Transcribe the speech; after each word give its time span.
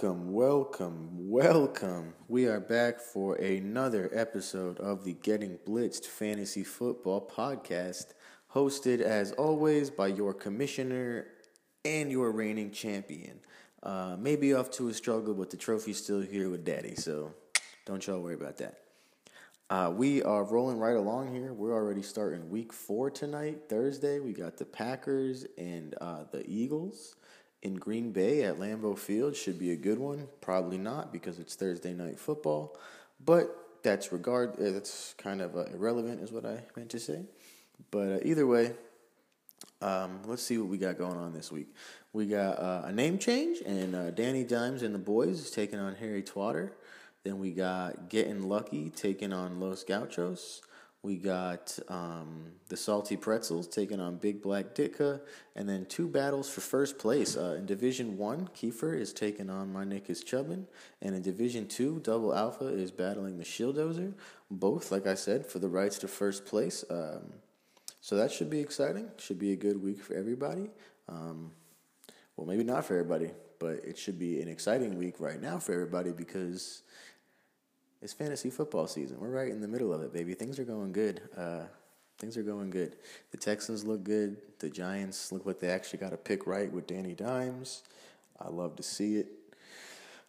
Welcome, 0.00 0.32
welcome, 0.32 1.08
welcome. 1.28 2.14
We 2.28 2.46
are 2.46 2.60
back 2.60 3.00
for 3.00 3.34
another 3.34 4.08
episode 4.12 4.78
of 4.78 5.02
the 5.02 5.14
Getting 5.14 5.58
Blitzed 5.66 6.06
Fantasy 6.06 6.62
Football 6.62 7.28
Podcast, 7.28 8.12
hosted 8.54 9.00
as 9.00 9.32
always 9.32 9.90
by 9.90 10.06
your 10.06 10.34
commissioner 10.34 11.26
and 11.84 12.12
your 12.12 12.30
reigning 12.30 12.70
champion. 12.70 13.40
Uh, 13.82 14.14
maybe 14.16 14.54
off 14.54 14.70
to 14.72 14.86
a 14.86 14.94
struggle, 14.94 15.34
but 15.34 15.50
the 15.50 15.56
trophy's 15.56 16.00
still 16.00 16.20
here 16.20 16.48
with 16.48 16.64
Daddy, 16.64 16.94
so 16.94 17.34
don't 17.84 18.06
y'all 18.06 18.20
worry 18.20 18.34
about 18.34 18.58
that. 18.58 18.78
Uh, 19.68 19.92
we 19.92 20.22
are 20.22 20.44
rolling 20.44 20.78
right 20.78 20.96
along 20.96 21.34
here. 21.34 21.52
We're 21.52 21.74
already 21.74 22.02
starting 22.02 22.48
week 22.50 22.72
four 22.72 23.10
tonight, 23.10 23.62
Thursday. 23.68 24.20
We 24.20 24.32
got 24.32 24.58
the 24.58 24.64
Packers 24.64 25.44
and 25.58 25.96
uh, 26.00 26.22
the 26.30 26.48
Eagles 26.48 27.16
in 27.62 27.74
Green 27.74 28.12
Bay 28.12 28.44
at 28.44 28.58
Lambeau 28.58 28.96
Field. 28.96 29.36
Should 29.36 29.58
be 29.58 29.72
a 29.72 29.76
good 29.76 29.98
one. 29.98 30.28
Probably 30.40 30.78
not 30.78 31.12
because 31.12 31.38
it's 31.38 31.54
Thursday 31.54 31.92
night 31.92 32.18
football, 32.18 32.76
but 33.24 33.54
that's 33.82 34.12
regard. 34.12 34.54
Uh, 34.60 34.70
that's 34.72 35.14
kind 35.18 35.40
of 35.40 35.56
uh, 35.56 35.64
irrelevant, 35.66 36.20
is 36.20 36.32
what 36.32 36.44
I 36.44 36.62
meant 36.76 36.90
to 36.90 37.00
say. 37.00 37.22
But 37.90 38.08
uh, 38.08 38.18
either 38.22 38.46
way, 38.46 38.72
um, 39.80 40.20
let's 40.26 40.42
see 40.42 40.58
what 40.58 40.68
we 40.68 40.78
got 40.78 40.98
going 40.98 41.16
on 41.16 41.32
this 41.32 41.52
week. 41.52 41.68
We 42.12 42.26
got 42.26 42.58
uh, 42.58 42.82
a 42.86 42.92
name 42.92 43.18
change, 43.18 43.60
and 43.64 43.94
uh, 43.94 44.10
Danny 44.10 44.44
Dimes 44.44 44.82
and 44.82 44.94
the 44.94 44.98
boys 44.98 45.40
is 45.40 45.50
taking 45.50 45.78
on 45.78 45.94
Harry 45.96 46.22
Twatter. 46.22 46.72
Then 47.24 47.38
we 47.38 47.50
got 47.52 48.08
Getting 48.08 48.48
Lucky 48.48 48.90
taking 48.90 49.32
on 49.32 49.60
Los 49.60 49.84
Gauchos. 49.84 50.62
We 51.02 51.16
got 51.16 51.78
um, 51.88 52.46
the 52.68 52.76
Salty 52.76 53.16
Pretzels 53.16 53.68
taking 53.68 54.00
on 54.00 54.16
Big 54.16 54.42
Black 54.42 54.74
Ditka, 54.74 55.20
and 55.54 55.68
then 55.68 55.86
two 55.86 56.08
battles 56.08 56.50
for 56.50 56.60
first 56.60 56.98
place. 56.98 57.36
Uh, 57.36 57.54
in 57.56 57.66
Division 57.66 58.18
One, 58.18 58.48
Kiefer 58.48 58.98
is 58.98 59.12
taking 59.12 59.48
on 59.48 59.72
My 59.72 59.84
Nick 59.84 60.10
is 60.10 60.24
Chubbin, 60.24 60.66
and 61.00 61.14
in 61.14 61.22
Division 61.22 61.68
Two, 61.68 62.00
Double 62.00 62.34
Alpha 62.34 62.66
is 62.66 62.90
battling 62.90 63.38
the 63.38 63.44
Shieldozer. 63.44 64.14
Both, 64.50 64.90
like 64.90 65.06
I 65.06 65.14
said, 65.14 65.46
for 65.46 65.60
the 65.60 65.68
rights 65.68 65.98
to 66.00 66.08
first 66.08 66.44
place. 66.46 66.84
Um, 66.90 67.32
so 68.00 68.16
that 68.16 68.32
should 68.32 68.50
be 68.50 68.60
exciting. 68.60 69.08
Should 69.18 69.38
be 69.38 69.52
a 69.52 69.56
good 69.56 69.80
week 69.80 70.02
for 70.02 70.14
everybody. 70.14 70.70
Um, 71.08 71.52
well, 72.36 72.46
maybe 72.46 72.64
not 72.64 72.84
for 72.84 72.94
everybody, 72.98 73.30
but 73.58 73.84
it 73.84 73.98
should 73.98 74.18
be 74.18 74.40
an 74.40 74.48
exciting 74.48 74.98
week 74.98 75.20
right 75.20 75.40
now 75.40 75.58
for 75.58 75.72
everybody 75.72 76.10
because 76.10 76.82
it's 78.00 78.12
fantasy 78.12 78.50
football 78.50 78.86
season. 78.86 79.18
We're 79.20 79.30
right 79.30 79.50
in 79.50 79.60
the 79.60 79.68
middle 79.68 79.92
of 79.92 80.02
it, 80.02 80.12
baby. 80.12 80.34
Things 80.34 80.58
are 80.58 80.64
going 80.64 80.92
good. 80.92 81.20
Uh, 81.36 81.62
things 82.18 82.36
are 82.36 82.42
going 82.42 82.70
good. 82.70 82.96
The 83.30 83.36
Texans 83.36 83.84
look 83.84 84.04
good. 84.04 84.36
The 84.58 84.70
Giants 84.70 85.32
look 85.32 85.46
like 85.46 85.60
they 85.60 85.68
actually 85.68 85.98
got 86.00 86.12
a 86.12 86.16
pick 86.16 86.46
right 86.46 86.70
with 86.72 86.86
Danny 86.86 87.14
Dimes. 87.14 87.82
I 88.40 88.48
love 88.48 88.76
to 88.76 88.82
see 88.82 89.16
it. 89.16 89.26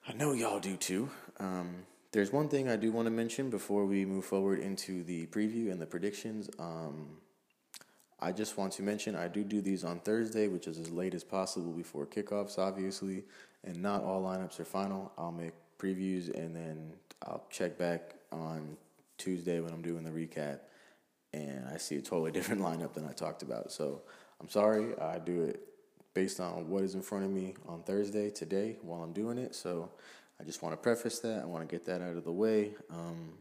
I 0.07 0.13
know 0.13 0.33
y'all 0.33 0.59
do 0.59 0.75
too. 0.77 1.09
Um, 1.39 1.85
there's 2.11 2.33
one 2.33 2.49
thing 2.49 2.67
I 2.67 2.75
do 2.75 2.91
want 2.91 3.05
to 3.05 3.11
mention 3.11 3.51
before 3.51 3.85
we 3.85 4.03
move 4.05 4.25
forward 4.25 4.59
into 4.59 5.03
the 5.03 5.27
preview 5.27 5.71
and 5.71 5.79
the 5.79 5.85
predictions. 5.85 6.49
Um, 6.57 7.17
I 8.19 8.31
just 8.31 8.57
want 8.57 8.73
to 8.73 8.83
mention 8.83 9.15
I 9.15 9.27
do 9.27 9.43
do 9.43 9.61
these 9.61 9.83
on 9.83 9.99
Thursday, 9.99 10.47
which 10.47 10.67
is 10.67 10.79
as 10.79 10.89
late 10.89 11.13
as 11.13 11.23
possible 11.23 11.71
before 11.71 12.07
kickoffs, 12.07 12.57
obviously, 12.57 13.23
and 13.63 13.81
not 13.81 14.03
all 14.03 14.23
lineups 14.23 14.59
are 14.59 14.65
final. 14.65 15.11
I'll 15.17 15.31
make 15.31 15.53
previews 15.79 16.33
and 16.37 16.55
then 16.55 16.93
I'll 17.23 17.45
check 17.49 17.77
back 17.77 18.15
on 18.31 18.77
Tuesday 19.17 19.59
when 19.59 19.71
I'm 19.71 19.81
doing 19.81 20.03
the 20.03 20.09
recap, 20.09 20.59
and 21.33 21.67
I 21.67 21.77
see 21.77 21.97
a 21.97 22.01
totally 22.01 22.31
different 22.39 22.61
lineup 22.61 22.93
than 22.93 23.05
I 23.05 23.11
talked 23.11 23.43
about. 23.43 23.71
So 23.71 24.01
I'm 24.41 24.49
sorry. 24.49 24.97
I 24.99 25.19
do 25.19 25.43
it 25.43 25.61
based 26.13 26.39
on 26.39 26.69
what 26.69 26.83
is 26.83 26.95
in 26.95 27.01
front 27.01 27.25
of 27.25 27.31
me 27.31 27.53
on 27.67 27.83
Thursday 27.83 28.29
today 28.29 28.77
while 28.81 29.03
I'm 29.03 29.13
doing 29.13 29.37
it. 29.37 29.53
So 29.53 29.91
I 30.39 30.43
just 30.43 30.63
want 30.63 30.73
to 30.73 30.77
preface 30.77 31.19
that. 31.19 31.41
I 31.43 31.45
want 31.45 31.67
to 31.67 31.73
get 31.73 31.85
that 31.85 32.01
out 32.01 32.15
of 32.15 32.23
the 32.23 32.31
way. 32.31 32.71
Um, 32.89 33.33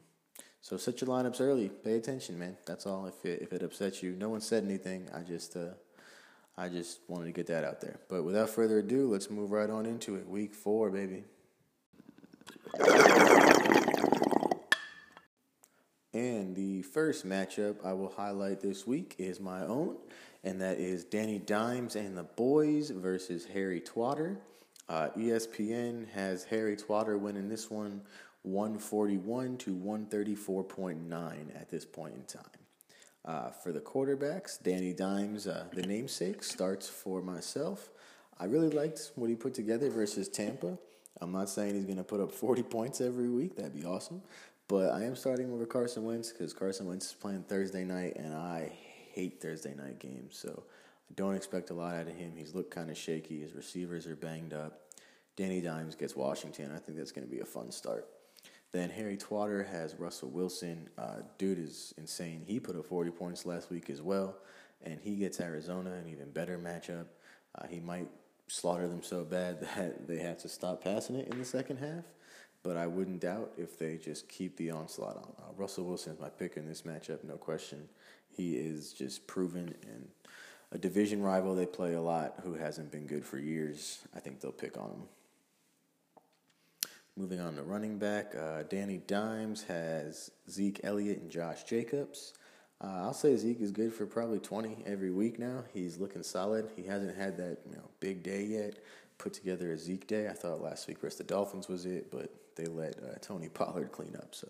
so 0.60 0.76
set 0.76 1.00
your 1.00 1.08
lineups 1.08 1.40
early. 1.40 1.68
Pay 1.68 1.94
attention, 1.94 2.38
man. 2.38 2.56
That's 2.66 2.84
all. 2.84 3.06
If 3.06 3.24
it 3.24 3.40
if 3.40 3.52
it 3.52 3.62
upsets 3.62 4.02
you, 4.02 4.12
no 4.12 4.28
one 4.28 4.40
said 4.40 4.64
anything. 4.64 5.08
I 5.14 5.20
just 5.20 5.56
uh, 5.56 5.74
I 6.56 6.68
just 6.68 6.98
wanted 7.06 7.26
to 7.26 7.32
get 7.32 7.46
that 7.46 7.64
out 7.64 7.80
there. 7.80 8.00
But 8.08 8.24
without 8.24 8.50
further 8.50 8.80
ado, 8.80 9.08
let's 9.08 9.30
move 9.30 9.52
right 9.52 9.70
on 9.70 9.86
into 9.86 10.16
it. 10.16 10.28
Week 10.28 10.52
four, 10.52 10.90
baby. 10.90 11.24
And 16.12 16.56
the 16.56 16.82
first 16.82 17.26
matchup 17.26 17.84
I 17.84 17.92
will 17.92 18.12
highlight 18.16 18.60
this 18.60 18.86
week 18.86 19.14
is 19.18 19.40
my 19.40 19.62
own, 19.62 19.96
and 20.42 20.60
that 20.60 20.78
is 20.78 21.04
Danny 21.04 21.38
Dimes 21.38 21.96
and 21.96 22.16
the 22.16 22.24
Boys 22.24 22.90
versus 22.90 23.44
Harry 23.44 23.80
Twatter. 23.80 24.36
Uh, 24.88 25.08
ESPN 25.16 26.08
has 26.10 26.44
Harry 26.44 26.76
Twatter 26.76 27.18
winning 27.18 27.48
this 27.48 27.70
one 27.70 28.00
141 28.42 29.58
to 29.58 29.74
134.9 29.74 31.60
at 31.60 31.68
this 31.68 31.84
point 31.84 32.14
in 32.14 32.22
time. 32.24 32.42
Uh, 33.24 33.50
for 33.50 33.72
the 33.72 33.80
quarterbacks, 33.80 34.62
Danny 34.62 34.94
Dimes, 34.94 35.46
uh, 35.46 35.64
the 35.74 35.82
namesake, 35.82 36.42
starts 36.42 36.88
for 36.88 37.20
myself. 37.20 37.90
I 38.40 38.46
really 38.46 38.70
liked 38.70 39.12
what 39.16 39.28
he 39.28 39.36
put 39.36 39.52
together 39.52 39.90
versus 39.90 40.28
Tampa. 40.28 40.78
I'm 41.20 41.32
not 41.32 41.48
saying 41.48 41.74
he's 41.74 41.84
going 41.84 41.98
to 41.98 42.04
put 42.04 42.20
up 42.20 42.32
40 42.32 42.62
points 42.64 43.00
every 43.00 43.28
week. 43.28 43.56
That'd 43.56 43.74
be 43.74 43.84
awesome. 43.84 44.22
But 44.68 44.92
I 44.92 45.04
am 45.04 45.16
starting 45.16 45.52
over 45.52 45.64
Carson 45.64 46.04
Wentz 46.04 46.30
because 46.30 46.52
Carson 46.52 46.86
Wentz 46.86 47.06
is 47.06 47.12
playing 47.14 47.44
Thursday 47.44 47.84
night, 47.84 48.16
and 48.16 48.34
I 48.34 48.70
hate 49.12 49.40
Thursday 49.40 49.74
night 49.74 49.98
games. 49.98 50.36
So 50.36 50.62
I 51.10 51.14
don't 51.16 51.34
expect 51.34 51.70
a 51.70 51.74
lot 51.74 51.94
out 51.94 52.06
of 52.06 52.14
him. 52.14 52.32
He's 52.36 52.54
looked 52.54 52.70
kind 52.70 52.90
of 52.90 52.96
shaky. 52.96 53.40
His 53.40 53.54
receivers 53.54 54.06
are 54.06 54.16
banged 54.16 54.52
up. 54.52 54.80
Danny 55.36 55.60
Dimes 55.60 55.94
gets 55.94 56.14
Washington. 56.14 56.70
I 56.74 56.78
think 56.78 56.98
that's 56.98 57.12
going 57.12 57.26
to 57.26 57.32
be 57.32 57.40
a 57.40 57.46
fun 57.46 57.70
start. 57.70 58.06
Then 58.72 58.90
Harry 58.90 59.16
Twatter 59.16 59.66
has 59.66 59.94
Russell 59.94 60.28
Wilson. 60.28 60.90
Uh, 60.98 61.22
dude 61.38 61.58
is 61.58 61.94
insane. 61.96 62.42
He 62.46 62.60
put 62.60 62.76
up 62.76 62.84
40 62.84 63.10
points 63.12 63.46
last 63.46 63.70
week 63.70 63.88
as 63.88 64.02
well, 64.02 64.36
and 64.82 65.00
he 65.00 65.16
gets 65.16 65.40
Arizona, 65.40 65.92
an 65.92 66.08
even 66.08 66.30
better 66.30 66.58
matchup. 66.58 67.06
Uh, 67.54 67.66
he 67.68 67.80
might 67.80 68.08
slaughter 68.48 68.88
them 68.88 69.02
so 69.02 69.24
bad 69.24 69.60
that 69.76 70.08
they 70.08 70.18
have 70.18 70.38
to 70.38 70.48
stop 70.48 70.82
passing 70.82 71.16
it 71.16 71.28
in 71.28 71.38
the 71.38 71.44
second 71.44 71.78
half 71.78 72.04
but 72.62 72.76
I 72.76 72.86
wouldn't 72.86 73.20
doubt 73.20 73.52
if 73.56 73.78
they 73.78 73.96
just 73.96 74.28
keep 74.28 74.56
the 74.56 74.70
onslaught 74.70 75.16
on. 75.16 75.32
Uh, 75.38 75.52
Russell 75.56 75.84
Wilson 75.84 76.14
is 76.14 76.20
my 76.20 76.28
pick 76.28 76.56
in 76.56 76.66
this 76.66 76.82
matchup, 76.82 77.24
no 77.24 77.36
question. 77.36 77.88
He 78.30 78.56
is 78.56 78.92
just 78.92 79.26
proven 79.26 79.74
and 79.82 80.08
a 80.70 80.78
division 80.78 81.22
rival 81.22 81.54
they 81.54 81.66
play 81.66 81.94
a 81.94 82.00
lot 82.00 82.34
who 82.42 82.54
hasn't 82.54 82.92
been 82.92 83.06
good 83.06 83.24
for 83.24 83.38
years. 83.38 84.00
I 84.14 84.20
think 84.20 84.40
they'll 84.40 84.52
pick 84.52 84.76
on 84.76 84.90
him. 84.90 85.02
Moving 87.16 87.40
on 87.40 87.56
to 87.56 87.62
running 87.62 87.98
back, 87.98 88.34
uh, 88.38 88.64
Danny 88.64 88.98
Dimes 88.98 89.62
has 89.64 90.30
Zeke 90.50 90.80
Elliott 90.84 91.20
and 91.20 91.30
Josh 91.30 91.64
Jacobs. 91.64 92.34
Uh, 92.80 93.02
I'll 93.02 93.14
say 93.14 93.36
Zeke 93.36 93.60
is 93.60 93.72
good 93.72 93.92
for 93.92 94.06
probably 94.06 94.38
20 94.38 94.84
every 94.86 95.10
week 95.10 95.38
now. 95.38 95.64
He's 95.74 95.98
looking 95.98 96.22
solid. 96.22 96.70
He 96.76 96.84
hasn't 96.84 97.16
had 97.16 97.36
that 97.38 97.58
you 97.68 97.76
know 97.76 97.88
big 98.00 98.22
day 98.22 98.44
yet. 98.44 98.78
Put 99.18 99.32
together 99.32 99.72
a 99.72 99.78
Zeke 99.78 100.06
day. 100.06 100.28
I 100.28 100.32
thought 100.32 100.60
last 100.60 100.86
week 100.86 101.00
versus 101.00 101.18
the 101.18 101.24
Dolphins 101.24 101.66
was 101.66 101.86
it, 101.86 102.10
but 102.12 102.30
they 102.54 102.66
let 102.66 102.96
uh, 102.98 103.18
Tony 103.20 103.48
Pollard 103.54 103.90
clean 103.90 104.14
up. 104.16 104.34
So 104.34 104.48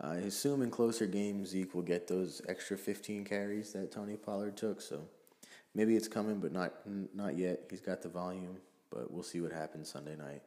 I 0.00 0.16
assume 0.16 0.62
in 0.62 0.70
closer 0.70 1.06
games 1.06 1.48
Zeke 1.48 1.74
will 1.74 1.82
get 1.82 2.06
those 2.06 2.42
extra 2.48 2.78
15 2.78 3.24
carries 3.24 3.72
that 3.72 3.90
Tony 3.90 4.16
Pollard 4.16 4.56
took. 4.56 4.80
So 4.80 5.00
maybe 5.74 5.96
it's 5.96 6.08
coming, 6.08 6.38
but 6.38 6.52
not 6.52 6.72
not 7.12 7.36
yet. 7.36 7.62
He's 7.70 7.80
got 7.80 8.02
the 8.02 8.08
volume, 8.08 8.58
but 8.90 9.10
we'll 9.10 9.24
see 9.24 9.40
what 9.40 9.50
happens 9.50 9.88
Sunday 9.88 10.14
night. 10.14 10.42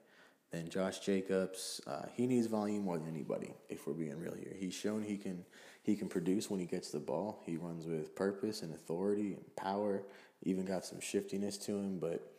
Then 0.52 0.70
Josh 0.70 1.00
Jacobs, 1.00 1.82
uh, 1.88 2.06
he 2.16 2.26
needs 2.26 2.48
volume 2.48 2.84
more 2.84 2.98
than 2.98 3.10
anybody. 3.10 3.54
If 3.68 3.86
we're 3.86 3.94
being 3.94 4.18
real 4.18 4.34
here, 4.34 4.54
he's 4.58 4.74
shown 4.74 5.04
he 5.04 5.18
can 5.18 5.44
he 5.88 5.96
can 5.96 6.10
produce 6.10 6.52
when 6.52 6.60
he 6.60 6.66
gets 6.66 6.92
the 6.92 7.00
ball. 7.00 7.42
He 7.46 7.56
runs 7.56 7.86
with 7.88 8.14
purpose 8.14 8.62
and 8.62 8.74
authority 8.74 9.34
and 9.36 9.56
power. 9.56 10.04
Even 10.44 10.66
got 10.66 10.86
some 10.86 11.00
shiftiness 11.00 11.58
to 11.60 11.72
him, 11.72 11.98
but 11.98 12.30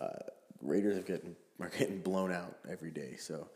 uh, 0.00 0.30
Raiders 0.62 0.96
are 0.96 1.02
getting 1.02 1.34
are 1.60 1.68
getting 1.78 2.00
blown 2.00 2.32
out 2.32 2.58
every 2.70 2.92
day. 2.92 3.16
So 3.18 3.48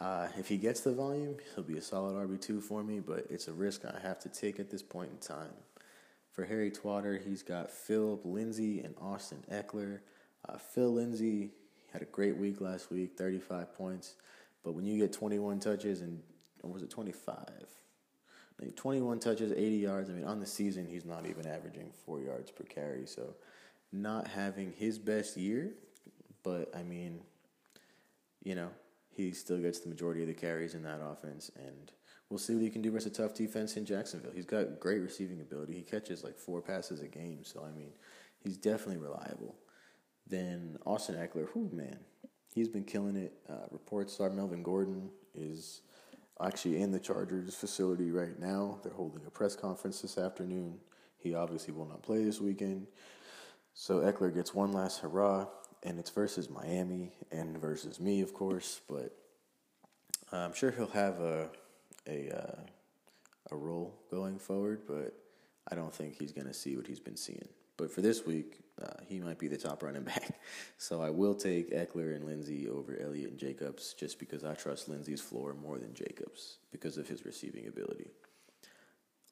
uh, 0.00 0.28
if 0.38 0.46
he 0.46 0.56
gets 0.56 0.80
the 0.80 0.92
volume, 0.92 1.36
he'll 1.54 1.64
be 1.64 1.76
a 1.76 1.82
solid 1.82 2.14
RB 2.14 2.40
two 2.40 2.60
for 2.60 2.84
me. 2.84 3.00
But 3.00 3.26
it's 3.30 3.48
a 3.48 3.52
risk 3.52 3.84
I 3.84 3.98
have 4.00 4.20
to 4.20 4.28
take 4.28 4.60
at 4.60 4.70
this 4.70 4.82
point 4.82 5.10
in 5.10 5.18
time. 5.18 5.52
For 6.30 6.44
Harry 6.44 6.70
Twatter, 6.70 7.20
he's 7.20 7.42
got 7.42 7.72
Philip 7.72 8.20
Lindsay 8.24 8.78
and 8.78 8.94
Austin 9.00 9.42
Ekeler. 9.52 10.00
Uh, 10.48 10.56
Phil 10.56 10.92
Lindsay 10.92 11.50
had 11.92 12.00
a 12.00 12.06
great 12.06 12.36
week 12.36 12.60
last 12.60 12.92
week, 12.92 13.18
35 13.18 13.74
points. 13.74 14.14
But 14.62 14.74
when 14.74 14.84
you 14.84 14.98
get 14.98 15.12
21 15.12 15.58
touches 15.58 16.00
and, 16.00 16.22
or 16.62 16.70
was 16.70 16.82
it 16.82 16.90
25? 16.90 17.36
21 18.76 19.18
touches, 19.18 19.52
80 19.52 19.76
yards. 19.76 20.10
I 20.10 20.12
mean, 20.12 20.24
on 20.24 20.40
the 20.40 20.46
season, 20.46 20.86
he's 20.86 21.04
not 21.04 21.26
even 21.26 21.46
averaging 21.46 21.90
four 22.04 22.20
yards 22.20 22.50
per 22.50 22.64
carry. 22.64 23.06
So, 23.06 23.34
not 23.92 24.28
having 24.28 24.72
his 24.72 24.98
best 24.98 25.36
year, 25.36 25.72
but 26.42 26.74
I 26.76 26.82
mean, 26.82 27.20
you 28.42 28.54
know, 28.54 28.70
he 29.10 29.32
still 29.32 29.58
gets 29.58 29.80
the 29.80 29.88
majority 29.88 30.22
of 30.22 30.28
the 30.28 30.34
carries 30.34 30.74
in 30.74 30.82
that 30.82 31.00
offense, 31.00 31.50
and 31.56 31.92
we'll 32.28 32.38
see 32.38 32.54
what 32.54 32.62
he 32.62 32.70
can 32.70 32.82
do 32.82 32.90
versus 32.90 33.12
a 33.12 33.14
tough 33.14 33.34
defense 33.34 33.76
in 33.76 33.84
Jacksonville. 33.84 34.32
He's 34.34 34.46
got 34.46 34.80
great 34.80 35.00
receiving 35.00 35.40
ability. 35.40 35.74
He 35.74 35.82
catches 35.82 36.24
like 36.24 36.38
four 36.38 36.60
passes 36.60 37.00
a 37.00 37.06
game, 37.06 37.44
so 37.44 37.64
I 37.64 37.76
mean, 37.76 37.92
he's 38.42 38.56
definitely 38.56 38.98
reliable. 38.98 39.56
Then 40.26 40.78
Austin 40.84 41.16
Ekeler, 41.16 41.48
whoo 41.54 41.70
man, 41.72 41.98
he's 42.52 42.68
been 42.68 42.84
killing 42.84 43.16
it. 43.16 43.34
Uh, 43.48 43.66
reports 43.70 44.18
are 44.20 44.30
Melvin 44.30 44.62
Gordon 44.62 45.10
is 45.34 45.82
actually 46.42 46.80
in 46.80 46.90
the 46.90 46.98
Chargers 46.98 47.54
facility 47.54 48.10
right 48.10 48.38
now. 48.38 48.78
They're 48.82 48.92
holding 48.92 49.24
a 49.26 49.30
press 49.30 49.54
conference 49.54 50.00
this 50.00 50.18
afternoon. 50.18 50.78
He 51.18 51.34
obviously 51.34 51.72
will 51.72 51.86
not 51.86 52.02
play 52.02 52.24
this 52.24 52.40
weekend. 52.40 52.86
So 53.74 54.00
Ekeler 54.00 54.34
gets 54.34 54.54
one 54.54 54.72
last 54.72 55.00
hurrah, 55.00 55.46
and 55.82 55.98
it's 55.98 56.10
versus 56.10 56.48
Miami 56.48 57.12
and 57.32 57.58
versus 57.58 57.98
me, 57.98 58.20
of 58.20 58.34
course. 58.34 58.80
But 58.88 59.16
I'm 60.32 60.54
sure 60.54 60.70
he'll 60.70 60.86
have 60.88 61.20
a 61.20 61.48
a 62.06 62.30
uh, 62.30 62.60
a 63.50 63.56
role 63.56 63.94
going 64.10 64.38
forward, 64.38 64.82
but 64.86 65.14
I 65.70 65.74
don't 65.74 65.94
think 65.94 66.18
he's 66.18 66.32
going 66.32 66.46
to 66.46 66.54
see 66.54 66.76
what 66.76 66.86
he's 66.86 67.00
been 67.00 67.16
seeing. 67.16 67.48
But 67.76 67.90
for 67.90 68.00
this 68.00 68.24
week, 68.26 68.60
uh, 68.82 68.86
he 69.06 69.20
might 69.20 69.38
be 69.38 69.48
the 69.48 69.56
top 69.56 69.82
running 69.82 70.02
back. 70.04 70.40
So 70.78 71.00
I 71.00 71.10
will 71.10 71.34
take 71.34 71.72
Ekeler 71.72 72.14
and 72.14 72.24
Lindsay 72.24 72.68
over 72.68 72.98
Elliott 73.00 73.30
and 73.30 73.38
Jacobs 73.38 73.94
just 73.94 74.18
because 74.18 74.44
I 74.44 74.54
trust 74.54 74.88
Lindsay's 74.88 75.20
floor 75.20 75.54
more 75.54 75.78
than 75.78 75.94
Jacobs 75.94 76.58
because 76.72 76.98
of 76.98 77.08
his 77.08 77.24
receiving 77.24 77.66
ability. 77.66 78.10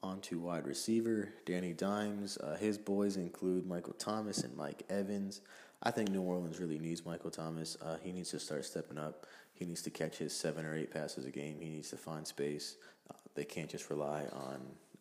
On 0.03 0.21
to 0.23 0.41
wide 0.41 0.67
receiver, 0.67 1.29
Danny 1.47 1.73
Dimes. 1.73 2.37
Uh, 2.39 2.57
his 2.57 2.77
boys 2.77 3.17
include 3.17 3.67
Michael 3.67 3.93
Thomas 3.95 4.39
and 4.39 4.57
Mike 4.57 4.83
Evans. 4.91 5.43
I 5.83 5.91
think 5.91 6.11
New 6.11 6.23
Orleans 6.23 6.59
really 6.59 6.79
needs 6.79 7.05
Michael 7.05 7.31
Thomas. 7.31 7.77
Uh, 7.81 7.97
he 8.03 8.13
needs 8.13 8.31
to 8.31 8.41
start 8.41 8.65
stepping 8.65 8.99
up. 8.99 9.27
He 9.55 9.65
needs 9.65 9.83
to 9.83 9.91
catch 9.91 10.19
his 10.19 10.33
seven 10.33 10.65
or 10.65 10.75
eight 10.75 10.93
passes 10.93 11.25
a 11.25 11.31
game. 11.31 11.59
He 11.61 11.69
needs 11.69 11.91
to 11.91 11.97
find 11.97 12.27
space. 12.27 12.77
Uh, 13.11 13.15
they 13.35 13.45
can't 13.45 13.71
just 13.71 13.91
rely 13.91 14.25
on 14.33 14.61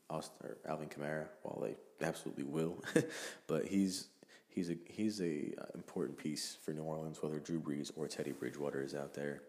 Austin, 0.09 0.35
or 0.43 0.57
Alvin 0.67 0.89
Kamara, 0.89 1.25
while 1.41 1.61
they 1.61 2.05
absolutely 2.05 2.43
will. 2.43 2.83
but 3.47 3.65
he's 3.65 4.07
he's 4.53 4.69
a 4.69 4.75
he's 4.85 5.21
a 5.21 5.53
uh, 5.59 5.65
important 5.75 6.17
piece 6.17 6.57
for 6.63 6.71
New 6.71 6.83
Orleans, 6.83 7.21
whether 7.21 7.39
Drew 7.39 7.59
Brees 7.59 7.91
or 7.95 8.07
Teddy 8.07 8.31
Bridgewater 8.31 8.83
is 8.83 8.93
out 8.93 9.13
there, 9.13 9.41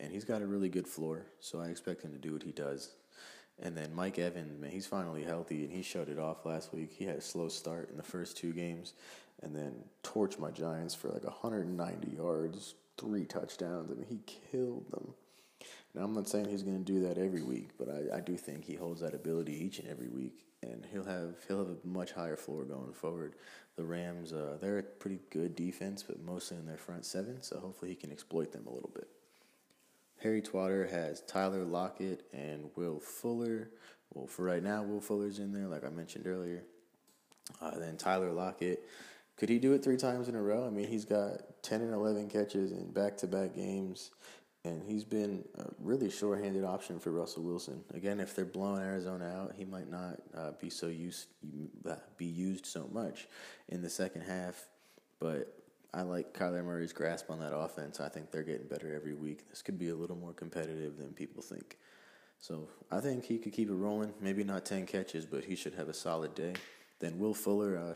and 0.00 0.12
he's 0.12 0.24
got 0.24 0.42
a 0.42 0.46
really 0.46 0.68
good 0.68 0.88
floor. 0.88 1.26
So 1.40 1.60
I 1.60 1.66
expect 1.66 2.02
him 2.02 2.12
to 2.12 2.18
do 2.18 2.32
what 2.32 2.42
he 2.42 2.52
does. 2.52 2.90
And 3.62 3.76
then 3.76 3.94
Mike 3.94 4.18
Evans, 4.18 4.58
man, 4.58 4.70
he's 4.70 4.86
finally 4.86 5.22
healthy, 5.22 5.62
and 5.62 5.72
he 5.72 5.82
showed 5.82 6.08
it 6.08 6.18
off 6.18 6.44
last 6.44 6.74
week. 6.74 6.92
He 6.92 7.04
had 7.04 7.16
a 7.16 7.20
slow 7.20 7.48
start 7.48 7.88
in 7.90 7.96
the 7.96 8.02
first 8.02 8.36
two 8.36 8.52
games, 8.52 8.94
and 9.42 9.54
then 9.54 9.74
torched 10.02 10.40
my 10.40 10.50
Giants 10.50 10.94
for 10.94 11.08
like 11.08 11.22
190 11.22 12.16
yards, 12.16 12.74
three 12.98 13.24
touchdowns. 13.24 13.90
I 13.90 13.94
mean, 13.94 14.06
he 14.08 14.20
killed 14.50 14.90
them. 14.90 15.14
Now, 15.94 16.02
I'm 16.02 16.14
not 16.14 16.28
saying 16.28 16.48
he's 16.48 16.64
going 16.64 16.82
to 16.82 16.92
do 16.92 17.06
that 17.06 17.18
every 17.18 17.42
week, 17.42 17.70
but 17.78 17.88
I, 17.88 18.16
I 18.16 18.20
do 18.20 18.36
think 18.36 18.64
he 18.64 18.74
holds 18.74 19.00
that 19.02 19.14
ability 19.14 19.52
each 19.64 19.78
and 19.78 19.88
every 19.88 20.08
week, 20.08 20.44
and 20.64 20.86
he'll 20.92 21.04
have 21.04 21.36
he'll 21.46 21.58
have 21.58 21.68
a 21.68 21.86
much 21.86 22.12
higher 22.12 22.36
floor 22.36 22.64
going 22.64 22.92
forward. 22.92 23.34
The 23.76 23.84
Rams, 23.84 24.32
uh, 24.32 24.58
they're 24.60 24.78
a 24.78 24.82
pretty 24.82 25.18
good 25.30 25.56
defense, 25.56 26.02
but 26.02 26.22
mostly 26.22 26.56
in 26.56 26.66
their 26.66 26.78
front 26.78 27.04
seven, 27.04 27.42
so 27.42 27.58
hopefully 27.58 27.90
he 27.90 27.96
can 27.96 28.12
exploit 28.12 28.52
them 28.52 28.66
a 28.66 28.72
little 28.72 28.90
bit. 28.94 29.08
Harry 30.22 30.40
Twatter 30.40 30.88
has 30.90 31.22
Tyler 31.22 31.64
Lockett 31.64 32.24
and 32.32 32.70
Will 32.76 33.00
Fuller. 33.00 33.70
Well, 34.12 34.26
for 34.26 34.44
right 34.44 34.62
now, 34.62 34.82
Will 34.82 35.00
Fuller's 35.00 35.38
in 35.38 35.52
there, 35.52 35.66
like 35.66 35.84
I 35.84 35.90
mentioned 35.90 36.26
earlier. 36.26 36.62
Uh, 37.60 37.78
then 37.78 37.96
Tyler 37.96 38.30
Lockett. 38.30 38.84
Could 39.36 39.48
he 39.48 39.58
do 39.58 39.72
it 39.72 39.82
three 39.82 39.96
times 39.96 40.28
in 40.28 40.36
a 40.36 40.40
row? 40.40 40.64
I 40.64 40.70
mean, 40.70 40.86
he's 40.86 41.04
got 41.04 41.62
10 41.62 41.80
and 41.80 41.92
11 41.92 42.30
catches 42.30 42.70
in 42.70 42.92
back 42.92 43.16
to 43.18 43.26
back 43.26 43.56
games 43.56 44.12
and 44.64 44.82
he's 44.82 45.04
been 45.04 45.44
a 45.58 45.66
really 45.78 46.10
short-handed 46.10 46.64
option 46.64 46.98
for 46.98 47.10
Russell 47.10 47.42
Wilson. 47.42 47.84
Again, 47.92 48.18
if 48.18 48.34
they're 48.34 48.44
blowing 48.44 48.82
Arizona 48.82 49.26
out, 49.26 49.52
he 49.56 49.64
might 49.64 49.90
not 49.90 50.20
uh, 50.34 50.52
be 50.60 50.70
so 50.70 50.86
used 50.86 51.28
uh, 51.88 51.96
be 52.16 52.24
used 52.24 52.66
so 52.66 52.88
much 52.92 53.28
in 53.68 53.82
the 53.82 53.90
second 53.90 54.22
half. 54.22 54.68
But 55.20 55.54
I 55.92 56.02
like 56.02 56.32
Kyler 56.32 56.64
Murray's 56.64 56.92
grasp 56.92 57.30
on 57.30 57.40
that 57.40 57.54
offense. 57.54 58.00
I 58.00 58.08
think 58.08 58.30
they're 58.30 58.42
getting 58.42 58.66
better 58.66 58.94
every 58.94 59.14
week. 59.14 59.48
This 59.50 59.62
could 59.62 59.78
be 59.78 59.90
a 59.90 59.94
little 59.94 60.16
more 60.16 60.32
competitive 60.32 60.96
than 60.96 61.12
people 61.12 61.42
think. 61.42 61.78
So 62.38 62.68
I 62.90 63.00
think 63.00 63.24
he 63.24 63.38
could 63.38 63.52
keep 63.52 63.68
it 63.68 63.74
rolling. 63.74 64.12
Maybe 64.20 64.44
not 64.44 64.64
ten 64.64 64.86
catches, 64.86 65.26
but 65.26 65.44
he 65.44 65.54
should 65.56 65.74
have 65.74 65.88
a 65.88 65.94
solid 65.94 66.34
day. 66.34 66.54
Then 67.00 67.18
Will 67.18 67.34
Fuller, 67.34 67.76
uh, 67.76 67.94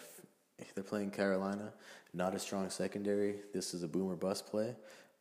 if 0.58 0.74
they're 0.74 0.84
playing 0.84 1.12
Carolina, 1.12 1.72
not 2.12 2.34
a 2.34 2.38
strong 2.38 2.68
secondary. 2.68 3.36
This 3.54 3.72
is 3.72 3.82
a 3.82 3.88
boomer 3.88 4.16
bust 4.16 4.46
play 4.46 4.74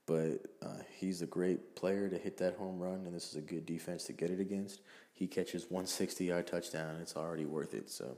but 0.08 0.40
uh, 0.64 0.80
he's 0.98 1.22
a 1.22 1.28
great 1.28 1.76
player 1.76 2.10
to 2.10 2.18
hit 2.18 2.38
that 2.38 2.56
home 2.56 2.80
run, 2.80 3.06
and 3.06 3.14
this 3.14 3.30
is 3.30 3.36
a 3.36 3.42
good 3.42 3.66
defense 3.66 4.06
to 4.06 4.14
get 4.14 4.32
it 4.32 4.40
against. 4.40 4.82
He 5.14 5.28
catches 5.28 5.64
160 5.66 6.26
yard 6.26 6.48
touchdown, 6.48 6.98
it's 7.02 7.16
already 7.16 7.46
worth 7.46 7.76
it. 7.76 7.92
So 7.92 8.18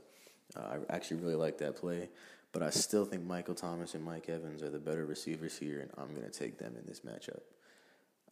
uh, 0.56 0.60
I 0.60 0.94
actually 0.94 1.20
really 1.20 1.34
like 1.34 1.58
that 1.58 1.76
play. 1.76 2.08
But 2.52 2.62
I 2.62 2.70
still 2.70 3.04
think 3.04 3.24
Michael 3.24 3.54
Thomas 3.54 3.94
and 3.94 4.04
Mike 4.04 4.28
Evans 4.28 4.62
are 4.62 4.70
the 4.70 4.78
better 4.78 5.06
receivers 5.06 5.56
here, 5.56 5.80
and 5.80 5.90
I'm 5.96 6.14
going 6.14 6.28
to 6.28 6.36
take 6.36 6.58
them 6.58 6.74
in 6.76 6.84
this 6.86 7.00
matchup. 7.00 7.42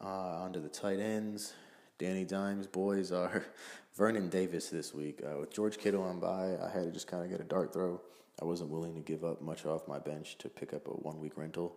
Uh, 0.00 0.42
on 0.42 0.52
to 0.52 0.60
the 0.60 0.68
tight 0.68 0.98
ends. 0.98 1.52
Danny 1.98 2.24
Dimes 2.24 2.66
boys 2.66 3.10
are 3.12 3.44
Vernon 3.94 4.28
Davis 4.28 4.70
this 4.70 4.94
week. 4.94 5.20
Uh, 5.24 5.40
with 5.40 5.52
George 5.52 5.78
Kittle 5.78 6.02
on 6.02 6.20
by, 6.20 6.56
I 6.60 6.70
had 6.72 6.84
to 6.84 6.90
just 6.90 7.06
kind 7.06 7.24
of 7.24 7.30
get 7.30 7.40
a 7.40 7.44
dart 7.44 7.72
throw. 7.72 8.00
I 8.40 8.44
wasn't 8.44 8.70
willing 8.70 8.94
to 8.94 9.00
give 9.00 9.24
up 9.24 9.42
much 9.42 9.66
off 9.66 9.88
my 9.88 9.98
bench 9.98 10.38
to 10.38 10.48
pick 10.48 10.72
up 10.72 10.86
a 10.86 10.92
one 10.92 11.18
week 11.20 11.36
rental. 11.36 11.76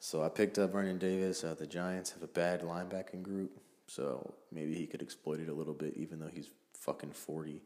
So 0.00 0.22
I 0.22 0.30
picked 0.30 0.58
up 0.58 0.72
Vernon 0.72 0.98
Davis. 0.98 1.44
Uh, 1.44 1.54
the 1.54 1.66
Giants 1.66 2.10
have 2.12 2.22
a 2.22 2.26
bad 2.26 2.62
linebacking 2.62 3.22
group, 3.22 3.60
so 3.86 4.34
maybe 4.50 4.74
he 4.74 4.86
could 4.86 5.02
exploit 5.02 5.40
it 5.40 5.50
a 5.50 5.52
little 5.52 5.74
bit, 5.74 5.94
even 5.96 6.18
though 6.18 6.30
he's 6.32 6.48
fucking 6.72 7.12
40. 7.12 7.60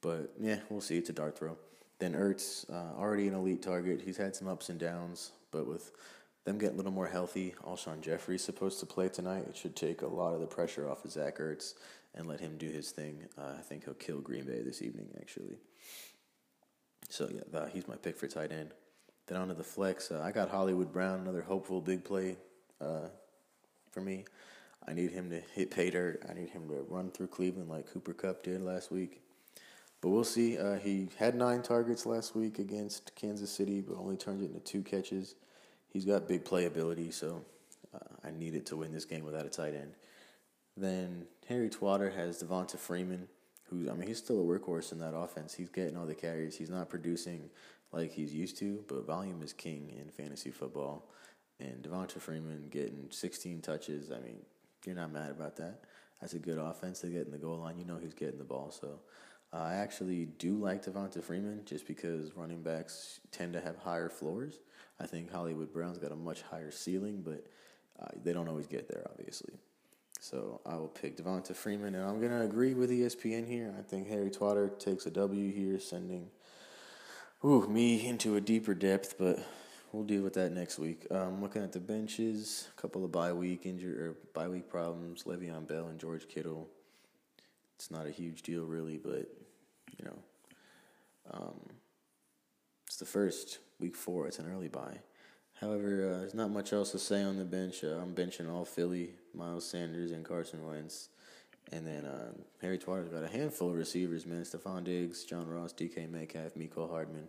But 0.00 0.32
yeah, 0.40 0.60
we'll 0.70 0.80
see. 0.80 0.96
It's 0.96 1.10
a 1.10 1.12
dart 1.12 1.38
throw. 1.38 1.58
Then 1.98 2.14
Ertz, 2.14 2.68
uh, 2.70 2.98
already 2.98 3.28
an 3.28 3.34
elite 3.34 3.62
target. 3.62 4.00
He's 4.02 4.16
had 4.16 4.34
some 4.34 4.48
ups 4.48 4.70
and 4.70 4.80
downs, 4.80 5.32
but 5.50 5.66
with 5.66 5.92
them 6.46 6.56
getting 6.56 6.76
a 6.76 6.78
little 6.78 6.92
more 6.92 7.08
healthy, 7.08 7.54
Alshon 7.66 8.00
Jeffery's 8.00 8.42
supposed 8.42 8.80
to 8.80 8.86
play 8.86 9.10
tonight. 9.10 9.44
It 9.46 9.56
should 9.56 9.76
take 9.76 10.00
a 10.00 10.06
lot 10.06 10.32
of 10.32 10.40
the 10.40 10.46
pressure 10.46 10.88
off 10.88 11.04
of 11.04 11.12
Zach 11.12 11.36
Ertz 11.36 11.74
and 12.14 12.26
let 12.26 12.40
him 12.40 12.56
do 12.56 12.70
his 12.70 12.90
thing. 12.90 13.18
Uh, 13.36 13.52
I 13.58 13.62
think 13.62 13.84
he'll 13.84 13.94
kill 13.94 14.20
Green 14.20 14.44
Bay 14.44 14.62
this 14.62 14.80
evening, 14.80 15.08
actually. 15.20 15.58
So 17.10 17.28
yeah, 17.30 17.68
he's 17.70 17.86
my 17.86 17.96
pick 17.96 18.16
for 18.16 18.28
tight 18.28 18.50
end. 18.50 18.70
Then 19.26 19.38
onto 19.38 19.54
the 19.54 19.64
flex, 19.64 20.10
uh, 20.10 20.22
I 20.22 20.30
got 20.30 20.50
Hollywood 20.50 20.92
Brown, 20.92 21.20
another 21.20 21.42
hopeful 21.42 21.80
big 21.80 22.04
play 22.04 22.36
uh, 22.80 23.08
for 23.90 24.00
me. 24.00 24.24
I 24.86 24.92
need 24.92 25.10
him 25.10 25.30
to 25.30 25.40
hit 25.54 25.70
pay 25.70 25.90
dirt. 25.90 26.24
I 26.28 26.34
need 26.34 26.50
him 26.50 26.68
to 26.68 26.86
run 26.88 27.10
through 27.10 27.28
Cleveland 27.28 27.68
like 27.68 27.92
Cooper 27.92 28.12
Kupp 28.12 28.44
did 28.44 28.62
last 28.62 28.92
week. 28.92 29.20
But 30.00 30.10
we'll 30.10 30.24
see. 30.24 30.58
Uh, 30.58 30.76
he 30.76 31.08
had 31.16 31.34
nine 31.34 31.62
targets 31.62 32.06
last 32.06 32.36
week 32.36 32.58
against 32.58 33.14
Kansas 33.16 33.50
City, 33.50 33.80
but 33.80 33.96
only 33.96 34.16
turned 34.16 34.42
it 34.42 34.46
into 34.46 34.60
two 34.60 34.82
catches. 34.82 35.34
He's 35.88 36.04
got 36.04 36.28
big 36.28 36.44
playability, 36.44 37.12
so 37.12 37.42
uh, 37.94 37.98
I 38.24 38.30
needed 38.30 38.66
to 38.66 38.76
win 38.76 38.92
this 38.92 39.04
game 39.04 39.24
without 39.24 39.46
a 39.46 39.48
tight 39.48 39.74
end. 39.74 39.94
Then 40.76 41.24
Harry 41.48 41.70
Twatter 41.70 42.14
has 42.14 42.42
Devonta 42.42 42.78
Freeman, 42.78 43.28
who's 43.64 43.88
I 43.88 43.94
mean 43.94 44.06
he's 44.06 44.18
still 44.18 44.40
a 44.40 44.44
workhorse 44.44 44.92
in 44.92 44.98
that 44.98 45.16
offense. 45.16 45.54
He's 45.54 45.70
getting 45.70 45.96
all 45.96 46.06
the 46.06 46.14
carries. 46.14 46.56
He's 46.56 46.70
not 46.70 46.90
producing 46.90 47.50
like 47.92 48.12
he's 48.12 48.34
used 48.34 48.58
to, 48.58 48.84
but 48.88 49.06
volume 49.06 49.42
is 49.42 49.52
king 49.52 49.94
in 49.98 50.10
fantasy 50.10 50.50
football. 50.50 51.08
And 51.58 51.82
Devonta 51.82 52.20
Freeman 52.20 52.68
getting 52.70 53.06
16 53.10 53.62
touches, 53.62 54.10
I 54.10 54.20
mean, 54.20 54.38
you're 54.84 54.96
not 54.96 55.12
mad 55.12 55.30
about 55.30 55.56
that. 55.56 55.80
That's 56.20 56.34
a 56.34 56.38
good 56.38 56.58
offense 56.58 57.00
to 57.00 57.08
get 57.08 57.26
in 57.26 57.32
the 57.32 57.38
goal 57.38 57.58
line. 57.58 57.78
You 57.78 57.84
know 57.84 57.98
he's 57.98 58.14
getting 58.14 58.38
the 58.38 58.44
ball. 58.44 58.70
So 58.70 59.00
uh, 59.52 59.58
I 59.58 59.74
actually 59.74 60.26
do 60.26 60.56
like 60.56 60.84
Devonta 60.84 61.22
Freeman 61.22 61.62
just 61.64 61.86
because 61.86 62.36
running 62.36 62.62
backs 62.62 63.20
tend 63.32 63.52
to 63.54 63.60
have 63.60 63.76
higher 63.76 64.08
floors. 64.08 64.60
I 65.00 65.06
think 65.06 65.30
Hollywood 65.30 65.72
Brown's 65.72 65.98
got 65.98 66.12
a 66.12 66.16
much 66.16 66.42
higher 66.42 66.70
ceiling, 66.70 67.22
but 67.22 67.46
uh, 68.00 68.08
they 68.22 68.32
don't 68.32 68.48
always 68.48 68.66
get 68.66 68.88
there, 68.88 69.06
obviously. 69.10 69.54
So 70.20 70.60
I 70.66 70.76
will 70.76 70.88
pick 70.88 71.16
Devonta 71.16 71.54
Freeman, 71.54 71.94
and 71.94 72.04
I'm 72.04 72.18
going 72.18 72.32
to 72.32 72.42
agree 72.42 72.74
with 72.74 72.90
ESPN 72.90 73.46
here. 73.46 73.74
I 73.78 73.82
think 73.82 74.08
Harry 74.08 74.30
Twatter 74.30 74.76
takes 74.78 75.06
a 75.06 75.10
W 75.10 75.52
here, 75.52 75.78
sending 75.78 76.28
ooh, 77.44 77.66
me 77.68 78.06
into 78.06 78.36
a 78.36 78.40
deeper 78.40 78.74
depth, 78.74 79.16
but 79.18 79.38
we'll 79.92 80.04
deal 80.04 80.22
with 80.22 80.34
that 80.34 80.52
next 80.52 80.78
week. 80.78 81.06
Um, 81.10 81.42
looking 81.42 81.62
at 81.62 81.72
the 81.72 81.80
benches, 81.80 82.68
a 82.76 82.80
couple 82.80 83.04
of 83.04 83.12
bye 83.12 83.32
week 83.32 83.66
injury 83.66 83.94
or 83.98 84.16
bye 84.34 84.48
week 84.48 84.68
problems. 84.68 85.24
Le'Veon 85.24 85.66
Bell 85.66 85.88
and 85.88 85.98
George 85.98 86.28
Kittle. 86.28 86.68
It's 87.76 87.90
not 87.90 88.06
a 88.06 88.10
huge 88.10 88.42
deal, 88.42 88.64
really, 88.64 88.96
but 88.96 89.28
you 89.98 90.04
know, 90.04 90.18
um, 91.30 91.60
it's 92.86 92.96
the 92.96 93.04
first 93.04 93.58
week 93.78 93.96
four. 93.96 94.26
It's 94.26 94.38
an 94.38 94.50
early 94.50 94.68
bye. 94.68 94.98
However, 95.60 96.10
uh, 96.10 96.18
there's 96.20 96.34
not 96.34 96.50
much 96.50 96.72
else 96.72 96.92
to 96.92 96.98
say 96.98 97.22
on 97.22 97.38
the 97.38 97.44
bench. 97.44 97.82
Uh, 97.82 97.98
I'm 97.98 98.14
benching 98.14 98.50
all 98.52 98.64
Philly, 98.64 99.10
Miles 99.34 99.68
Sanders, 99.68 100.10
and 100.10 100.24
Carson 100.24 100.66
Wentz. 100.66 101.08
And 101.72 101.86
then 101.86 102.04
uh, 102.04 102.32
Harry 102.62 102.78
Twatter's 102.78 103.08
got 103.08 103.24
a 103.24 103.28
handful 103.28 103.70
of 103.70 103.76
receivers, 103.76 104.24
man. 104.24 104.42
Stefon 104.42 104.84
Diggs, 104.84 105.24
John 105.24 105.48
Ross, 105.48 105.72
DK 105.72 106.08
Metcalf, 106.08 106.54
Mecole 106.54 106.88
Hardman. 106.88 107.28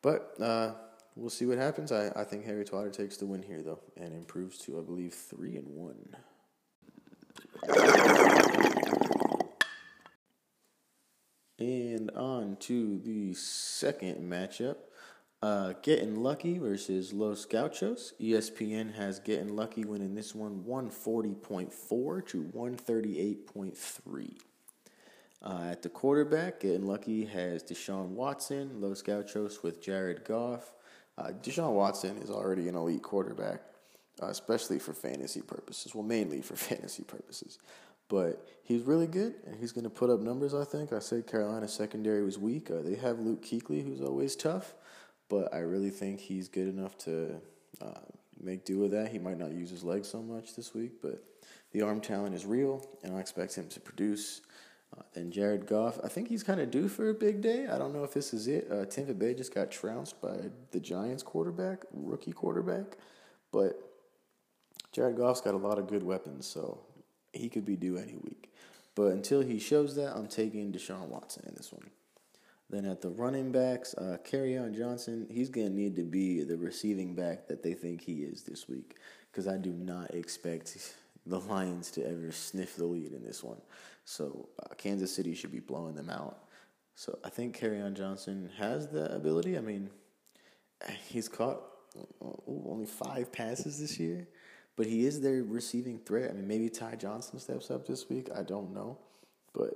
But 0.00 0.34
uh, 0.40 0.72
we'll 1.16 1.30
see 1.30 1.46
what 1.46 1.58
happens. 1.58 1.90
I, 1.92 2.10
I 2.14 2.24
think 2.24 2.44
Harry 2.44 2.64
Twatter 2.64 2.92
takes 2.92 3.16
the 3.16 3.26
win 3.26 3.42
here, 3.42 3.62
though, 3.62 3.80
and 3.96 4.14
improves 4.14 4.58
to, 4.58 4.78
I 4.78 4.82
believe, 4.82 5.14
3 5.14 5.56
and 5.56 5.68
1. 5.68 6.16
And 11.58 12.10
on 12.12 12.56
to 12.60 12.98
the 12.98 13.34
second 13.34 14.28
matchup. 14.28 14.76
Uh, 15.42 15.72
Getting 15.82 16.22
Lucky 16.22 16.58
versus 16.58 17.12
Los 17.12 17.44
Gauchos. 17.46 18.12
ESPN 18.20 18.94
has 18.94 19.18
Getting 19.18 19.56
Lucky 19.56 19.84
winning 19.84 20.14
this 20.14 20.36
one 20.36 20.62
140.4 20.62 22.26
to 22.28 22.44
138.3. 22.44 24.36
Uh, 25.44 25.68
at 25.68 25.82
the 25.82 25.88
quarterback, 25.88 26.60
Getting 26.60 26.86
Lucky 26.86 27.24
has 27.24 27.64
Deshaun 27.64 28.10
Watson, 28.10 28.80
Los 28.80 29.02
Gauchos 29.02 29.64
with 29.64 29.82
Jared 29.82 30.24
Goff. 30.24 30.72
Uh, 31.18 31.32
Deshaun 31.42 31.72
Watson 31.72 32.18
is 32.18 32.30
already 32.30 32.68
an 32.68 32.76
elite 32.76 33.02
quarterback, 33.02 33.62
uh, 34.22 34.26
especially 34.26 34.78
for 34.78 34.92
fantasy 34.92 35.42
purposes. 35.42 35.92
Well, 35.92 36.04
mainly 36.04 36.40
for 36.40 36.54
fantasy 36.70 37.02
purposes. 37.02 37.58
But 38.08 38.46
he's 38.62 38.82
really 38.82 39.08
good, 39.08 39.34
and 39.44 39.58
he's 39.58 39.72
going 39.72 39.84
to 39.84 39.90
put 39.90 40.08
up 40.08 40.20
numbers, 40.20 40.54
I 40.54 40.62
think. 40.62 40.92
I 40.92 41.00
said 41.00 41.26
Carolina 41.26 41.66
secondary 41.66 42.22
was 42.22 42.38
weak. 42.38 42.70
Uh, 42.70 42.82
they 42.82 42.94
have 42.94 43.18
Luke 43.18 43.42
Kuechly, 43.42 43.82
who's 43.82 44.00
always 44.00 44.36
tough 44.36 44.74
but 45.32 45.54
I 45.54 45.60
really 45.60 45.88
think 45.88 46.20
he's 46.20 46.46
good 46.46 46.68
enough 46.68 46.98
to 46.98 47.40
uh, 47.80 48.00
make 48.38 48.66
do 48.66 48.80
with 48.80 48.90
that. 48.90 49.08
He 49.08 49.18
might 49.18 49.38
not 49.38 49.52
use 49.52 49.70
his 49.70 49.82
legs 49.82 50.06
so 50.06 50.20
much 50.20 50.54
this 50.54 50.74
week, 50.74 51.00
but 51.00 51.24
the 51.72 51.80
arm 51.80 52.02
talent 52.02 52.34
is 52.34 52.44
real, 52.44 52.86
and 53.02 53.16
I 53.16 53.20
expect 53.20 53.54
him 53.54 53.66
to 53.68 53.80
produce. 53.80 54.42
Uh, 54.94 55.00
then 55.14 55.30
Jared 55.30 55.66
Goff, 55.66 55.98
I 56.04 56.08
think 56.08 56.28
he's 56.28 56.42
kind 56.42 56.60
of 56.60 56.70
due 56.70 56.86
for 56.86 57.08
a 57.08 57.14
big 57.14 57.40
day. 57.40 57.66
I 57.66 57.78
don't 57.78 57.94
know 57.94 58.04
if 58.04 58.12
this 58.12 58.34
is 58.34 58.46
it. 58.46 58.68
Uh, 58.70 58.84
Tampa 58.84 59.14
Bay 59.14 59.32
just 59.32 59.54
got 59.54 59.70
trounced 59.70 60.20
by 60.20 60.50
the 60.70 60.80
Giants 60.80 61.22
quarterback, 61.22 61.84
rookie 61.94 62.32
quarterback, 62.32 62.98
but 63.52 63.80
Jared 64.92 65.16
Goff's 65.16 65.40
got 65.40 65.54
a 65.54 65.56
lot 65.56 65.78
of 65.78 65.88
good 65.88 66.02
weapons, 66.02 66.44
so 66.46 66.78
he 67.32 67.48
could 67.48 67.64
be 67.64 67.76
due 67.76 67.96
any 67.96 68.16
week. 68.16 68.52
But 68.94 69.12
until 69.12 69.40
he 69.40 69.58
shows 69.58 69.96
that, 69.96 70.14
I'm 70.14 70.26
taking 70.26 70.72
Deshaun 70.72 71.08
Watson 71.08 71.44
in 71.48 71.54
this 71.54 71.72
one. 71.72 71.88
Then 72.72 72.86
at 72.86 73.02
the 73.02 73.10
running 73.10 73.52
backs, 73.52 73.92
uh, 73.94 74.16
on 74.32 74.74
Johnson, 74.74 75.26
he's 75.30 75.50
going 75.50 75.68
to 75.68 75.72
need 75.74 75.94
to 75.96 76.04
be 76.04 76.42
the 76.42 76.56
receiving 76.56 77.14
back 77.14 77.46
that 77.48 77.62
they 77.62 77.74
think 77.74 78.00
he 78.00 78.22
is 78.22 78.44
this 78.44 78.66
week 78.66 78.96
because 79.30 79.46
I 79.46 79.58
do 79.58 79.74
not 79.74 80.14
expect 80.14 80.94
the 81.26 81.38
Lions 81.38 81.90
to 81.92 82.08
ever 82.08 82.32
sniff 82.32 82.76
the 82.76 82.86
lead 82.86 83.12
in 83.12 83.22
this 83.22 83.44
one. 83.44 83.60
So 84.06 84.48
uh, 84.62 84.74
Kansas 84.78 85.14
City 85.14 85.34
should 85.34 85.52
be 85.52 85.60
blowing 85.60 85.94
them 85.94 86.08
out. 86.08 86.44
So 86.94 87.18
I 87.22 87.28
think 87.28 87.62
on 87.62 87.94
Johnson 87.94 88.48
has 88.56 88.88
the 88.88 89.14
ability. 89.14 89.58
I 89.58 89.60
mean, 89.60 89.90
he's 91.06 91.28
caught 91.28 91.60
only 92.46 92.86
five 92.86 93.30
passes 93.30 93.80
this 93.80 94.00
year, 94.00 94.26
but 94.76 94.86
he 94.86 95.04
is 95.04 95.20
their 95.20 95.42
receiving 95.42 95.98
threat. 95.98 96.30
I 96.30 96.32
mean, 96.32 96.48
maybe 96.48 96.70
Ty 96.70 96.96
Johnson 96.96 97.38
steps 97.38 97.70
up 97.70 97.86
this 97.86 98.08
week. 98.08 98.28
I 98.34 98.42
don't 98.42 98.72
know, 98.72 98.96
but 99.52 99.74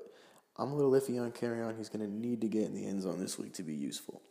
I'm 0.58 0.72
a 0.72 0.74
little 0.74 0.92
iffy 0.92 1.20
on 1.20 1.32
Kerryon. 1.32 1.76
He's 1.76 1.88
going 1.88 2.04
to 2.04 2.10
need 2.10 2.40
to 2.40 2.48
get 2.48 2.64
in 2.64 2.74
the 2.74 2.86
end 2.86 3.02
zone 3.02 3.20
this 3.20 3.38
week 3.38 3.54
to 3.54 3.62
be 3.62 3.74
useful. 3.74 4.22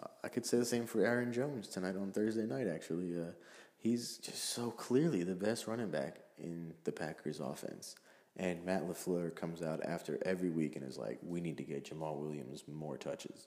Uh, 0.00 0.06
I 0.22 0.28
could 0.28 0.46
say 0.46 0.58
the 0.58 0.64
same 0.64 0.86
for 0.86 1.04
Aaron 1.04 1.32
Jones 1.32 1.68
tonight 1.68 1.96
on 1.96 2.10
Thursday 2.10 2.46
night, 2.46 2.66
actually. 2.66 3.18
Uh, 3.18 3.32
he's 3.76 4.16
just 4.18 4.50
so 4.50 4.70
clearly 4.70 5.22
the 5.22 5.34
best 5.34 5.66
running 5.66 5.90
back 5.90 6.20
in 6.38 6.72
the 6.84 6.92
Packers 6.92 7.40
offense. 7.40 7.96
And 8.36 8.64
Matt 8.64 8.88
LaFleur 8.88 9.34
comes 9.34 9.62
out 9.62 9.84
after 9.84 10.18
every 10.24 10.50
week 10.50 10.74
and 10.74 10.84
is 10.84 10.98
like, 10.98 11.18
we 11.22 11.40
need 11.40 11.58
to 11.58 11.62
get 11.62 11.88
Jamaal 11.88 12.16
Williams 12.16 12.64
more 12.66 12.96
touches. 12.96 13.46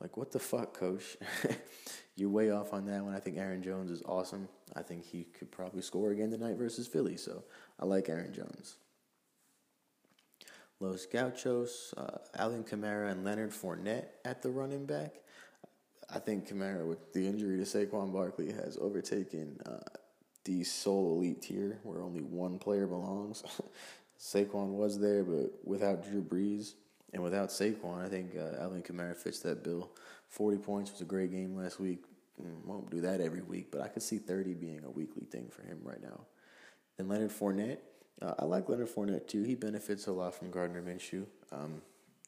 Like, 0.00 0.16
what 0.16 0.32
the 0.32 0.38
fuck, 0.38 0.74
coach? 0.74 1.16
You're 2.16 2.30
way 2.30 2.50
off 2.50 2.72
on 2.72 2.86
that 2.86 3.04
one. 3.04 3.14
I 3.14 3.20
think 3.20 3.38
Aaron 3.38 3.62
Jones 3.62 3.90
is 3.90 4.02
awesome. 4.04 4.48
I 4.74 4.82
think 4.82 5.04
he 5.04 5.24
could 5.24 5.50
probably 5.50 5.82
score 5.82 6.10
again 6.10 6.30
tonight 6.30 6.56
versus 6.56 6.86
Philly. 6.86 7.16
So 7.16 7.44
I 7.78 7.84
like 7.84 8.08
Aaron 8.08 8.32
Jones. 8.32 8.76
Los 10.80 11.04
Gauchos, 11.04 11.92
uh, 11.98 12.18
Alvin 12.36 12.64
Kamara, 12.64 13.12
and 13.12 13.22
Leonard 13.22 13.50
Fournette 13.50 14.06
at 14.24 14.40
the 14.40 14.48
running 14.48 14.86
back. 14.86 15.16
I 16.12 16.18
think 16.18 16.48
Kamara, 16.48 16.86
with 16.86 17.12
the 17.12 17.26
injury 17.26 17.58
to 17.58 17.64
Saquon 17.64 18.12
Barkley, 18.12 18.50
has 18.50 18.78
overtaken 18.80 19.60
uh, 19.66 19.78
the 20.44 20.64
sole 20.64 21.16
elite 21.16 21.42
tier 21.42 21.78
where 21.82 22.00
only 22.00 22.22
one 22.22 22.58
player 22.58 22.86
belongs. 22.86 23.44
Saquon 24.18 24.70
was 24.70 24.98
there, 24.98 25.22
but 25.22 25.52
without 25.64 26.02
Drew 26.02 26.22
Brees 26.22 26.72
and 27.12 27.22
without 27.22 27.50
Saquon, 27.50 28.04
I 28.04 28.08
think 28.08 28.34
uh, 28.36 28.62
Alvin 28.62 28.82
Kamara 28.82 29.16
fits 29.16 29.40
that 29.40 29.62
bill. 29.62 29.90
40 30.28 30.58
points 30.58 30.92
was 30.92 31.02
a 31.02 31.04
great 31.04 31.30
game 31.30 31.56
last 31.56 31.78
week. 31.78 32.04
Mm, 32.40 32.64
won't 32.64 32.90
do 32.90 33.02
that 33.02 33.20
every 33.20 33.42
week, 33.42 33.70
but 33.70 33.82
I 33.82 33.88
could 33.88 34.02
see 34.02 34.18
30 34.18 34.54
being 34.54 34.84
a 34.84 34.90
weekly 34.90 35.24
thing 35.30 35.48
for 35.50 35.62
him 35.62 35.80
right 35.82 36.02
now. 36.02 36.22
And 36.98 37.08
Leonard 37.08 37.30
Fournette, 37.30 37.78
uh, 38.22 38.34
I 38.38 38.44
like 38.44 38.68
Leonard 38.68 38.88
Fournette 38.88 39.26
too. 39.26 39.42
He 39.42 39.54
benefits 39.54 40.06
a 40.06 40.12
lot 40.12 40.34
from 40.34 40.50
Gardner 40.50 40.82
Minshew. 40.82 41.26
Um, 41.52 41.82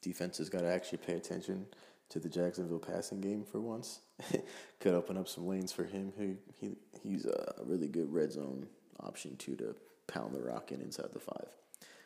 has 0.05 0.49
got 0.49 0.63
to 0.63 0.73
actually 0.73 0.99
pay 0.99 1.15
attention 1.15 1.67
to 2.09 2.19
the 2.19 2.29
Jacksonville 2.29 2.79
passing 2.79 3.21
game 3.21 3.45
for 3.45 3.61
once. 3.61 4.01
Could 4.81 4.95
open 4.95 5.17
up 5.17 5.29
some 5.29 5.47
lanes 5.47 5.73
for 5.73 5.85
him. 5.85 6.13
He, 6.19 6.35
he 6.61 6.77
he's 7.03 7.25
a 7.25 7.55
really 7.65 7.89
good 7.89 8.13
red 8.13 8.33
zone 8.33 8.67
option 9.01 9.37
too 9.37 9.57
to 9.57 9.75
pound 10.07 10.35
the 10.35 10.43
rock 10.43 10.73
in 10.73 10.81
inside 10.81 11.13
the 11.13 11.21
five. 11.21 11.49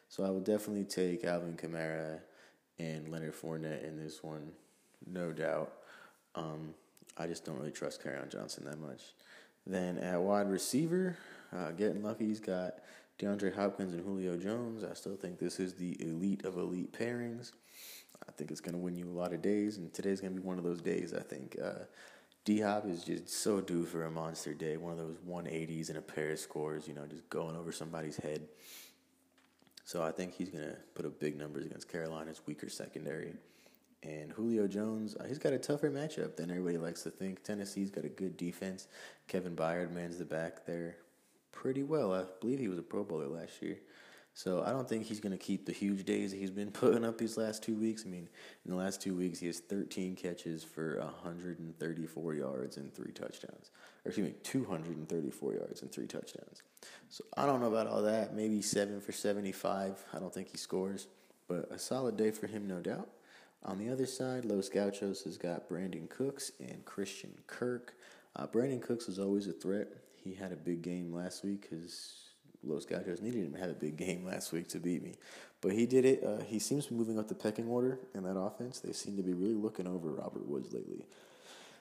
So 0.09 0.25
I 0.25 0.31
will 0.31 0.41
definitely 0.41 0.85
take 0.85 1.25
Alvin 1.25 1.57
Kamara 1.57 2.21
and 2.79 3.09
Leonard 3.09 3.35
Fournette 3.35 3.85
in 3.87 3.99
this 3.99 4.23
one, 4.23 4.53
no 5.07 5.33
doubt. 5.33 5.73
Um, 6.35 6.75
I 7.17 7.27
just 7.27 7.45
don't 7.45 7.59
really 7.59 7.73
trust 7.73 8.03
Kerryon 8.05 8.31
Johnson 8.31 8.65
that 8.67 8.79
much. 8.79 9.01
Then 9.67 9.99
at 9.99 10.21
wide 10.21 10.49
receiver, 10.49 11.17
uh, 11.53 11.73
getting 11.73 12.03
lucky, 12.03 12.27
he's 12.27 12.41
got 12.41 12.75
DeAndre 13.19 13.55
Hopkins 13.55 13.95
and 13.95 14.05
Julio 14.05 14.37
Jones. 14.37 14.85
I 14.85 14.93
still 14.95 15.17
think 15.17 15.39
this 15.39 15.59
is 15.59 15.75
the 15.75 15.97
elite 16.03 16.45
of 16.45 16.57
elite 16.57 16.93
pairings. 16.93 17.53
I 18.29 18.33
think 18.33 18.51
it's 18.51 18.61
going 18.61 18.75
to 18.75 18.79
win 18.79 18.97
you 18.97 19.09
a 19.09 19.19
lot 19.19 19.33
of 19.33 19.41
days, 19.41 19.79
and 19.79 19.93
today's 19.93 20.21
going 20.21 20.35
to 20.35 20.41
be 20.41 20.47
one 20.47 20.59
of 20.59 20.65
those 20.65 20.83
days. 20.83 21.15
I 21.15 21.23
think 21.23 21.57
uh, 21.63 21.85
D 22.45 22.61
Hop 22.61 22.87
is 22.87 23.05
just 23.05 23.29
so 23.29 23.61
due 23.61 23.85
for 23.85 24.05
a 24.05 24.11
monster 24.11 24.53
day. 24.53 24.77
One 24.77 24.93
of 24.93 24.99
those 24.99 25.17
180s 25.27 25.89
and 25.89 25.99
a 25.99 26.03
pair 26.03 26.31
of 26.31 26.39
scores, 26.39 26.87
you 26.87 26.95
know, 26.95 27.07
just 27.07 27.29
going 27.31 27.57
over 27.57 27.73
somebody's 27.73 28.17
head. 28.17 28.49
So 29.85 30.03
I 30.03 30.11
think 30.11 30.35
he's 30.35 30.51
going 30.51 30.65
to 30.65 30.77
put 30.95 31.07
up 31.07 31.19
big 31.19 31.39
numbers 31.39 31.65
against 31.65 31.91
Carolina's 31.91 32.43
weaker 32.45 32.69
secondary. 32.69 33.35
And 34.03 34.33
Julio 34.33 34.67
Jones, 34.67 35.17
uh, 35.17 35.25
he's 35.25 35.39
got 35.39 35.53
a 35.53 35.59
tougher 35.59 35.91
matchup 35.91 36.37
than 36.37 36.51
everybody 36.51 36.77
likes 36.77 37.03
to 37.05 37.11
think. 37.11 37.43
Tennessee's 37.43 37.91
got 37.91 38.05
a 38.05 38.09
good 38.09 38.37
defense. 38.37 38.89
Kevin 39.27 39.57
Byard 39.57 39.93
mans 39.93 40.19
the 40.19 40.25
back 40.25 40.67
there 40.67 40.97
pretty 41.57 41.83
well. 41.83 42.13
I 42.13 42.25
believe 42.41 42.59
he 42.59 42.69
was 42.69 42.79
a 42.79 42.83
Pro 42.83 43.03
Bowler 43.03 43.29
last 43.29 43.63
year. 43.63 43.79
So 44.35 44.63
I 44.63 44.71
don't 44.71 44.87
think 44.87 45.05
he's 45.05 45.21
going 45.21 45.33
to 45.33 45.43
keep 45.43 45.65
the 45.65 45.73
huge 45.73 46.05
days 46.05 46.31
he's 46.31 46.51
been 46.51 46.71
putting 46.83 47.05
up 47.05 47.17
these 47.17 47.39
last 47.39 47.63
two 47.63 47.75
weeks. 47.75 48.05
I 48.05 48.11
mean, 48.11 48.29
in 48.65 48.71
the 48.71 48.77
last 48.77 49.01
two 49.01 49.17
weeks, 49.17 49.39
he 49.39 49.47
has 49.47 49.61
13 49.61 50.15
catches 50.15 50.63
for 50.63 50.99
134 51.01 52.35
yards 52.35 52.77
and 52.77 52.95
three 52.95 53.13
touchdowns. 53.13 53.71
Or 54.05 54.11
excuse 54.11 54.29
me, 54.29 54.35
234 54.43 55.55
yards 55.55 55.81
and 55.81 55.91
three 55.91 56.07
touchdowns. 56.07 56.63
So 57.09 57.25
I 57.37 57.47
don't 57.47 57.61
know 57.61 57.69
about 57.69 57.87
all 57.87 58.03
that. 58.03 58.35
Maybe 58.35 58.61
seven 58.61 59.01
for 59.01 59.13
75. 59.13 60.05
I 60.13 60.19
don't 60.19 60.33
think 60.35 60.49
he 60.49 60.59
scores, 60.59 61.07
but 61.49 61.73
a 61.73 61.79
solid 61.79 62.19
day 62.19 62.31
for 62.31 62.47
him, 62.47 62.69
no 62.69 62.81
doubt. 62.81 63.09
On 63.65 63.79
the 63.79 63.91
other 63.91 64.07
side, 64.07 64.45
Los 64.45 64.69
Gauchos 64.69 65.23
has 65.25 65.39
got 65.39 65.71
Brandin 65.71 66.11
Cooks 66.11 66.53
and 66.61 66.85
Christian 66.85 67.33
Kirk. 67.47 67.95
Uh, 68.37 68.47
Brandin 68.47 68.83
Cooks 68.83 69.09
is 69.09 69.19
always 69.19 69.49
a 69.49 69.53
threat 69.53 69.89
he 70.27 70.35
had 70.35 70.53
a 70.53 70.57
big 70.57 70.83
game 70.83 71.13
last 71.15 71.45
week 71.45 71.69
because 71.71 72.15
Los 72.65 72.85
Gauchos 72.85 73.21
needed 73.21 73.45
him 73.45 73.53
to 73.53 73.61
have 73.61 73.71
a 73.71 73.75
big 73.75 73.97
game 73.97 74.25
last 74.31 74.53
week 74.53 74.69
to 74.69 74.79
beat 74.79 75.03
me. 75.03 75.15
But 75.61 75.73
he 75.73 75.87
did 75.87 76.05
it. 76.05 76.25
Uh, 76.25 76.43
he 76.43 76.59
seems 76.59 76.87
to 76.87 76.93
be 76.93 76.99
moving 76.99 77.19
up 77.19 77.29
the 77.29 77.35
pecking 77.35 77.69
order 77.69 78.01
in 78.15 78.25
that 78.25 78.39
offense. 78.39 78.81
They 78.81 78.93
seem 78.93 79.17
to 79.17 79.23
be 79.23 79.33
really 79.33 79.55
looking 79.55 79.87
over 79.87 80.11
Robert 80.11 80.47
Woods 80.47 80.73
lately. 80.73 81.07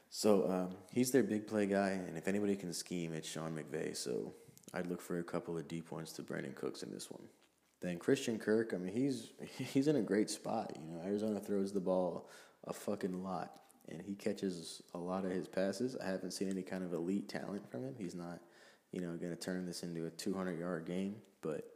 So 0.09 0.49
um, 0.49 0.75
he's 0.91 1.11
their 1.11 1.23
big 1.23 1.47
play 1.47 1.65
guy, 1.65 1.89
and 1.89 2.17
if 2.17 2.27
anybody 2.27 2.55
can 2.55 2.71
scheme, 2.71 3.13
it's 3.13 3.27
Sean 3.27 3.57
McVay. 3.57 3.97
So 3.97 4.33
I'd 4.73 4.87
look 4.87 5.01
for 5.01 5.19
a 5.19 5.23
couple 5.23 5.57
of 5.57 5.67
deep 5.67 5.91
ones 5.91 6.13
to 6.13 6.21
Brandin 6.21 6.55
Cooks 6.55 6.83
in 6.83 6.91
this 6.91 7.11
one. 7.11 7.23
Then 7.81 7.97
Christian 7.97 8.39
Kirk, 8.39 8.73
I 8.73 8.77
mean, 8.77 8.93
he's 8.93 9.31
he's 9.73 9.87
in 9.87 9.97
a 9.97 10.01
great 10.01 10.29
spot. 10.29 10.71
You 10.79 10.93
know, 10.93 11.01
Arizona 11.03 11.39
throws 11.39 11.73
the 11.73 11.81
ball 11.81 12.29
a 12.65 12.73
fucking 12.73 13.23
lot 13.23 13.51
and 13.89 14.01
he 14.01 14.15
catches 14.15 14.81
a 14.93 14.97
lot 14.97 15.25
of 15.25 15.31
his 15.31 15.47
passes. 15.47 15.95
I 16.03 16.07
haven't 16.07 16.31
seen 16.31 16.49
any 16.49 16.63
kind 16.63 16.83
of 16.83 16.93
elite 16.93 17.29
talent 17.29 17.69
from 17.69 17.83
him. 17.83 17.95
He's 17.97 18.15
not, 18.15 18.39
you 18.91 19.01
know, 19.01 19.13
going 19.13 19.35
to 19.35 19.39
turn 19.39 19.65
this 19.65 19.83
into 19.83 20.05
a 20.05 20.09
200 20.09 20.59
yard 20.59 20.85
game, 20.85 21.15
but 21.41 21.69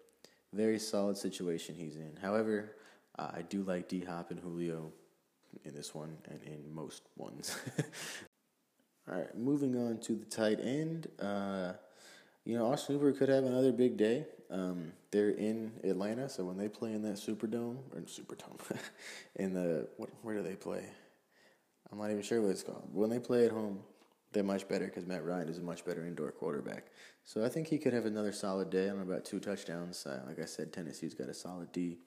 very 0.54 0.80
solid 0.80 1.18
situation 1.18 1.76
he's 1.76 1.96
in. 1.96 2.18
However, 2.22 2.76
uh, 3.18 3.32
I 3.34 3.42
do 3.44 3.64
like 3.64 3.88
D 3.88 4.04
Hop 4.06 4.32
and 4.32 4.40
Julio 4.40 4.92
in 5.66 5.76
this 5.76 5.94
one 5.94 6.18
and 6.30 6.42
in 6.44 6.74
most 6.74 7.04
ones. 7.18 7.58
All 9.10 9.18
right, 9.18 9.38
moving 9.38 9.76
on 9.76 9.98
to 10.02 10.14
the 10.14 10.26
tight 10.26 10.60
end. 10.62 11.08
Uh, 11.20 11.74
you 12.46 12.58
know, 12.58 12.72
Austin 12.72 12.96
Hooper 12.96 13.12
could 13.12 13.30
have 13.30 13.44
another 13.44 13.72
big 13.72 13.98
day. 13.98 14.26
Um, 14.52 14.94
they're 15.12 15.32
in 15.32 15.72
Atlanta, 15.84 16.30
so 16.30 16.46
when 16.46 16.58
they 16.58 16.68
play 16.68 16.94
in 16.94 17.02
that 17.04 17.16
Superdome 17.16 17.78
or 17.94 18.02
Superdome, 18.02 18.60
in 19.36 19.54
the 19.54 19.88
what, 19.98 20.10
where 20.22 20.36
do 20.36 20.44
they 20.44 20.56
play? 20.56 20.84
I'm 21.92 21.98
not 21.98 22.12
even 22.12 22.22
sure 22.22 22.42
what 22.42 22.52
it's 22.52 22.64
called. 22.64 22.88
When 22.92 23.10
they 23.10 23.20
play 23.20 23.46
at 23.46 23.52
home, 23.52 23.80
they're 24.32 24.44
much 24.44 24.68
better 24.68 24.86
because 24.86 25.06
Matt 25.06 25.26
Ryan 25.26 25.50
is 25.50 25.58
a 25.58 25.62
much 25.62 25.84
better 25.86 26.06
indoor 26.06 26.32
quarterback. 26.32 26.88
So 27.24 27.44
I 27.44 27.50
think 27.50 27.68
he 27.68 27.80
could 27.80 27.94
have 27.94 28.06
another 28.06 28.32
solid 28.32 28.70
day. 28.70 28.90
on 28.90 29.02
about 29.02 29.26
two 29.26 29.40
touchdowns. 29.40 30.06
Uh, 30.06 30.22
like 30.28 30.40
I 30.40 30.46
said, 30.46 30.72
Tennessee's 30.72 31.14
got 31.14 31.30
a 31.30 31.34
solid 31.34 31.72
D. 31.72 31.98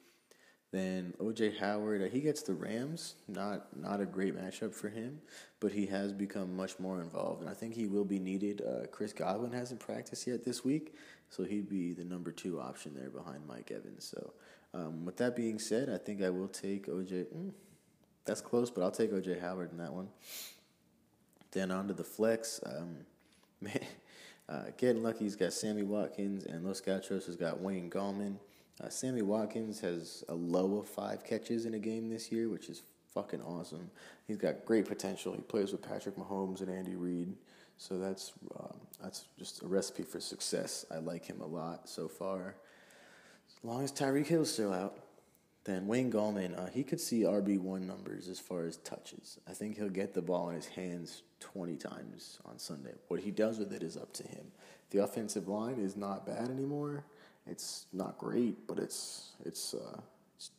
Then 0.72 1.12
OJ 1.20 1.58
Howard, 1.58 2.02
uh, 2.02 2.06
he 2.06 2.22
gets 2.22 2.42
the 2.42 2.54
Rams. 2.54 3.16
Not 3.28 3.76
not 3.76 4.00
a 4.00 4.06
great 4.06 4.34
matchup 4.34 4.74
for 4.74 4.88
him, 4.88 5.20
but 5.60 5.70
he 5.70 5.84
has 5.86 6.14
become 6.14 6.56
much 6.56 6.78
more 6.78 7.02
involved, 7.02 7.42
and 7.42 7.50
I 7.50 7.52
think 7.52 7.74
he 7.74 7.86
will 7.86 8.06
be 8.06 8.18
needed. 8.18 8.62
Uh, 8.62 8.86
Chris 8.86 9.12
Godwin 9.12 9.52
hasn't 9.52 9.80
practiced 9.80 10.26
yet 10.26 10.44
this 10.44 10.64
week, 10.64 10.94
so 11.28 11.44
he'd 11.44 11.68
be 11.68 11.92
the 11.92 12.04
number 12.04 12.32
two 12.32 12.58
option 12.58 12.94
there 12.94 13.10
behind 13.10 13.46
Mike 13.46 13.70
Evans. 13.70 14.10
So, 14.16 14.32
um, 14.72 15.04
with 15.04 15.18
that 15.18 15.36
being 15.36 15.58
said, 15.58 15.90
I 15.90 15.98
think 15.98 16.22
I 16.22 16.30
will 16.30 16.48
take 16.48 16.86
OJ. 16.86 17.26
Mm, 17.26 17.52
that's 18.24 18.40
close, 18.40 18.70
but 18.70 18.82
I'll 18.82 18.90
take 18.90 19.12
OJ 19.12 19.40
Howard 19.40 19.72
in 19.72 19.78
that 19.78 19.92
one. 19.92 20.08
Then 21.50 21.70
on 21.70 21.88
to 21.88 21.94
the 21.94 22.04
flex. 22.04 22.60
Um, 22.64 22.96
man, 23.60 23.80
uh, 24.48 24.64
getting 24.76 25.02
lucky, 25.02 25.24
he's 25.24 25.36
got 25.36 25.52
Sammy 25.52 25.82
Watkins, 25.82 26.44
and 26.44 26.64
Los 26.64 26.80
Gauchos 26.80 27.26
has 27.26 27.36
got 27.36 27.60
Wayne 27.60 27.90
Gallman. 27.90 28.36
Uh, 28.82 28.88
Sammy 28.88 29.22
Watkins 29.22 29.80
has 29.80 30.24
a 30.28 30.34
low 30.34 30.78
of 30.78 30.88
five 30.88 31.24
catches 31.24 31.66
in 31.66 31.74
a 31.74 31.78
game 31.78 32.08
this 32.08 32.32
year, 32.32 32.48
which 32.48 32.68
is 32.68 32.82
fucking 33.12 33.42
awesome. 33.42 33.90
He's 34.26 34.38
got 34.38 34.64
great 34.64 34.86
potential. 34.86 35.32
He 35.34 35.42
plays 35.42 35.72
with 35.72 35.82
Patrick 35.82 36.16
Mahomes 36.16 36.60
and 36.60 36.70
Andy 36.70 36.94
Reid, 36.94 37.34
so 37.76 37.98
that's 37.98 38.32
um, 38.58 38.76
that's 39.02 39.26
just 39.38 39.62
a 39.62 39.66
recipe 39.66 40.02
for 40.02 40.20
success. 40.20 40.84
I 40.90 40.98
like 40.98 41.26
him 41.26 41.40
a 41.40 41.46
lot 41.46 41.88
so 41.88 42.08
far. 42.08 42.54
As 43.48 43.64
long 43.64 43.84
as 43.84 43.92
Tyreek 43.92 44.26
Hill's 44.26 44.52
still 44.52 44.72
out, 44.72 45.01
then 45.64 45.86
Wayne 45.86 46.10
Gallman, 46.10 46.58
uh, 46.58 46.70
he 46.72 46.82
could 46.82 47.00
see 47.00 47.22
RB 47.22 47.58
one 47.58 47.86
numbers 47.86 48.28
as 48.28 48.40
far 48.40 48.64
as 48.64 48.78
touches. 48.78 49.38
I 49.48 49.52
think 49.52 49.76
he'll 49.76 49.88
get 49.88 50.12
the 50.12 50.22
ball 50.22 50.48
in 50.48 50.56
his 50.56 50.66
hands 50.66 51.22
twenty 51.38 51.76
times 51.76 52.38
on 52.44 52.58
Sunday. 52.58 52.94
What 53.08 53.20
he 53.20 53.30
does 53.30 53.58
with 53.58 53.72
it 53.72 53.82
is 53.82 53.96
up 53.96 54.12
to 54.14 54.24
him. 54.24 54.46
The 54.90 55.04
offensive 55.04 55.48
line 55.48 55.78
is 55.78 55.96
not 55.96 56.26
bad 56.26 56.50
anymore. 56.50 57.04
It's 57.46 57.86
not 57.92 58.18
great, 58.18 58.66
but 58.66 58.78
it's 58.78 59.30
it's 59.44 59.74
uh, 59.74 60.00
it's, 60.36 60.50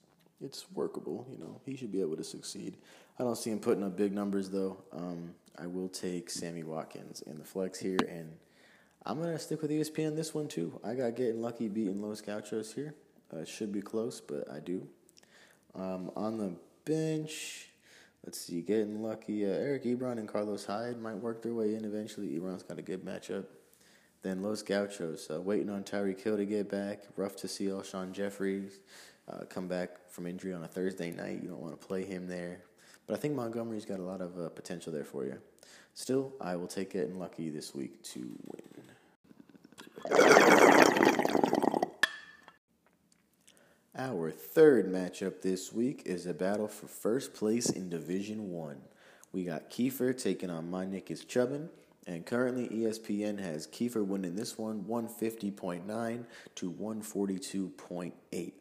it's 0.42 0.66
workable. 0.74 1.28
You 1.30 1.38
know, 1.38 1.62
he 1.66 1.76
should 1.76 1.92
be 1.92 2.02
able 2.02 2.16
to 2.18 2.24
succeed. 2.24 2.78
I 3.20 3.24
don't 3.24 3.38
see 3.38 3.52
him 3.52 3.60
putting 3.60 3.84
up 3.84 3.98
big 3.98 4.14
numbers 4.14 4.50
though. 4.50 4.78
Um, 4.94 5.34
I 5.60 5.68
will 5.68 5.90
take 5.90 6.30
Sammy 6.30 6.64
Watkins 6.64 7.22
in 7.22 7.38
the 7.38 7.44
flex 7.44 7.78
here, 7.78 8.00
and 8.10 8.32
I'm 9.06 9.20
gonna 9.20 9.38
stick 9.38 9.62
with 9.62 9.70
ESPN 9.70 10.16
this 10.16 10.34
one 10.34 10.48
too. 10.48 10.80
I 10.82 10.94
got 10.94 11.16
getting 11.18 11.42
lucky 11.42 11.68
beating 11.68 12.02
Los 12.02 12.22
Gauchos 12.22 12.74
here. 12.74 12.96
Uh, 13.34 13.46
should 13.46 13.72
be 13.72 13.82
close, 13.82 14.22
but 14.22 14.50
I 14.52 14.60
do. 14.60 14.88
Um, 15.76 16.12
on 16.16 16.38
the 16.38 16.56
bench, 16.86 17.70
let's 18.26 18.40
see, 18.40 18.62
getting 18.62 19.02
lucky. 19.02 19.46
Uh, 19.46 19.50
Eric 19.50 19.84
Ebron 19.86 20.20
and 20.20 20.28
Carlos 20.28 20.66
Hyde 20.66 21.00
might 21.00 21.16
work 21.16 21.42
their 21.42 21.54
way 21.54 21.76
in 21.76 21.86
eventually. 21.86 22.28
Ebron's 22.38 22.64
got 22.64 22.78
a 22.78 22.82
good 22.82 23.04
matchup. 23.04 23.46
Then 24.22 24.42
Los 24.42 24.62
Gauchos, 24.62 25.30
uh, 25.32 25.42
waiting 25.42 25.70
on 25.70 25.84
Tyreek 25.84 26.22
Hill 26.22 26.38
to 26.38 26.46
get 26.46 26.70
back. 26.70 27.04
Rough 27.18 27.36
to 27.38 27.48
see 27.48 27.66
Alshon 27.66 28.14
Jeffries 28.14 28.80
uh, 29.28 29.46
come 29.50 29.68
back 29.68 30.10
from 30.10 30.28
injury 30.28 30.54
on 30.54 30.64
a 30.64 30.68
Thursday 30.68 31.12
night. 31.12 31.40
You 31.42 31.50
don't 31.50 31.60
want 31.62 31.80
to 31.80 31.88
play 31.88 32.06
him 32.06 32.28
there. 32.28 32.62
But 33.06 33.16
I 33.16 33.18
think 33.18 33.36
Montgomery's 33.36 33.86
got 33.86 34.00
a 34.00 34.04
lot 34.04 34.22
of 34.22 34.40
uh, 34.40 34.50
potential 34.50 34.94
there 34.94 35.04
for 35.04 35.26
you. 35.26 35.40
Still, 35.94 36.32
I 36.40 36.56
will 36.56 36.68
take 36.68 36.96
and 36.96 37.20
lucky 37.20 37.50
this 37.50 37.76
week 37.76 38.02
to 38.04 38.20
win. 40.10 40.53
Our 43.96 44.32
third 44.32 44.92
matchup 44.92 45.44
this 45.44 45.72
week 45.72 46.02
is 46.06 46.26
a 46.26 46.34
battle 46.34 46.68
for 46.68 46.88
first 46.88 47.36
place 47.36 47.70
in 47.70 47.90
Division 47.90 48.50
One. 48.50 48.78
We 49.32 49.44
got 49.44 49.70
Kiefer 49.70 50.20
taking 50.20 50.50
on 50.50 50.72
My 50.72 50.84
Nick 50.84 51.10
Chubbin. 51.10 51.70
And 52.08 52.26
currently, 52.26 52.68
ESPN 52.70 53.40
has 53.40 53.68
Kiefer 53.68 54.04
winning 54.04 54.36
this 54.36 54.58
one 54.58 54.84
150.9 54.86 56.26
to 56.56 56.72
142.8. 56.72 58.52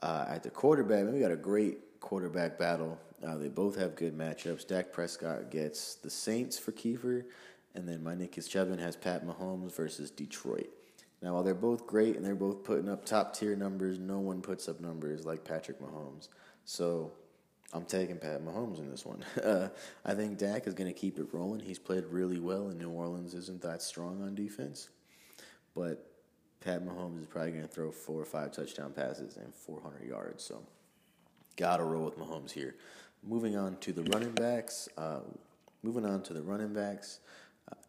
Uh, 0.00 0.24
at 0.28 0.44
the 0.44 0.50
quarterback, 0.50 1.12
we 1.12 1.18
got 1.18 1.32
a 1.32 1.36
great 1.36 2.00
quarterback 2.00 2.56
battle. 2.56 3.00
Uh, 3.26 3.36
they 3.38 3.48
both 3.48 3.76
have 3.76 3.96
good 3.96 4.16
matchups. 4.16 4.64
Dak 4.64 4.92
Prescott 4.92 5.50
gets 5.50 5.96
the 5.96 6.10
Saints 6.10 6.56
for 6.56 6.70
Kiefer, 6.70 7.24
and 7.74 7.88
then 7.88 8.00
my 8.00 8.14
Nick 8.14 8.36
Chubbin 8.36 8.78
has 8.78 8.94
Pat 8.94 9.26
Mahomes 9.26 9.72
versus 9.72 10.12
Detroit. 10.12 10.70
Now, 11.22 11.34
while 11.34 11.44
they're 11.44 11.54
both 11.54 11.86
great 11.86 12.16
and 12.16 12.24
they're 12.24 12.34
both 12.34 12.64
putting 12.64 12.88
up 12.88 13.04
top 13.04 13.34
tier 13.34 13.54
numbers, 13.54 13.98
no 13.98 14.18
one 14.18 14.42
puts 14.42 14.68
up 14.68 14.80
numbers 14.80 15.24
like 15.24 15.44
Patrick 15.44 15.80
Mahomes. 15.80 16.28
So 16.64 17.12
I'm 17.72 17.84
taking 17.84 18.18
Pat 18.18 18.44
Mahomes 18.44 18.78
in 18.78 18.90
this 18.90 19.06
one. 19.06 19.24
Uh, 19.42 19.68
I 20.04 20.14
think 20.14 20.38
Dak 20.38 20.66
is 20.66 20.74
going 20.74 20.92
to 20.92 20.98
keep 20.98 21.18
it 21.18 21.26
rolling. 21.32 21.60
He's 21.60 21.78
played 21.78 22.04
really 22.04 22.38
well, 22.38 22.68
and 22.68 22.78
New 22.78 22.90
Orleans 22.90 23.34
isn't 23.34 23.60
that 23.62 23.82
strong 23.82 24.22
on 24.22 24.34
defense. 24.34 24.88
But 25.74 26.06
Pat 26.60 26.84
Mahomes 26.84 27.20
is 27.20 27.26
probably 27.26 27.52
going 27.52 27.62
to 27.62 27.68
throw 27.68 27.90
four 27.90 28.20
or 28.20 28.24
five 28.24 28.52
touchdown 28.52 28.92
passes 28.92 29.36
and 29.36 29.52
400 29.52 30.06
yards. 30.06 30.44
So, 30.44 30.62
got 31.56 31.78
to 31.78 31.84
roll 31.84 32.04
with 32.04 32.18
Mahomes 32.18 32.52
here. 32.52 32.76
Moving 33.24 33.56
on 33.56 33.76
to 33.78 33.92
the 33.92 34.04
running 34.04 34.32
backs. 34.32 34.88
Uh, 34.96 35.20
moving 35.82 36.04
on 36.04 36.22
to 36.24 36.34
the 36.34 36.42
running 36.42 36.72
backs. 36.72 37.18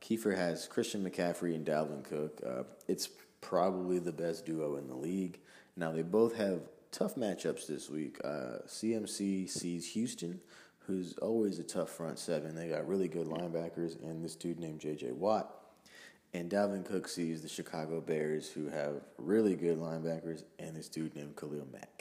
Kiefer 0.01 0.35
has 0.35 0.67
Christian 0.67 1.03
McCaffrey 1.03 1.55
and 1.55 1.65
Dalvin 1.65 2.03
Cook. 2.03 2.41
Uh, 2.45 2.63
it's 2.87 3.09
probably 3.41 3.99
the 3.99 4.11
best 4.11 4.45
duo 4.45 4.75
in 4.75 4.87
the 4.87 4.95
league. 4.95 5.39
Now, 5.75 5.91
they 5.91 6.01
both 6.01 6.35
have 6.35 6.61
tough 6.91 7.15
matchups 7.15 7.67
this 7.67 7.89
week. 7.89 8.19
Uh, 8.23 8.59
CMC 8.67 9.49
sees 9.49 9.93
Houston, 9.93 10.39
who's 10.79 11.13
always 11.17 11.59
a 11.59 11.63
tough 11.63 11.89
front 11.89 12.19
seven. 12.19 12.55
They 12.55 12.69
got 12.69 12.87
really 12.87 13.07
good 13.07 13.27
linebackers 13.27 14.01
and 14.01 14.23
this 14.23 14.35
dude 14.35 14.59
named 14.59 14.79
J.J. 14.79 15.11
Watt. 15.11 15.49
And 16.33 16.49
Dalvin 16.49 16.83
Cook 16.83 17.07
sees 17.07 17.41
the 17.41 17.47
Chicago 17.47 18.01
Bears, 18.01 18.49
who 18.49 18.67
have 18.67 19.01
really 19.19 19.55
good 19.55 19.77
linebackers, 19.77 20.43
and 20.57 20.75
this 20.75 20.89
dude 20.89 21.15
named 21.15 21.35
Khalil 21.35 21.67
Mack. 21.71 21.92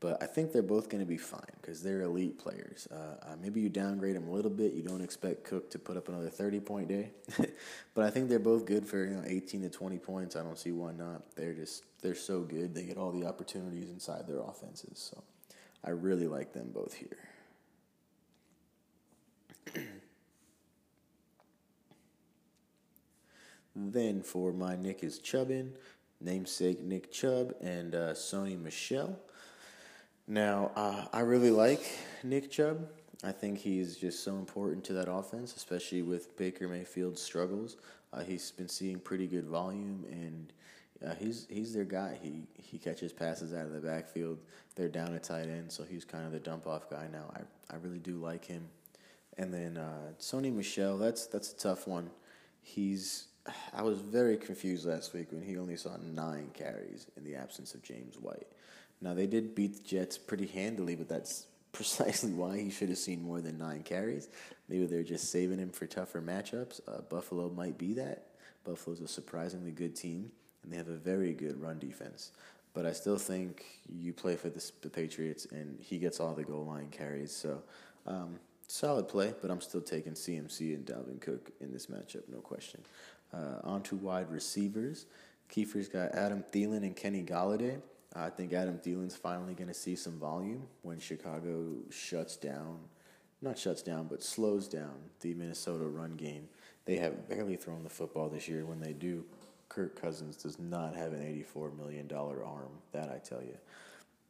But 0.00 0.22
I 0.22 0.26
think 0.26 0.52
they're 0.52 0.62
both 0.62 0.88
going 0.88 1.00
to 1.00 1.06
be 1.06 1.16
fine 1.16 1.40
because 1.60 1.82
they're 1.82 2.02
elite 2.02 2.38
players. 2.38 2.86
Uh, 2.90 3.16
uh, 3.20 3.34
maybe 3.42 3.60
you 3.60 3.68
downgrade 3.68 4.14
them 4.14 4.28
a 4.28 4.30
little 4.30 4.50
bit. 4.50 4.72
You 4.72 4.82
don't 4.82 5.00
expect 5.00 5.42
Cook 5.42 5.70
to 5.70 5.78
put 5.78 5.96
up 5.96 6.08
another 6.08 6.30
30 6.30 6.60
point 6.60 6.86
day. 6.88 7.10
but 7.94 8.04
I 8.04 8.10
think 8.10 8.28
they're 8.28 8.38
both 8.38 8.64
good 8.64 8.86
for 8.86 9.04
you 9.04 9.16
know 9.16 9.24
18 9.26 9.62
to 9.62 9.70
20 9.70 9.98
points. 9.98 10.36
I 10.36 10.44
don't 10.44 10.58
see 10.58 10.70
why 10.70 10.92
not. 10.92 11.34
They're 11.34 11.54
just 11.54 11.82
they're 12.00 12.14
so 12.14 12.42
good. 12.42 12.76
They 12.76 12.84
get 12.84 12.96
all 12.96 13.10
the 13.10 13.26
opportunities 13.26 13.90
inside 13.90 14.28
their 14.28 14.38
offenses. 14.38 15.10
So 15.12 15.24
I 15.84 15.90
really 15.90 16.28
like 16.28 16.52
them 16.52 16.70
both 16.72 16.94
here. 16.94 17.18
then 23.74 24.22
for 24.22 24.52
my 24.52 24.76
Nick 24.76 25.02
is 25.02 25.18
Chubbin, 25.18 25.72
namesake 26.20 26.84
Nick 26.84 27.10
Chubb, 27.10 27.54
and 27.60 27.96
uh, 27.96 28.12
Sony 28.12 28.56
Michel. 28.56 29.18
Now, 30.30 30.72
uh, 30.76 31.06
I 31.10 31.20
really 31.20 31.50
like 31.50 31.80
Nick 32.22 32.50
Chubb. 32.50 32.86
I 33.24 33.32
think 33.32 33.58
he's 33.58 33.96
just 33.96 34.22
so 34.22 34.34
important 34.34 34.84
to 34.84 34.92
that 34.92 35.10
offense, 35.10 35.56
especially 35.56 36.02
with 36.02 36.36
Baker 36.36 36.68
Mayfield's 36.68 37.22
struggles. 37.22 37.78
Uh, 38.12 38.20
he's 38.20 38.50
been 38.50 38.68
seeing 38.68 39.00
pretty 39.00 39.26
good 39.26 39.46
volume, 39.46 40.04
and 40.10 40.52
uh, 41.04 41.14
he's 41.14 41.46
he's 41.48 41.72
their 41.72 41.84
guy. 41.84 42.18
He 42.20 42.46
he 42.54 42.76
catches 42.76 43.10
passes 43.10 43.54
out 43.54 43.64
of 43.64 43.72
the 43.72 43.80
backfield. 43.80 44.38
They're 44.76 44.90
down 44.90 45.14
a 45.14 45.18
tight 45.18 45.48
end, 45.48 45.72
so 45.72 45.82
he's 45.82 46.04
kind 46.04 46.26
of 46.26 46.32
the 46.32 46.38
dump 46.38 46.66
off 46.66 46.90
guy 46.90 47.08
now. 47.10 47.32
I 47.34 47.74
I 47.74 47.78
really 47.78 47.98
do 47.98 48.18
like 48.18 48.44
him. 48.44 48.68
And 49.38 49.52
then 49.52 49.78
uh, 49.78 50.12
Sony 50.20 50.52
Michel, 50.52 50.98
that's 50.98 51.26
that's 51.26 51.52
a 51.52 51.56
tough 51.56 51.88
one. 51.88 52.10
He's 52.60 53.28
I 53.72 53.80
was 53.80 53.98
very 53.98 54.36
confused 54.36 54.84
last 54.86 55.14
week 55.14 55.32
when 55.32 55.42
he 55.42 55.56
only 55.56 55.76
saw 55.76 55.96
nine 55.96 56.50
carries 56.52 57.06
in 57.16 57.24
the 57.24 57.34
absence 57.34 57.72
of 57.72 57.82
James 57.82 58.16
White. 58.16 58.46
Now 59.00 59.14
they 59.14 59.26
did 59.26 59.54
beat 59.54 59.74
the 59.74 59.88
Jets 59.88 60.18
pretty 60.18 60.46
handily, 60.46 60.94
but 60.94 61.08
that's 61.08 61.46
precisely 61.72 62.32
why 62.32 62.58
he 62.58 62.70
should 62.70 62.88
have 62.88 62.98
seen 62.98 63.22
more 63.22 63.40
than 63.40 63.58
nine 63.58 63.82
carries. 63.82 64.28
Maybe 64.68 64.86
they're 64.86 65.02
just 65.02 65.30
saving 65.30 65.58
him 65.58 65.70
for 65.70 65.86
tougher 65.86 66.20
matchups. 66.20 66.80
Uh, 66.88 67.02
Buffalo 67.02 67.50
might 67.50 67.78
be 67.78 67.94
that. 67.94 68.26
Buffalo's 68.64 69.00
a 69.00 69.08
surprisingly 69.08 69.70
good 69.70 69.94
team, 69.94 70.30
and 70.62 70.72
they 70.72 70.76
have 70.76 70.88
a 70.88 70.96
very 70.96 71.32
good 71.32 71.60
run 71.60 71.78
defense. 71.78 72.32
But 72.74 72.84
I 72.86 72.92
still 72.92 73.16
think 73.16 73.64
you 73.88 74.12
play 74.12 74.36
for 74.36 74.50
the, 74.50 74.70
the 74.82 74.90
Patriots, 74.90 75.46
and 75.50 75.78
he 75.80 75.98
gets 75.98 76.20
all 76.20 76.34
the 76.34 76.44
goal 76.44 76.64
line 76.64 76.88
carries. 76.90 77.32
So 77.32 77.62
um, 78.06 78.38
solid 78.66 79.08
play, 79.08 79.34
but 79.40 79.50
I'm 79.50 79.60
still 79.60 79.80
taking 79.80 80.12
CMC 80.12 80.74
and 80.74 80.84
Dalvin 80.84 81.20
Cook 81.20 81.50
in 81.60 81.72
this 81.72 81.86
matchup, 81.86 82.22
no 82.28 82.38
question. 82.38 82.80
Uh, 83.32 83.60
on 83.64 83.82
to 83.82 83.96
wide 83.96 84.30
receivers. 84.30 85.06
Kiefer's 85.50 85.88
got 85.88 86.12
Adam 86.12 86.44
Thielen 86.52 86.78
and 86.78 86.94
Kenny 86.94 87.22
Golladay. 87.22 87.80
I 88.14 88.30
think 88.30 88.52
Adam 88.52 88.78
Thielen's 88.78 89.16
finally 89.16 89.54
going 89.54 89.68
to 89.68 89.74
see 89.74 89.94
some 89.94 90.18
volume 90.18 90.62
when 90.82 90.98
Chicago 90.98 91.74
shuts 91.90 92.36
down, 92.36 92.78
not 93.42 93.58
shuts 93.58 93.82
down, 93.82 94.06
but 94.08 94.22
slows 94.22 94.66
down 94.66 94.94
the 95.20 95.34
Minnesota 95.34 95.84
run 95.84 96.16
game. 96.16 96.48
They 96.84 96.96
have 96.96 97.28
barely 97.28 97.56
thrown 97.56 97.82
the 97.82 97.90
football 97.90 98.28
this 98.28 98.48
year. 98.48 98.64
When 98.64 98.80
they 98.80 98.94
do, 98.94 99.24
Kirk 99.68 100.00
Cousins 100.00 100.36
does 100.36 100.58
not 100.58 100.96
have 100.96 101.12
an 101.12 101.20
$84 101.20 101.76
million 101.76 102.10
arm, 102.10 102.70
that 102.92 103.10
I 103.10 103.18
tell 103.18 103.42
you. 103.42 103.56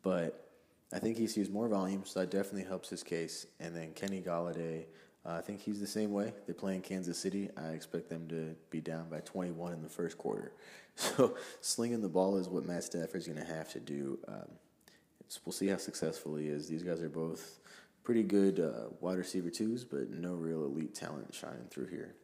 But 0.02 0.48
I 0.92 0.98
think 0.98 1.16
he 1.16 1.26
sees 1.26 1.48
more 1.48 1.68
volume, 1.68 2.02
so 2.04 2.20
that 2.20 2.30
definitely 2.30 2.64
helps 2.64 2.88
his 2.88 3.02
case. 3.02 3.46
And 3.60 3.76
then 3.76 3.92
Kenny 3.92 4.20
Golladay, 4.20 4.86
uh, 5.26 5.32
I 5.32 5.40
think 5.40 5.60
he's 5.60 5.80
the 5.80 5.86
same 5.86 6.12
way. 6.12 6.32
They're 6.46 6.54
playing 6.54 6.82
Kansas 6.82 7.18
City. 7.18 7.50
I 7.56 7.68
expect 7.70 8.08
them 8.08 8.28
to 8.28 8.54
be 8.70 8.80
down 8.80 9.08
by 9.10 9.20
21 9.20 9.72
in 9.72 9.82
the 9.82 9.88
first 9.88 10.18
quarter. 10.18 10.52
So 11.00 11.36
slinging 11.60 12.00
the 12.00 12.08
ball 12.08 12.38
is 12.38 12.48
what 12.48 12.66
Matt 12.66 12.82
Stafford's 12.82 13.28
going 13.28 13.38
to 13.38 13.44
have 13.44 13.70
to 13.74 13.78
do. 13.78 14.18
Um, 14.26 14.48
we'll 15.44 15.52
see 15.52 15.68
how 15.68 15.76
successful 15.76 16.34
he 16.34 16.48
is. 16.48 16.66
These 16.66 16.82
guys 16.82 17.00
are 17.02 17.08
both 17.08 17.60
pretty 18.02 18.24
good 18.24 18.58
uh, 18.58 18.88
wide 19.00 19.16
receiver 19.16 19.48
twos, 19.48 19.84
but 19.84 20.10
no 20.10 20.34
real 20.34 20.64
elite 20.64 20.96
talent 20.96 21.32
shining 21.32 21.68
through 21.70 21.86
here. 21.86 22.16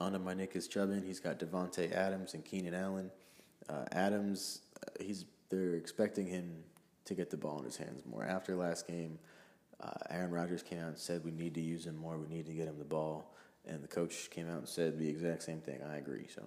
On 0.00 0.12
to 0.12 0.18
my 0.18 0.34
Nick 0.34 0.54
is 0.54 0.68
Chubbin. 0.68 1.02
He's 1.02 1.18
got 1.18 1.38
Davante 1.38 1.90
Adams 1.92 2.34
and 2.34 2.44
Keenan 2.44 2.74
Allen. 2.74 3.10
Uh, 3.70 3.84
Adams, 3.92 4.60
uh, 4.86 5.02
he's 5.02 5.24
they're 5.48 5.74
expecting 5.74 6.26
him 6.26 6.62
to 7.06 7.14
get 7.14 7.30
the 7.30 7.36
ball 7.36 7.58
in 7.58 7.64
his 7.64 7.76
hands 7.76 8.02
more. 8.04 8.22
After 8.22 8.54
last 8.54 8.86
game, 8.86 9.18
uh, 9.82 9.90
Aaron 10.10 10.30
Rodgers 10.30 10.62
came 10.62 10.78
out 10.78 10.88
and 10.88 10.98
said 10.98 11.24
we 11.24 11.30
need 11.30 11.54
to 11.54 11.60
use 11.60 11.86
him 11.86 11.96
more. 11.96 12.18
We 12.18 12.28
need 12.28 12.46
to 12.46 12.52
get 12.52 12.66
him 12.66 12.78
the 12.78 12.84
ball, 12.84 13.34
and 13.66 13.82
the 13.82 13.88
coach 13.88 14.30
came 14.30 14.48
out 14.48 14.58
and 14.58 14.68
said 14.68 14.98
the 14.98 15.08
exact 15.08 15.42
same 15.42 15.60
thing. 15.60 15.80
I 15.88 15.96
agree. 15.96 16.26
So 16.34 16.42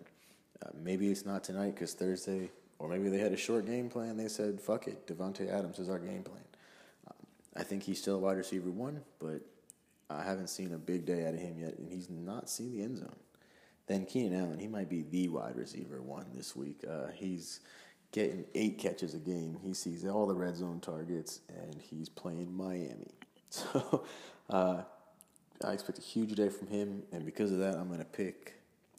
uh, 0.63 0.69
maybe 0.81 1.09
it's 1.09 1.25
not 1.25 1.43
tonight 1.43 1.75
because 1.75 1.93
Thursday, 1.93 2.49
or 2.79 2.87
maybe 2.89 3.09
they 3.09 3.19
had 3.19 3.31
a 3.31 3.37
short 3.37 3.65
game 3.65 3.89
plan. 3.89 4.17
They 4.17 4.27
said 4.27 4.59
fuck 4.59 4.87
it, 4.87 5.07
Davante 5.07 5.49
Adams 5.49 5.79
is 5.79 5.89
our 5.89 5.99
game 5.99 6.23
plan. 6.23 6.43
Um, 7.07 7.27
I 7.55 7.63
think 7.63 7.83
he's 7.83 8.01
still 8.01 8.15
a 8.15 8.19
wide 8.19 8.37
receiver 8.37 8.69
one, 8.69 9.01
but 9.19 9.41
I 10.09 10.23
haven't 10.23 10.47
seen 10.47 10.73
a 10.73 10.77
big 10.77 11.05
day 11.05 11.25
out 11.25 11.33
of 11.33 11.39
him 11.39 11.57
yet, 11.57 11.77
and 11.77 11.89
he's 11.89 12.09
not 12.09 12.49
seen 12.49 12.71
the 12.73 12.83
end 12.83 12.97
zone. 12.97 13.15
Then 13.87 14.05
Keenan 14.05 14.39
Allen, 14.39 14.59
he 14.59 14.67
might 14.67 14.89
be 14.89 15.01
the 15.01 15.29
wide 15.29 15.55
receiver 15.55 16.01
one 16.01 16.25
this 16.33 16.55
week. 16.55 16.83
Uh, 16.89 17.07
he's 17.13 17.61
getting 18.11 18.45
eight 18.55 18.77
catches 18.77 19.13
a 19.13 19.19
game. 19.19 19.57
He 19.61 19.73
sees 19.73 20.05
all 20.05 20.27
the 20.27 20.35
red 20.35 20.55
zone 20.55 20.79
targets, 20.79 21.39
and 21.49 21.81
he's 21.81 22.09
playing 22.09 22.55
Miami. 22.55 23.13
So 23.73 24.05
uh, 24.49 24.83
I 25.63 25.73
expect 25.73 25.99
a 25.99 26.01
huge 26.01 26.35
day 26.35 26.49
from 26.49 26.67
him, 26.67 27.03
and 27.11 27.25
because 27.25 27.51
of 27.51 27.59
that, 27.59 27.75
I'm 27.75 27.87
going 27.87 27.99
to 27.99 28.05
pick 28.05 28.53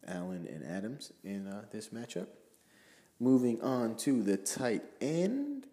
Allen 0.07 0.47
and 0.47 0.65
Adams 0.65 1.13
in 1.25 1.47
uh, 1.47 1.65
this 1.71 1.89
matchup. 1.89 2.27
Moving 3.19 3.61
on 3.63 3.97
to 3.99 4.23
the 4.23 4.37
tight 4.37 4.83
end, 5.01 5.67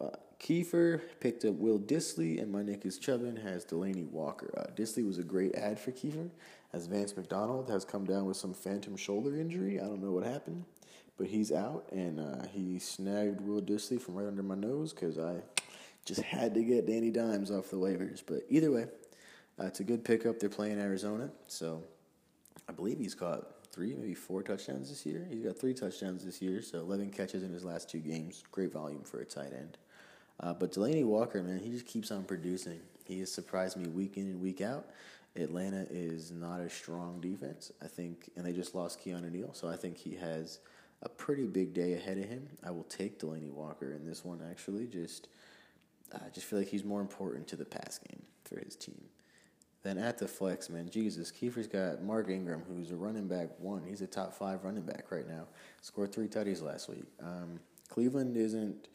uh, 0.00 0.10
Kiefer 0.40 1.00
picked 1.20 1.44
up 1.44 1.54
Will 1.54 1.78
Dissly, 1.78 2.42
and 2.42 2.50
my 2.50 2.62
Nick 2.62 2.84
is 2.84 2.98
Chubbin 2.98 3.40
has 3.42 3.64
Delanie 3.64 4.10
Walker. 4.10 4.52
Uh, 4.56 4.72
Dissly 4.74 5.06
was 5.06 5.18
a 5.18 5.22
great 5.22 5.54
ad 5.54 5.78
for 5.78 5.92
Kiefer, 5.92 6.30
as 6.72 6.86
Vance 6.86 7.16
McDonald 7.16 7.70
has 7.70 7.84
come 7.84 8.04
down 8.04 8.26
with 8.26 8.36
some 8.36 8.54
phantom 8.54 8.96
shoulder 8.96 9.36
injury. 9.36 9.80
I 9.80 9.84
don't 9.84 10.02
know 10.02 10.10
what 10.12 10.24
happened, 10.24 10.64
but 11.16 11.28
he's 11.28 11.52
out, 11.52 11.86
and 11.92 12.18
uh, 12.18 12.46
he 12.52 12.78
snagged 12.78 13.40
Will 13.40 13.62
Dissly 13.62 14.00
from 14.00 14.16
right 14.16 14.26
under 14.26 14.42
my 14.42 14.56
nose 14.56 14.92
because 14.92 15.18
I 15.18 15.42
just 16.06 16.22
had 16.22 16.54
to 16.54 16.62
get 16.62 16.86
Danny 16.86 17.10
Dimes 17.10 17.50
off 17.50 17.68
the 17.68 17.76
waivers. 17.76 18.22
But 18.24 18.46
either 18.48 18.70
way, 18.70 18.86
uh, 19.60 19.64
it's 19.66 19.80
a 19.80 19.84
good 19.84 20.04
pickup. 20.04 20.38
They're 20.38 20.48
playing 20.48 20.80
Arizona, 20.80 21.30
so 21.48 21.82
I 22.68 22.72
believe 22.72 22.98
he's 22.98 23.14
caught 23.14 23.66
three, 23.72 23.94
maybe 23.94 24.14
four 24.14 24.42
touchdowns 24.42 24.88
this 24.88 25.04
year. 25.04 25.26
He's 25.28 25.44
got 25.44 25.58
three 25.58 25.74
touchdowns 25.74 26.24
this 26.24 26.40
year, 26.40 26.62
so 26.62 26.78
11 26.78 27.10
catches 27.10 27.42
in 27.42 27.52
his 27.52 27.64
last 27.64 27.90
two 27.90 27.98
games. 27.98 28.44
Great 28.50 28.72
volume 28.72 29.02
for 29.02 29.20
a 29.20 29.24
tight 29.24 29.52
end. 29.52 29.76
Uh, 30.40 30.54
but 30.54 30.72
Delanie 30.72 31.04
Walker, 31.04 31.42
man, 31.42 31.58
he 31.58 31.70
just 31.70 31.86
keeps 31.86 32.10
on 32.10 32.24
producing. 32.24 32.80
He 33.04 33.20
has 33.20 33.32
surprised 33.32 33.76
me 33.76 33.88
week 33.88 34.16
in 34.16 34.24
and 34.24 34.40
week 34.40 34.60
out. 34.60 34.86
Atlanta 35.34 35.86
is 35.90 36.30
not 36.30 36.60
a 36.60 36.70
strong 36.70 37.20
defense, 37.20 37.72
I 37.82 37.86
think, 37.88 38.30
and 38.36 38.46
they 38.46 38.52
just 38.52 38.74
lost 38.74 39.04
Keanu 39.04 39.30
Neal, 39.30 39.52
so 39.52 39.68
I 39.68 39.76
think 39.76 39.96
he 39.98 40.14
has 40.16 40.60
a 41.02 41.08
pretty 41.08 41.44
big 41.44 41.74
day 41.74 41.94
ahead 41.94 42.18
of 42.18 42.24
him. 42.24 42.48
I 42.64 42.70
will 42.70 42.84
take 42.84 43.18
Delanie 43.18 43.52
Walker 43.52 43.92
in 43.92 44.06
this 44.06 44.24
one, 44.24 44.40
actually. 44.50 44.86
Just, 44.86 45.28
I 46.14 46.28
just 46.32 46.46
feel 46.46 46.58
like 46.58 46.68
he's 46.68 46.84
more 46.84 47.00
important 47.00 47.48
to 47.48 47.56
the 47.56 47.64
pass 47.64 47.98
game 47.98 48.22
for 48.44 48.58
his 48.58 48.76
team. 48.76 49.00
Then 49.82 49.98
at 49.98 50.18
the 50.18 50.26
flex, 50.26 50.68
man, 50.68 50.88
Jesus, 50.90 51.30
Kiefer's 51.30 51.68
got 51.68 52.02
Mark 52.02 52.28
Ingram, 52.28 52.62
who's 52.66 52.90
a 52.90 52.96
running 52.96 53.28
back 53.28 53.50
one. 53.58 53.84
He's 53.84 54.00
a 54.00 54.06
top 54.06 54.34
five 54.34 54.64
running 54.64 54.82
back 54.82 55.12
right 55.12 55.28
now. 55.28 55.46
Scored 55.80 56.12
three 56.12 56.26
tutties 56.26 56.60
last 56.60 56.88
week. 56.88 57.04
Um, 57.22 57.60
Cleveland 57.88 58.36
isn't 58.36 58.88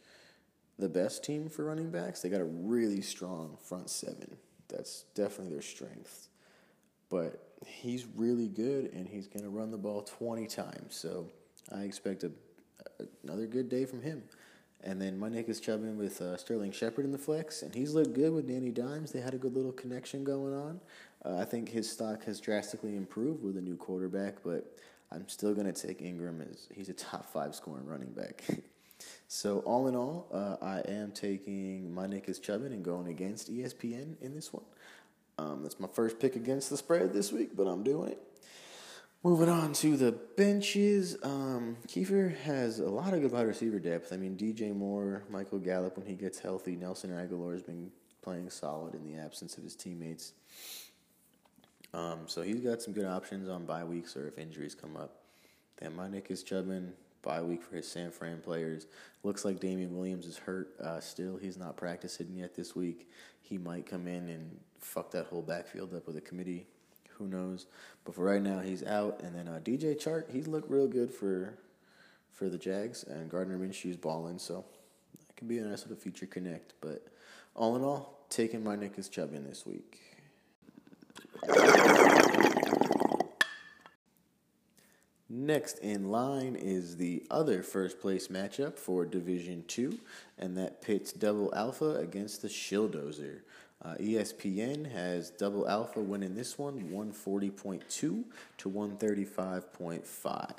the 0.78 0.88
best 0.88 1.24
team 1.24 1.48
for 1.48 1.64
running 1.64 1.90
backs. 1.90 2.20
They 2.20 2.28
got 2.28 2.40
a 2.40 2.44
really 2.44 3.00
strong 3.00 3.56
front 3.62 3.88
seven. 3.88 4.36
That's 4.68 5.04
definitely 5.14 5.52
their 5.52 5.62
strength. 5.62 6.28
But 7.08 7.54
he's 7.66 8.06
really 8.16 8.48
good, 8.48 8.92
and 8.92 9.06
he's 9.06 9.28
going 9.28 9.44
to 9.44 9.50
run 9.50 9.70
the 9.70 9.78
ball 9.78 10.02
20 10.02 10.46
times. 10.46 10.94
So 10.94 11.30
I 11.74 11.82
expect 11.82 12.24
a, 12.24 12.32
another 13.22 13.46
good 13.46 13.68
day 13.68 13.84
from 13.84 14.02
him. 14.02 14.22
And 14.84 15.00
then 15.00 15.18
my 15.18 15.28
Nick 15.28 15.48
is 15.48 15.60
chubbing 15.60 15.96
with 15.96 16.20
uh, 16.20 16.36
Sterling 16.36 16.72
Shepard 16.72 17.04
in 17.04 17.12
the 17.12 17.18
flex, 17.18 17.62
and 17.62 17.74
he's 17.74 17.94
looked 17.94 18.14
good 18.14 18.32
with 18.32 18.48
Danny 18.48 18.70
Dimes. 18.70 19.12
They 19.12 19.20
had 19.20 19.32
a 19.32 19.38
good 19.38 19.54
little 19.54 19.72
connection 19.72 20.24
going 20.24 20.54
on. 20.54 20.80
Uh, 21.24 21.36
I 21.36 21.44
think 21.44 21.68
his 21.68 21.88
stock 21.88 22.24
has 22.24 22.40
drastically 22.40 22.96
improved 22.96 23.44
with 23.44 23.56
a 23.56 23.60
new 23.60 23.76
quarterback, 23.76 24.42
but 24.42 24.76
I'm 25.12 25.28
still 25.28 25.54
going 25.54 25.72
to 25.72 25.86
take 25.86 26.02
Ingram 26.02 26.44
as 26.50 26.66
he's 26.74 26.88
a 26.88 26.94
top 26.94 27.30
five 27.32 27.54
scoring 27.54 27.86
running 27.86 28.10
back. 28.10 28.44
so 29.28 29.60
all 29.60 29.86
in 29.86 29.94
all, 29.94 30.26
uh, 30.32 30.56
I 30.64 30.80
am 30.90 31.12
taking 31.12 31.94
my 31.94 32.06
Nick 32.06 32.28
is 32.28 32.40
chubbing 32.40 32.72
and 32.72 32.84
going 32.84 33.06
against 33.08 33.52
ESPN 33.52 34.16
in 34.20 34.34
this 34.34 34.52
one. 34.52 34.64
Um, 35.38 35.62
that's 35.62 35.78
my 35.78 35.88
first 35.88 36.18
pick 36.18 36.34
against 36.34 36.70
the 36.70 36.76
spread 36.76 37.12
this 37.12 37.32
week, 37.32 37.56
but 37.56 37.66
I'm 37.68 37.82
doing 37.82 38.10
it. 38.10 38.18
Moving 39.24 39.48
on 39.48 39.72
to 39.74 39.96
the 39.96 40.10
benches, 40.10 41.16
um, 41.22 41.76
Kiefer 41.86 42.36
has 42.38 42.80
a 42.80 42.88
lot 42.88 43.14
of 43.14 43.22
good 43.22 43.30
wide 43.30 43.46
receiver 43.46 43.78
depth. 43.78 44.12
I 44.12 44.16
mean, 44.16 44.36
DJ 44.36 44.74
Moore, 44.74 45.22
Michael 45.30 45.60
Gallup, 45.60 45.96
when 45.96 46.06
he 46.06 46.14
gets 46.14 46.40
healthy, 46.40 46.74
Nelson 46.74 47.10
Agholor 47.10 47.52
has 47.52 47.62
been 47.62 47.92
playing 48.20 48.50
solid 48.50 48.96
in 48.96 49.04
the 49.04 49.16
absence 49.16 49.56
of 49.56 49.62
his 49.62 49.76
teammates. 49.76 50.32
Um, 51.94 52.22
so 52.26 52.42
he's 52.42 52.62
got 52.62 52.82
some 52.82 52.92
good 52.92 53.04
options 53.04 53.48
on 53.48 53.64
bye 53.64 53.84
weeks 53.84 54.16
or 54.16 54.26
if 54.26 54.38
injuries 54.38 54.74
come 54.74 54.96
up. 54.96 55.18
Then 55.76 55.94
my 55.94 56.08
Nick 56.08 56.32
is 56.32 56.42
Chubbin, 56.42 56.88
bye 57.22 57.42
week 57.42 57.62
for 57.62 57.76
his 57.76 57.86
San 57.86 58.10
Fran 58.10 58.40
players. 58.40 58.88
Looks 59.22 59.44
like 59.44 59.60
Damien 59.60 59.96
Williams 59.96 60.26
is 60.26 60.36
hurt 60.36 60.74
uh, 60.80 60.98
still. 60.98 61.36
He's 61.36 61.56
not 61.56 61.76
practicing 61.76 62.34
yet 62.34 62.56
this 62.56 62.74
week. 62.74 63.08
He 63.40 63.56
might 63.56 63.86
come 63.86 64.08
in 64.08 64.28
and 64.28 64.58
fuck 64.80 65.12
that 65.12 65.26
whole 65.26 65.42
backfield 65.42 65.94
up 65.94 66.08
with 66.08 66.16
a 66.16 66.20
committee 66.20 66.66
who 67.22 67.28
knows? 67.28 67.66
But 68.04 68.14
for 68.14 68.24
right 68.24 68.42
now, 68.42 68.60
he's 68.60 68.82
out. 68.82 69.20
And 69.22 69.34
then 69.34 69.48
uh, 69.48 69.60
DJ 69.62 69.96
Chark, 69.96 70.30
he's 70.30 70.48
looked 70.48 70.70
real 70.70 70.88
good 70.88 71.12
for 71.12 71.54
for 72.32 72.48
the 72.48 72.58
Jags, 72.58 73.04
and 73.04 73.30
Gardner 73.30 73.58
Minshew's 73.58 73.96
balling, 73.96 74.38
so 74.38 74.64
that 75.28 75.36
could 75.36 75.48
be 75.48 75.58
a 75.58 75.62
nice 75.62 75.82
little 75.82 75.96
future 75.98 76.26
connect. 76.26 76.72
But 76.80 77.06
all 77.54 77.76
in 77.76 77.84
all, 77.84 78.24
taking 78.30 78.64
my 78.64 78.74
Nick 78.74 78.98
is 78.98 79.08
Chubb 79.08 79.34
in 79.34 79.44
this 79.44 79.64
week. 79.66 80.00
Next 85.28 85.78
in 85.78 86.10
line 86.10 86.56
is 86.56 86.96
the 86.96 87.24
other 87.30 87.62
first 87.62 88.00
place 88.00 88.28
matchup 88.28 88.78
for 88.78 89.04
Division 89.04 89.64
2, 89.68 89.98
and 90.38 90.56
that 90.56 90.82
pits 90.82 91.12
Double 91.12 91.52
Alpha 91.54 91.96
against 91.96 92.42
the 92.42 92.48
Shilldozer. 92.48 93.40
Uh, 93.84 93.94
ESPN 93.94 94.90
has 94.92 95.30
Double 95.30 95.68
Alpha 95.68 96.00
winning 96.00 96.34
this 96.34 96.56
one 96.58 96.88
140.2 96.92 97.88
to 97.88 98.24
135.5. 98.64 100.54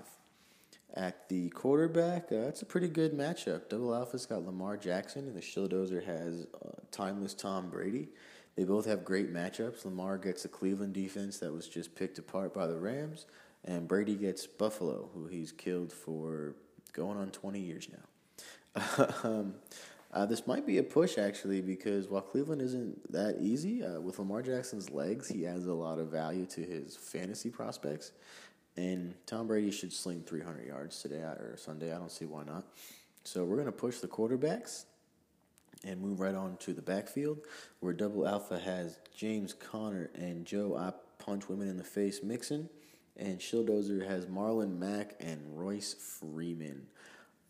At 0.95 1.27
the 1.29 1.49
quarterback, 1.49 2.31
uh, 2.31 2.51
a 2.61 2.65
pretty 2.65 2.89
good 2.89 3.13
matchup. 3.13 3.69
Double 3.69 3.95
Alpha's 3.95 4.25
got 4.25 4.45
Lamar 4.45 4.77
Jackson, 4.77 5.25
and 5.25 5.35
the 5.35 5.41
Shilldozer 5.41 6.05
has 6.05 6.45
uh, 6.63 6.69
timeless 6.91 7.33
Tom 7.33 7.69
Brady. 7.69 8.09
They 8.55 8.63
both 8.63 8.85
have 8.85 9.03
great 9.03 9.33
matchups. 9.33 9.85
Lamar 9.85 10.19
gets 10.19 10.43
the 10.43 10.49
Cleveland 10.49 10.93
defense 10.93 11.39
that 11.39 11.51
was 11.51 11.67
just 11.67 11.95
picked 11.95 12.19
apart 12.19 12.53
by 12.53 12.67
the 12.67 12.77
Rams, 12.77 13.25
and 13.65 13.87
Brady 13.87 14.15
gets 14.15 14.45
Buffalo, 14.45 15.09
who 15.15 15.25
he's 15.27 15.51
killed 15.51 15.91
for 15.91 16.53
going 16.91 17.17
on 17.17 17.31
20 17.31 17.59
years 17.59 17.87
now. 17.89 18.03
um, 19.23 19.55
uh, 20.13 20.25
this 20.27 20.45
might 20.45 20.65
be 20.65 20.77
a 20.77 20.83
push 20.83 21.17
actually 21.17 21.59
because 21.59 22.07
while 22.07 22.21
Cleveland 22.21 22.61
isn't 22.61 23.11
that 23.11 23.37
easy, 23.39 23.83
uh, 23.83 23.99
with 23.99 24.19
Lamar 24.19 24.43
Jackson's 24.43 24.91
legs, 24.91 25.27
he 25.27 25.47
adds 25.47 25.65
a 25.65 25.73
lot 25.73 25.97
of 25.97 26.09
value 26.09 26.45
to 26.47 26.61
his 26.61 26.95
fantasy 26.95 27.49
prospects. 27.49 28.11
And 28.77 29.15
Tom 29.25 29.47
Brady 29.47 29.71
should 29.71 29.91
sling 29.91 30.21
300 30.21 30.67
yards 30.67 31.01
today 31.01 31.17
or 31.17 31.55
Sunday. 31.57 31.93
I 31.93 31.97
don't 31.97 32.11
see 32.11 32.25
why 32.25 32.43
not. 32.43 32.65
So 33.23 33.43
we're 33.43 33.55
going 33.55 33.65
to 33.67 33.71
push 33.71 33.99
the 33.99 34.07
quarterbacks 34.07 34.85
and 35.83 35.99
move 35.99 36.19
right 36.19 36.35
on 36.35 36.57
to 36.57 36.73
the 36.73 36.81
backfield 36.81 37.39
where 37.79 37.93
Double 37.93 38.27
Alpha 38.27 38.59
has 38.59 38.99
James 39.15 39.53
Conner 39.53 40.11
and 40.15 40.45
Joe 40.45 40.75
I 40.75 40.93
Punch 41.23 41.49
Women 41.49 41.67
in 41.67 41.77
the 41.77 41.83
Face 41.83 42.21
Mixon. 42.21 42.69
And 43.17 43.39
Shilldozer 43.39 44.07
has 44.07 44.25
Marlon 44.27 44.77
Mack 44.77 45.15
and 45.19 45.39
Royce 45.57 45.93
Freeman. 45.93 46.87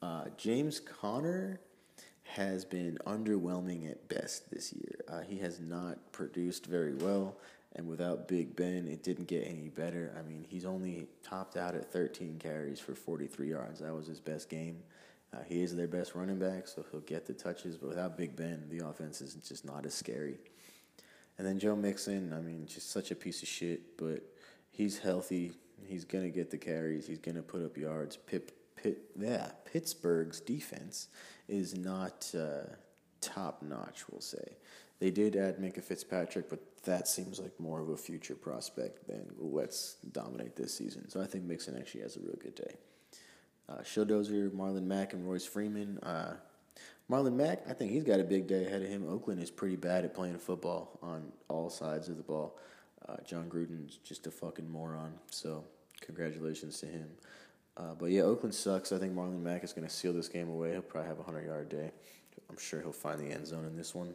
Uh, 0.01 0.25
James 0.37 0.79
Conner 0.79 1.59
has 2.35 2.65
been 2.65 2.97
underwhelming 3.05 3.89
at 3.89 4.07
best 4.09 4.49
this 4.49 4.73
year. 4.73 4.99
Uh, 5.07 5.21
he 5.21 5.37
has 5.37 5.59
not 5.59 6.11
produced 6.11 6.65
very 6.65 6.95
well, 6.95 7.35
and 7.75 7.87
without 7.87 8.27
Big 8.27 8.55
Ben, 8.55 8.87
it 8.87 9.03
didn't 9.03 9.27
get 9.27 9.47
any 9.47 9.69
better. 9.69 10.15
I 10.17 10.27
mean, 10.27 10.43
he's 10.49 10.65
only 10.65 11.07
topped 11.23 11.57
out 11.57 11.75
at 11.75 11.91
13 11.91 12.39
carries 12.39 12.79
for 12.79 12.95
43 12.95 13.49
yards. 13.49 13.81
That 13.81 13.93
was 13.93 14.07
his 14.07 14.19
best 14.19 14.49
game. 14.49 14.77
Uh, 15.31 15.43
he 15.47 15.61
is 15.61 15.75
their 15.75 15.87
best 15.87 16.15
running 16.15 16.39
back, 16.39 16.67
so 16.67 16.83
he'll 16.89 17.01
get 17.01 17.27
the 17.27 17.33
touches, 17.33 17.77
but 17.77 17.89
without 17.89 18.17
Big 18.17 18.35
Ben, 18.35 18.65
the 18.69 18.83
offense 18.83 19.21
is 19.21 19.35
just 19.35 19.63
not 19.63 19.85
as 19.85 19.93
scary. 19.93 20.39
And 21.37 21.45
then 21.45 21.59
Joe 21.59 21.75
Mixon, 21.75 22.33
I 22.33 22.41
mean, 22.41 22.65
just 22.65 22.91
such 22.91 23.11
a 23.11 23.15
piece 23.15 23.43
of 23.43 23.47
shit, 23.47 23.95
but 23.97 24.23
he's 24.71 24.97
healthy. 24.97 25.53
He's 25.85 26.03
going 26.03 26.23
to 26.23 26.31
get 26.31 26.49
the 26.49 26.57
carries. 26.57 27.05
He's 27.05 27.19
going 27.19 27.35
to 27.35 27.43
put 27.43 27.63
up 27.63 27.77
yards. 27.77 28.17
Pip 28.17 28.51
Pitt, 28.75 28.99
yeah, 29.19 29.51
Pittsburgh's 29.65 30.39
defense 30.39 31.07
is 31.47 31.75
not 31.75 32.33
uh, 32.37 32.73
top 33.21 33.61
notch, 33.61 34.03
we'll 34.09 34.21
say. 34.21 34.57
They 34.99 35.11
did 35.11 35.35
add 35.35 35.57
Minkah 35.57 35.83
Fitzpatrick, 35.83 36.49
but 36.49 36.59
that 36.83 37.07
seems 37.07 37.39
like 37.39 37.59
more 37.59 37.81
of 37.81 37.89
a 37.89 37.97
future 37.97 38.35
prospect 38.35 39.07
than 39.07 39.25
let's 39.37 39.95
dominate 40.11 40.55
this 40.55 40.73
season. 40.73 41.09
So 41.09 41.21
I 41.21 41.25
think 41.25 41.43
Mixon 41.45 41.77
actually 41.77 42.01
has 42.01 42.15
a 42.17 42.19
real 42.19 42.37
good 42.41 42.55
day. 42.55 42.75
Uh, 43.69 43.81
Showdozer, 43.81 44.49
Marlon 44.51 44.83
Mack, 44.83 45.13
and 45.13 45.27
Royce 45.27 45.45
Freeman. 45.45 45.97
Uh, 45.99 46.35
Marlon 47.09 47.33
Mack, 47.33 47.63
I 47.69 47.73
think 47.73 47.91
he's 47.91 48.03
got 48.03 48.19
a 48.19 48.23
big 48.23 48.47
day 48.47 48.65
ahead 48.65 48.81
of 48.81 48.87
him. 48.87 49.05
Oakland 49.09 49.41
is 49.41 49.51
pretty 49.51 49.75
bad 49.75 50.05
at 50.05 50.13
playing 50.13 50.37
football 50.37 50.99
on 51.01 51.31
all 51.47 51.69
sides 51.69 52.09
of 52.09 52.17
the 52.17 52.23
ball. 52.23 52.57
Uh, 53.07 53.17
Jon 53.25 53.49
Gruden's 53.49 53.97
just 53.97 54.27
a 54.27 54.31
fucking 54.31 54.69
moron. 54.69 55.13
So 55.29 55.63
congratulations 56.01 56.79
to 56.79 56.85
him. 56.85 57.09
Uh, 57.75 57.95
but 57.97 58.11
yeah, 58.11 58.21
Oakland 58.21 58.53
sucks. 58.53 58.91
I 58.91 58.99
think 58.99 59.15
Marlon 59.15 59.41
Mack 59.41 59.63
is 59.63 59.73
going 59.73 59.87
to 59.87 59.93
seal 59.93 60.13
this 60.13 60.27
game 60.27 60.49
away. 60.49 60.71
He'll 60.71 60.81
probably 60.81 61.07
have 61.07 61.17
a 61.17 61.23
100 61.23 61.47
yard 61.47 61.69
day. 61.69 61.91
I'm 62.49 62.57
sure 62.57 62.81
he'll 62.81 62.91
find 62.91 63.19
the 63.19 63.31
end 63.31 63.47
zone 63.47 63.65
in 63.65 63.75
this 63.75 63.95
one. 63.95 64.13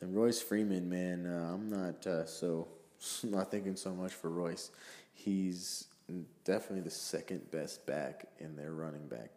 Then 0.00 0.14
Royce 0.14 0.40
Freeman, 0.40 0.88
man, 0.88 1.26
uh, 1.26 1.54
I'm 1.54 1.68
not 1.68 2.06
uh, 2.06 2.26
so 2.26 2.68
not 3.24 3.50
thinking 3.50 3.76
so 3.76 3.92
much 3.92 4.12
for 4.12 4.30
Royce. 4.30 4.70
He's 5.14 5.86
definitely 6.44 6.82
the 6.82 6.90
second 6.90 7.50
best 7.50 7.84
back 7.86 8.26
in 8.38 8.56
their 8.56 8.72
running 8.72 9.08
back 9.08 9.30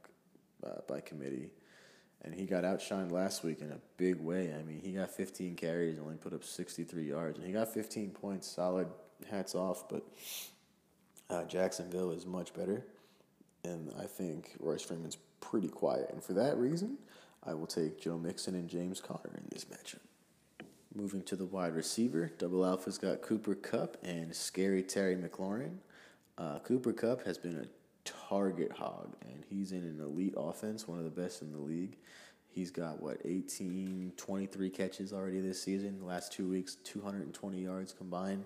uh, 0.66 0.82
by 0.88 1.02
committee. 1.02 1.50
And 2.22 2.34
he 2.34 2.46
got 2.46 2.66
outshined 2.66 3.12
last 3.12 3.44
week 3.44 3.62
in 3.62 3.72
a 3.72 3.80
big 3.98 4.20
way. 4.20 4.54
I 4.54 4.62
mean, 4.62 4.82
he 4.84 4.92
got 4.92 5.10
15 5.10 5.56
carries 5.56 5.98
and 5.98 6.06
only 6.06 6.18
put 6.18 6.34
up 6.34 6.44
63 6.44 7.08
yards. 7.08 7.38
And 7.38 7.48
he 7.48 7.54
got 7.54 7.74
15 7.74 8.12
points, 8.12 8.48
solid, 8.48 8.88
hats 9.30 9.56
off. 9.56 9.88
But 9.88 10.04
uh, 11.30 11.46
Jacksonville 11.46 12.12
is 12.12 12.26
much 12.26 12.54
better. 12.54 12.84
And 13.64 13.92
I 14.00 14.06
think 14.06 14.56
Royce 14.60 14.82
Freeman's 14.82 15.18
pretty 15.42 15.68
quiet. 15.68 16.10
And 16.12 16.24
for 16.24 16.34
that 16.34 16.58
reason, 16.58 16.98
I 17.44 17.54
will 17.54 17.68
take 17.68 18.02
Joe 18.02 18.18
Mixon 18.18 18.56
and 18.56 18.70
James 18.70 19.02
Conner 19.02 19.34
in 19.36 19.44
this 19.52 19.66
matchup. 19.66 20.00
Moving 20.94 21.22
to 21.24 21.36
the 21.36 21.46
wide 21.46 21.76
receiver, 21.76 22.32
Double 22.38 22.66
Alpha's 22.66 22.98
got 22.98 23.22
Cooper 23.22 23.56
Kupp 23.56 23.98
and 24.04 24.36
Scary 24.36 24.82
Terry 24.82 25.16
McLaurin. 25.16 25.78
Uh, 26.38 26.60
Cooper 26.60 26.94
Kupp 26.94 27.26
has 27.26 27.38
been 27.38 27.58
a 27.58 27.66
target 28.06 28.72
hog, 28.72 29.16
and 29.22 29.44
he's 29.50 29.72
in 29.72 29.80
an 29.80 30.00
elite 30.02 30.34
offense, 30.38 30.88
one 30.88 30.98
of 30.98 31.04
the 31.04 31.22
best 31.22 31.42
in 31.42 31.52
the 31.52 31.60
league. 31.60 31.98
He's 32.48 32.72
got, 32.72 33.02
what, 33.02 33.18
18, 33.24 34.14
23 34.18 34.70
catches 34.70 35.14
already 35.14 35.40
this 35.40 35.62
season. 35.62 36.04
Last 36.04 36.34
two 36.34 36.50
weeks, 36.50 36.76
220 36.84 37.62
yards 37.62 37.94
combined. 37.94 38.46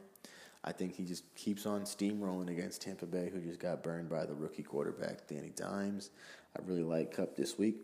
I 0.63 0.71
think 0.71 0.95
he 0.95 1.03
just 1.03 1.23
keeps 1.35 1.65
on 1.65 1.81
steamrolling 1.81 2.49
against 2.49 2.81
Tampa 2.81 3.05
Bay, 3.05 3.29
who 3.33 3.39
just 3.41 3.59
got 3.59 3.83
burned 3.83 4.09
by 4.09 4.25
the 4.25 4.33
rookie 4.33 4.63
quarterback, 4.63 5.27
Danny 5.27 5.51
Dimes. 5.55 6.09
I 6.57 6.61
really 6.65 6.83
like 6.83 7.15
Kupp 7.15 7.35
this 7.35 7.57
week. 7.57 7.75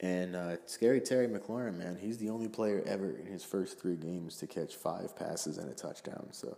And 0.00 0.34
uh, 0.34 0.56
scary 0.66 1.00
Terry 1.00 1.28
McLaurin, 1.28 1.76
man, 1.76 1.96
he's 2.00 2.18
the 2.18 2.30
only 2.30 2.48
player 2.48 2.82
ever 2.86 3.10
in 3.10 3.26
his 3.26 3.44
first 3.44 3.78
three 3.78 3.96
games 3.96 4.36
to 4.38 4.46
catch 4.46 4.74
five 4.74 5.14
passes 5.14 5.58
and 5.58 5.70
a 5.70 5.74
touchdown. 5.74 6.28
So 6.32 6.56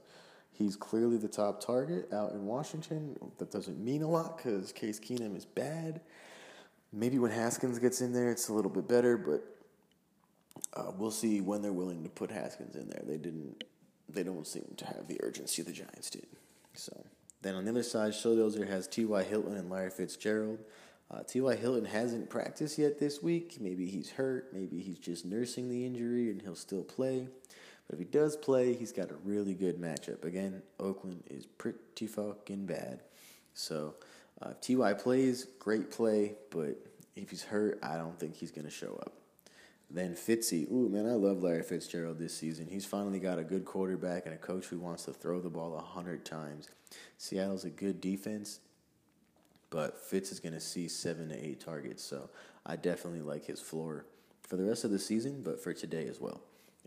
he's 0.53 0.77
clearly 0.77 1.17
the 1.17 1.29
top 1.29 1.61
target 1.61 2.13
out 2.13 2.33
in 2.33 2.47
Washington. 2.47 3.17
That 3.39 3.51
doesn't 3.51 3.79
mean 3.83 4.03
a 4.03 4.09
lot 4.09 4.37
because 4.37 4.71
Case 4.73 5.01
Keenum 5.01 5.37
is 5.37 5.45
bad. 5.45 6.01
Maybe 6.93 7.19
when 7.19 7.33
Haskins 7.33 7.79
gets 7.79 8.01
in 8.01 8.13
there, 8.13 8.31
it's 8.31 8.49
a 8.49 8.53
little 8.53 8.71
bit 8.71 8.87
better, 8.87 9.17
but 9.17 9.43
uh, 10.75 10.93
we'll 10.97 11.11
see 11.11 11.41
when 11.41 11.63
they're 11.63 11.73
willing 11.73 12.03
to 12.05 12.09
put 12.09 12.31
Haskins 12.31 12.77
in 12.77 12.89
there. 12.89 13.03
They 13.05 13.17
didn't. 13.17 13.65
They 14.13 14.23
don't 14.23 14.47
seem 14.47 14.75
to 14.77 14.87
have 14.87 15.09
the 15.09 15.23
urgency 15.23 15.63
the 15.63 15.73
Giants 15.73 16.11
did. 16.11 16.27
So 16.75 17.05
then 17.43 17.55
on 17.55 17.65
the 17.65 17.71
other 17.71 17.83
side, 17.83 18.13
Showdozer 18.13 18.69
has 18.69 18.87
T.Y. 18.87 19.23
Hilton 19.25 19.57
and 19.57 19.71
Larry 19.71 19.91
Fitzgerald. 19.91 20.61
Uh, 21.11 21.23
T.Y. 21.25 21.57
Hilton 21.57 21.85
hasn't 21.85 22.31
practiced 22.31 22.79
yet 22.79 22.99
this 22.99 23.23
week. 23.23 23.59
Maybe 23.61 23.87
he's 23.87 24.11
hurt. 24.11 24.53
Maybe 24.53 24.81
he's 24.81 24.99
just 24.99 25.27
nursing 25.27 25.69
the 25.69 25.85
injury 25.85 26.31
and 26.31 26.41
he'll 26.41 26.55
still 26.55 26.85
play. 26.85 27.29
But 27.87 27.95
if 27.95 27.99
he 27.99 28.05
does 28.07 28.37
play, 28.37 28.75
he's 28.75 28.93
got 28.93 29.11
a 29.11 29.17
really 29.25 29.55
good 29.55 29.79
matchup. 29.79 30.25
Again, 30.25 30.63
Oakland 30.81 31.25
is 31.29 31.45
pretty 31.45 32.07
fucking 32.07 32.67
bad. 32.67 33.03
So 33.55 33.95
uh, 34.41 34.53
if 34.63 34.79
Ty 34.79 34.95
plays, 34.95 35.47
great 35.59 35.91
play. 35.91 36.37
But 36.51 36.79
if 37.17 37.29
he's 37.29 37.43
hurt, 37.43 37.79
I 37.83 37.97
don't 37.97 38.19
think 38.19 38.35
he's 38.35 38.51
going 38.51 38.65
to 38.65 38.71
show 38.71 38.99
up. 39.03 39.13
Then 39.95 40.15
Fitzy, 40.15 40.71
ooh 40.73 40.89
man, 40.89 41.07
I 41.07 41.13
love 41.13 41.43
Larry 41.43 41.63
Fitzgerald 41.63 42.19
this 42.19 42.35
season. 42.35 42.67
He's 42.67 42.87
finally 42.87 43.19
got 43.19 43.39
a 43.39 43.45
good 43.45 43.67
quarterback 43.67 44.25
and 44.25 44.35
a 44.35 44.39
coach 44.39 44.67
who 44.67 44.79
wants 44.79 45.05
to 45.05 45.13
throw 45.13 45.39
the 45.39 45.51
ball 45.51 45.79
hundred 45.79 46.25
times. 46.25 46.71
Seattle's 47.19 47.67
a 47.67 47.71
good 47.71 48.01
defense, 48.01 48.61
but 49.69 50.01
Fitz 50.01 50.33
is 50.33 50.41
going 50.41 50.55
to 50.55 50.61
see 50.61 50.89
seven 50.89 51.29
to 51.29 51.37
eight 51.37 51.61
targets. 51.61 52.03
So 52.03 52.31
I 52.65 52.77
definitely 52.77 53.21
like 53.21 53.45
his 53.45 53.61
floor 53.61 54.07
for 54.41 54.57
the 54.57 54.65
rest 54.65 54.85
of 54.85 54.91
the 54.91 54.99
season, 54.99 55.43
but 55.43 55.63
for 55.63 55.75
today 55.75 56.07
as 56.07 56.19
well. 56.19 56.41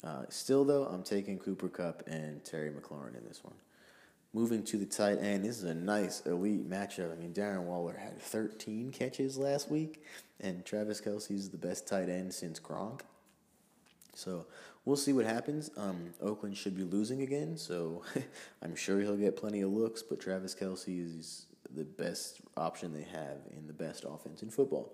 Uh, 0.03 0.23
still, 0.29 0.65
though, 0.65 0.85
I'm 0.85 1.03
taking 1.03 1.37
Cooper 1.37 1.69
Kupp 1.69 2.03
and 2.07 2.43
Terry 2.43 2.71
McLaurin 2.71 3.15
in 3.15 3.23
this 3.27 3.43
one. 3.43 3.55
Moving 4.35 4.63
to 4.63 4.77
the 4.77 4.85
tight 4.85 5.19
end, 5.21 5.45
this 5.45 5.59
is 5.59 5.63
a 5.63 5.73
nice 5.73 6.19
elite 6.25 6.69
matchup. 6.69 7.09
I 7.09 7.15
mean, 7.15 7.33
Darren 7.33 7.63
Waller 7.63 7.95
had 7.97 8.21
13 8.21 8.91
catches 8.91 9.37
last 9.37 9.71
week, 9.71 10.03
and 10.41 10.65
Travis 10.65 10.99
Kelce's 10.99 11.49
the 11.49 11.57
best 11.57 11.87
tight 11.87 12.09
end 12.09 12.33
since 12.33 12.59
Gronk. 12.59 12.99
So 14.13 14.45
we'll 14.83 14.97
see 14.97 15.13
what 15.13 15.23
happens. 15.23 15.71
Um, 15.77 16.09
Oakland 16.21 16.57
should 16.57 16.75
be 16.75 16.83
losing 16.83 17.21
again, 17.21 17.55
so 17.55 18.03
I'm 18.61 18.75
sure 18.75 18.99
he'll 18.99 19.15
get 19.15 19.37
plenty 19.37 19.61
of 19.61 19.71
looks. 19.71 20.03
But 20.03 20.19
Travis 20.19 20.53
Kelce 20.53 21.17
is 21.17 21.45
the 21.73 21.85
best 21.85 22.41
option 22.57 22.91
they 22.91 23.03
have 23.03 23.37
in 23.55 23.67
the 23.67 23.73
best 23.73 24.03
offense 24.05 24.43
in 24.43 24.49
football. 24.49 24.91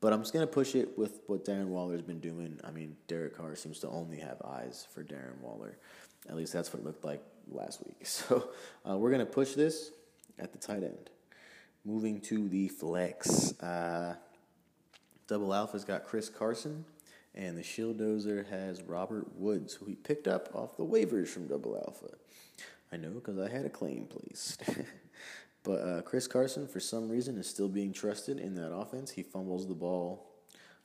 But 0.00 0.14
I'm 0.14 0.22
just 0.22 0.32
going 0.32 0.46
to 0.46 0.50
push 0.50 0.74
it 0.74 0.96
with 0.96 1.20
what 1.26 1.44
Darren 1.44 1.66
Waller's 1.66 2.00
been 2.00 2.20
doing. 2.20 2.58
I 2.64 2.70
mean, 2.70 2.96
Derek 3.08 3.36
Carr 3.36 3.54
seems 3.56 3.78
to 3.80 3.88
only 3.88 4.20
have 4.20 4.40
eyes 4.42 4.86
for 4.90 5.04
Darren 5.04 5.38
Waller. 5.42 5.76
At 6.28 6.36
least 6.36 6.52
that's 6.52 6.72
what 6.72 6.80
it 6.80 6.86
looked 6.86 7.04
like 7.04 7.22
last 7.48 7.84
week. 7.86 7.96
So 8.04 8.50
uh, 8.88 8.96
we're 8.96 9.10
going 9.10 9.20
to 9.20 9.32
push 9.32 9.54
this 9.54 9.90
at 10.38 10.52
the 10.52 10.58
tight 10.58 10.82
end. 10.82 11.10
Moving 11.84 12.20
to 12.22 12.48
the 12.48 12.68
flex. 12.68 13.58
Uh, 13.60 14.14
Double 15.26 15.54
Alpha's 15.54 15.84
got 15.84 16.04
Chris 16.04 16.28
Carson, 16.28 16.84
and 17.34 17.56
the 17.56 17.62
Shield 17.62 17.98
Dozer 17.98 18.48
has 18.48 18.82
Robert 18.82 19.26
Woods, 19.36 19.74
who 19.74 19.86
he 19.86 19.94
picked 19.94 20.28
up 20.28 20.50
off 20.54 20.76
the 20.76 20.84
waivers 20.84 21.28
from 21.28 21.46
Double 21.46 21.76
Alpha. 21.76 22.14
I 22.92 22.96
know 22.96 23.10
because 23.10 23.38
I 23.38 23.48
had 23.48 23.64
a 23.64 23.70
claim 23.70 24.06
placed. 24.06 24.62
But 25.62 25.80
uh, 25.80 26.02
Chris 26.02 26.26
Carson, 26.26 26.66
for 26.66 26.80
some 26.80 27.08
reason, 27.08 27.36
is 27.36 27.46
still 27.48 27.68
being 27.68 27.92
trusted 27.92 28.38
in 28.38 28.54
that 28.54 28.72
offense. 28.72 29.10
He 29.10 29.22
fumbles 29.22 29.68
the 29.68 29.74
ball 29.74 30.26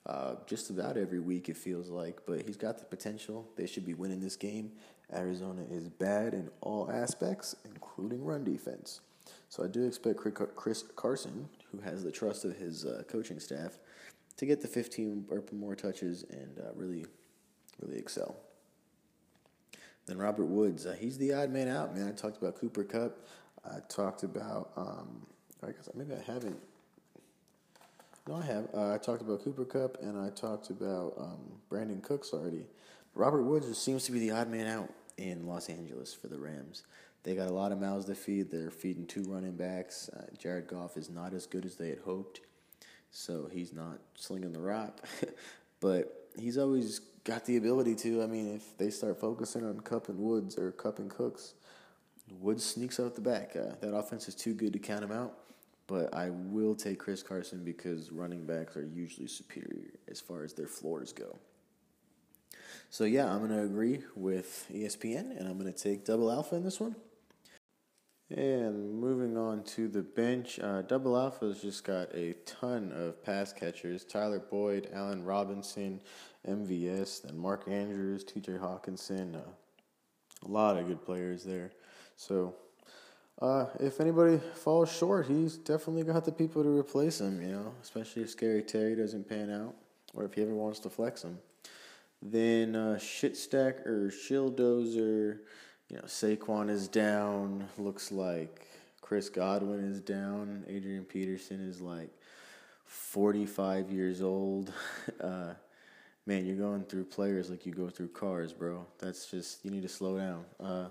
uh, 0.06 0.36
just 0.46 0.70
about 0.70 0.98
every 0.98 1.20
week, 1.20 1.50
it 1.50 1.58
feels 1.58 1.90
like, 1.90 2.20
but 2.28 2.42
he's 2.42 2.58
got 2.58 2.78
the 2.78 2.86
potential. 2.86 3.50
They 3.56 3.68
should 3.68 3.86
be 3.86 3.94
winning 3.94 4.20
this 4.20 4.36
game. 4.36 4.74
Arizona 5.14 5.64
is 5.70 5.88
bad 5.88 6.34
in 6.34 6.50
all 6.62 6.90
aspects, 6.92 7.56
including 7.66 8.24
run 8.24 8.44
defense. 8.44 9.02
So 9.50 9.64
I 9.64 9.68
do 9.68 9.86
expect 9.86 10.20
Chris 10.56 10.84
Carson, 10.96 11.48
who 11.72 11.80
has 11.80 12.04
the 12.04 12.12
trust 12.12 12.46
of 12.46 12.56
his 12.58 12.86
uh, 12.86 13.04
coaching 13.08 13.40
staff, 13.40 13.78
to 14.38 14.46
get 14.46 14.62
the 14.62 14.68
15 14.68 15.26
or 15.30 15.44
more 15.54 15.76
touches 15.76 16.24
and 16.30 16.60
uh, 16.60 16.72
really, 16.76 17.06
really 17.82 17.98
excel. 17.98 18.36
Then 20.08 20.18
Robert 20.18 20.46
Woods, 20.46 20.86
uh, 20.86 20.96
he's 21.00 21.18
the 21.18 21.34
odd 21.34 21.52
man 21.52 21.68
out, 21.68 21.96
man. 21.96 22.08
I 22.08 22.12
talked 22.12 22.38
about 22.38 22.60
Cooper 22.60 22.84
Kupp. 22.84 23.18
I 23.66 23.80
talked 23.90 24.24
about, 24.24 24.72
um, 24.78 25.26
I 25.64 25.68
guess 25.68 25.90
maybe 25.96 26.14
I 26.14 26.32
haven't. 26.32 26.60
No, 28.28 28.36
I 28.36 28.46
have. 28.46 28.68
Uh, 28.74 28.94
I 28.94 28.98
talked 28.98 29.22
about 29.22 29.44
Cooper 29.44 29.66
Kupp 29.66 30.02
and 30.02 30.20
I 30.20 30.30
talked 30.30 30.70
about 30.70 31.14
um, 31.18 31.40
Brandin 31.72 32.02
Cooks 32.04 32.34
already. 32.34 32.66
Robert 33.16 33.44
Woods 33.44 33.78
seems 33.78 34.04
to 34.04 34.12
be 34.12 34.20
the 34.20 34.32
odd 34.32 34.50
man 34.50 34.68
out 34.68 34.90
in 35.18 35.48
Los 35.48 35.70
Angeles 35.70 36.14
for 36.14 36.28
the 36.28 36.38
Rams. 36.38 36.84
They 37.24 37.34
got 37.34 37.48
a 37.48 37.54
lot 37.54 37.72
of 37.72 37.80
mouths 37.80 38.06
to 38.06 38.16
feed. 38.16 38.52
They're 38.52 38.70
feeding 38.70 39.08
two 39.08 39.24
running 39.24 39.56
backs. 39.56 40.10
Uh, 40.10 40.26
Jared 40.38 40.68
Goff 40.68 40.98
is 40.98 41.10
not 41.10 41.34
as 41.34 41.48
good 41.48 41.66
as 41.66 41.76
they 41.76 41.90
had 41.90 42.00
hoped, 42.00 42.42
so 43.10 43.50
he's 43.52 43.74
not 43.74 44.00
slinging 44.16 44.52
the 44.52 44.60
rock. 44.60 45.00
but 45.80 46.30
he's 46.38 46.58
always 46.58 47.00
got 47.24 47.46
the 47.46 47.56
ability 47.56 47.96
to. 47.96 48.22
I 48.22 48.28
mean, 48.28 48.54
if 48.54 48.78
they 48.78 48.90
start 48.90 49.20
focusing 49.20 49.66
on 49.66 49.80
Kupp 49.80 50.10
and 50.10 50.20
Woods 50.20 50.58
or 50.58 50.72
Kupp 50.74 51.00
and 51.00 51.10
Cooks, 51.10 51.54
Woods 52.40 52.66
sneaks 52.66 53.00
out 53.00 53.16
the 53.16 53.22
back. 53.22 53.56
Uh, 53.56 53.76
that 53.80 53.96
offense 53.96 54.28
is 54.28 54.36
too 54.36 54.54
good 54.54 54.74
to 54.74 54.80
count 54.80 55.04
him 55.04 55.12
out. 55.14 55.38
But 55.88 56.14
I 56.14 56.32
will 56.32 56.76
take 56.76 57.00
Chris 57.00 57.24
Carson 57.24 57.64
because 57.64 58.12
running 58.12 58.46
backs 58.46 58.76
are 58.76 58.86
usually 58.86 59.28
superior 59.28 59.94
as 60.10 60.20
far 60.20 60.44
as 60.44 60.54
their 60.54 60.68
floors 60.68 61.14
go. 61.14 61.38
So 62.96 63.04
yeah, 63.04 63.30
I'm 63.30 63.42
gonna 63.42 63.66
agree 63.66 64.00
with 64.16 64.68
ESPN, 64.74 65.38
and 65.38 65.50
I'm 65.50 65.58
gonna 65.58 65.74
take 65.74 66.06
Double 66.06 66.32
Alpha 66.32 66.56
in 66.56 66.64
this 66.64 66.80
one. 66.80 66.96
And 68.30 69.02
moving 69.02 69.36
on 69.36 69.66
to 69.76 69.90
the 69.90 70.02
bench, 70.02 70.62
uh, 70.62 70.82
Double 70.84 71.18
Alpha's 71.18 71.62
just 71.62 71.84
got 71.84 72.16
a 72.16 72.36
ton 72.46 72.94
of 72.94 73.22
pass 73.22 73.52
catchers: 73.52 74.06
Tyler 74.06 74.40
Boyd, 74.40 74.88
Allen 74.94 75.26
Robinson, 75.26 76.00
MVS, 76.48 77.24
then 77.24 77.38
Mark 77.38 77.68
Andrews, 77.68 78.24
T.J. 78.24 78.54
Hockenson. 78.54 79.36
Uh, 79.36 79.40
a 80.46 80.48
lot 80.48 80.78
of 80.78 80.88
good 80.88 81.04
players 81.04 81.44
there. 81.44 81.72
So 82.16 82.56
uh, 83.42 83.66
if 83.78 84.00
anybody 84.00 84.40
falls 84.54 84.90
short, 84.90 85.28
he's 85.28 85.58
definitely 85.58 86.04
got 86.04 86.24
the 86.24 86.32
people 86.32 86.64
to 86.64 86.70
replace 86.70 87.20
him, 87.20 87.42
you 87.42 87.50
know, 87.50 87.74
especially 87.84 88.22
if 88.22 88.30
Scary 88.30 88.62
Terry 88.62 88.96
doesn't 88.96 89.28
pan 89.28 89.52
out 89.52 89.76
or 90.14 90.24
if 90.24 90.36
he 90.36 90.44
ever 90.44 90.56
wants 90.56 90.80
to 90.80 90.90
flex 90.90 91.24
him. 91.26 91.40
Then 92.28 92.76
uh, 92.76 92.98
Shitstack 93.00 93.86
or 93.86 94.10
Shilldozer, 94.10 95.38
you 95.90 95.98
know, 95.98 96.02
Saquon 96.08 96.72
is 96.72 96.88
down. 96.88 97.68
Looks 97.78 98.12
like 98.12 98.66
Chris 99.00 99.30
Godwin 99.30 99.92
is 99.92 100.00
down. 100.00 100.64
Adrian 100.68 101.06
Peterson 101.06 101.60
is 101.62 101.82
like 101.82 102.10
45 102.88 103.92
years 103.92 104.22
old. 104.22 104.74
Uh, 105.22 105.54
man, 106.26 106.46
you're 106.46 106.56
going 106.56 106.84
through 106.84 107.06
players 107.06 107.50
like 107.50 107.66
you 107.66 107.72
go 107.72 107.90
through 107.90 108.08
cars, 108.08 108.52
bro. 108.52 108.86
That's 109.00 109.30
just, 109.30 109.64
you 109.64 109.72
need 109.72 109.84
to 109.84 109.90
slow 109.90 110.18
down. 110.18 110.46
Uh, 110.60 110.90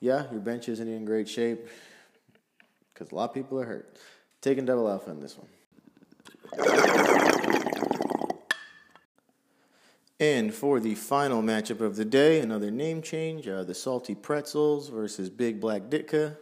yeah, 0.00 0.30
your 0.30 0.40
bench 0.40 0.68
isn't 0.68 0.88
in 0.88 1.04
great 1.04 1.28
shape 1.28 1.68
because 2.92 3.10
a 3.10 3.14
lot 3.14 3.30
of 3.30 3.34
people 3.34 3.60
are 3.60 3.64
hurt. 3.64 3.98
Taking 4.40 4.64
double 4.64 4.88
alpha 4.88 5.10
in 5.10 5.20
this 5.20 5.36
one. 5.36 7.13
And 10.24 10.54
for 10.54 10.80
the 10.80 10.94
final 10.94 11.42
matchup 11.42 11.82
of 11.82 11.96
the 11.96 12.04
day, 12.06 12.40
another 12.40 12.70
name 12.70 13.02
change 13.02 13.46
uh, 13.46 13.62
the 13.62 13.74
Salty 13.74 14.14
Pretzels 14.14 14.88
versus 14.88 15.28
Big 15.28 15.60
Black 15.60 15.90
Ditka. 15.90 16.38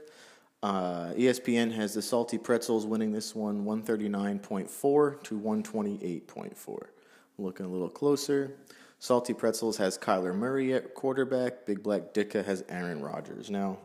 Uh, 0.63 1.13
ESPN 1.17 1.73
has 1.73 1.93
the 1.93 2.01
Salty 2.01 2.39
Pretzels 2.39 2.87
winning 2.87 3.11
this 3.11 3.35
one 3.35 3.65
139.4 3.65 5.23
to 5.25 5.41
128.4. 5.41 6.79
Looking 7.39 7.67
a 7.67 7.69
little 7.69 7.91
closer. 7.91 8.57
Salty 9.01 9.35
Pretzels 9.35 9.79
has 9.79 9.99
Kyler 9.99 10.33
Murray 10.33 10.73
at 10.75 10.95
quarterback. 10.95 11.67
Big 11.67 11.83
Black 11.83 12.15
Ditka 12.15 12.45
has 12.45 12.63
Aaron 12.69 13.03
Rodgers. 13.03 13.51
Now, 13.51 13.79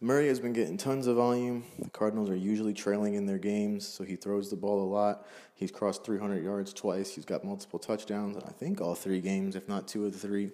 Murray 0.00 0.28
has 0.28 0.40
been 0.40 0.52
getting 0.52 0.76
tons 0.76 1.06
of 1.06 1.16
volume. 1.16 1.64
The 1.78 1.90
Cardinals 1.90 2.28
are 2.28 2.36
usually 2.36 2.74
trailing 2.74 3.14
in 3.14 3.26
their 3.26 3.38
games, 3.38 3.86
so 3.86 4.04
he 4.04 4.16
throws 4.16 4.50
the 4.50 4.56
ball 4.56 4.82
a 4.82 4.90
lot. 4.90 5.26
He's 5.54 5.70
crossed 5.70 6.04
300 6.04 6.42
yards 6.42 6.72
twice. 6.72 7.14
He's 7.14 7.24
got 7.24 7.44
multiple 7.44 7.78
touchdowns, 7.78 8.36
I 8.36 8.50
think 8.52 8.80
all 8.80 8.94
three 8.94 9.20
games, 9.20 9.56
if 9.56 9.68
not 9.68 9.86
two 9.86 10.04
of 10.04 10.12
the 10.12 10.18
three. 10.18 10.50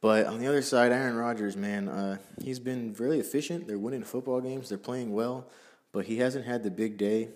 But 0.00 0.26
on 0.26 0.38
the 0.38 0.48
other 0.48 0.62
side, 0.62 0.92
Aaron 0.92 1.16
Rodgers, 1.16 1.56
man, 1.56 1.88
uh, 1.88 2.18
he's 2.42 2.58
been 2.58 2.94
really 2.98 3.20
efficient. 3.20 3.68
They're 3.68 3.78
winning 3.78 4.02
football 4.02 4.40
games. 4.40 4.68
They're 4.68 4.78
playing 4.78 5.12
well, 5.12 5.46
but 5.92 6.04
he 6.04 6.18
hasn't 6.18 6.44
had 6.44 6.62
the 6.62 6.70
big 6.70 6.98
day. 6.98 7.28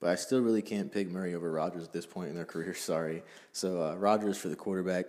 But 0.00 0.10
I 0.10 0.14
still 0.14 0.40
really 0.40 0.62
can't 0.62 0.90
pick 0.90 1.08
Murray 1.08 1.34
over 1.34 1.50
Rodgers 1.50 1.84
at 1.84 1.92
this 1.92 2.06
point 2.06 2.28
in 2.30 2.34
their 2.34 2.44
career. 2.46 2.74
Sorry. 2.74 3.22
So 3.52 3.82
uh, 3.82 3.96
Rodgers 3.96 4.38
for 4.38 4.48
the 4.48 4.56
quarterback. 4.56 5.06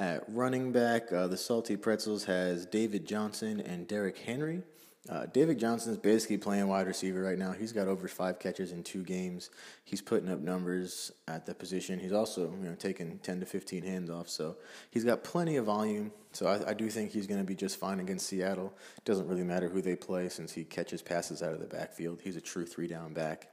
At 0.00 0.24
running 0.28 0.72
back, 0.72 1.12
uh, 1.12 1.26
the 1.26 1.36
Salty 1.36 1.76
Pretzels 1.76 2.24
has 2.24 2.64
David 2.64 3.06
Johnson 3.06 3.60
and 3.60 3.86
Derrick 3.86 4.16
Henry. 4.16 4.62
Uh, 5.10 5.26
David 5.26 5.58
Johnson 5.58 5.92
is 5.92 5.98
basically 5.98 6.38
playing 6.38 6.68
wide 6.68 6.86
receiver 6.86 7.20
right 7.20 7.36
now. 7.36 7.52
He's 7.52 7.72
got 7.72 7.86
over 7.86 8.08
five 8.08 8.38
catches 8.38 8.72
in 8.72 8.82
two 8.82 9.02
games. 9.02 9.50
He's 9.84 10.00
putting 10.00 10.30
up 10.30 10.38
numbers 10.38 11.12
at 11.28 11.44
the 11.44 11.54
position. 11.54 11.98
He's 11.98 12.14
also 12.14 12.50
you 12.50 12.70
know 12.70 12.74
taking 12.76 13.18
ten 13.18 13.40
to 13.40 13.46
fifteen 13.46 13.82
hands 13.82 14.08
off, 14.08 14.30
so 14.30 14.56
he's 14.90 15.04
got 15.04 15.22
plenty 15.22 15.56
of 15.56 15.66
volume. 15.66 16.12
So 16.32 16.46
I, 16.46 16.70
I 16.70 16.72
do 16.72 16.88
think 16.88 17.10
he's 17.10 17.26
going 17.26 17.40
to 17.40 17.46
be 17.46 17.54
just 17.54 17.78
fine 17.78 18.00
against 18.00 18.26
Seattle. 18.26 18.72
Doesn't 19.04 19.28
really 19.28 19.44
matter 19.44 19.68
who 19.68 19.82
they 19.82 19.96
play 19.96 20.30
since 20.30 20.50
he 20.50 20.64
catches 20.64 21.02
passes 21.02 21.42
out 21.42 21.52
of 21.52 21.60
the 21.60 21.66
backfield. 21.66 22.20
He's 22.24 22.36
a 22.36 22.40
true 22.40 22.64
three 22.64 22.86
down 22.86 23.12
back. 23.12 23.48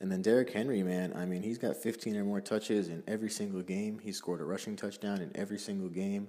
And 0.00 0.12
then 0.12 0.20
Derrick 0.20 0.52
Henry, 0.52 0.82
man, 0.82 1.14
I 1.16 1.24
mean, 1.24 1.42
he's 1.42 1.58
got 1.58 1.76
15 1.76 2.16
or 2.16 2.24
more 2.24 2.40
touches 2.40 2.88
in 2.88 3.02
every 3.06 3.30
single 3.30 3.62
game. 3.62 3.98
He 3.98 4.12
scored 4.12 4.40
a 4.40 4.44
rushing 4.44 4.76
touchdown 4.76 5.22
in 5.22 5.30
every 5.34 5.58
single 5.58 5.88
game. 5.88 6.28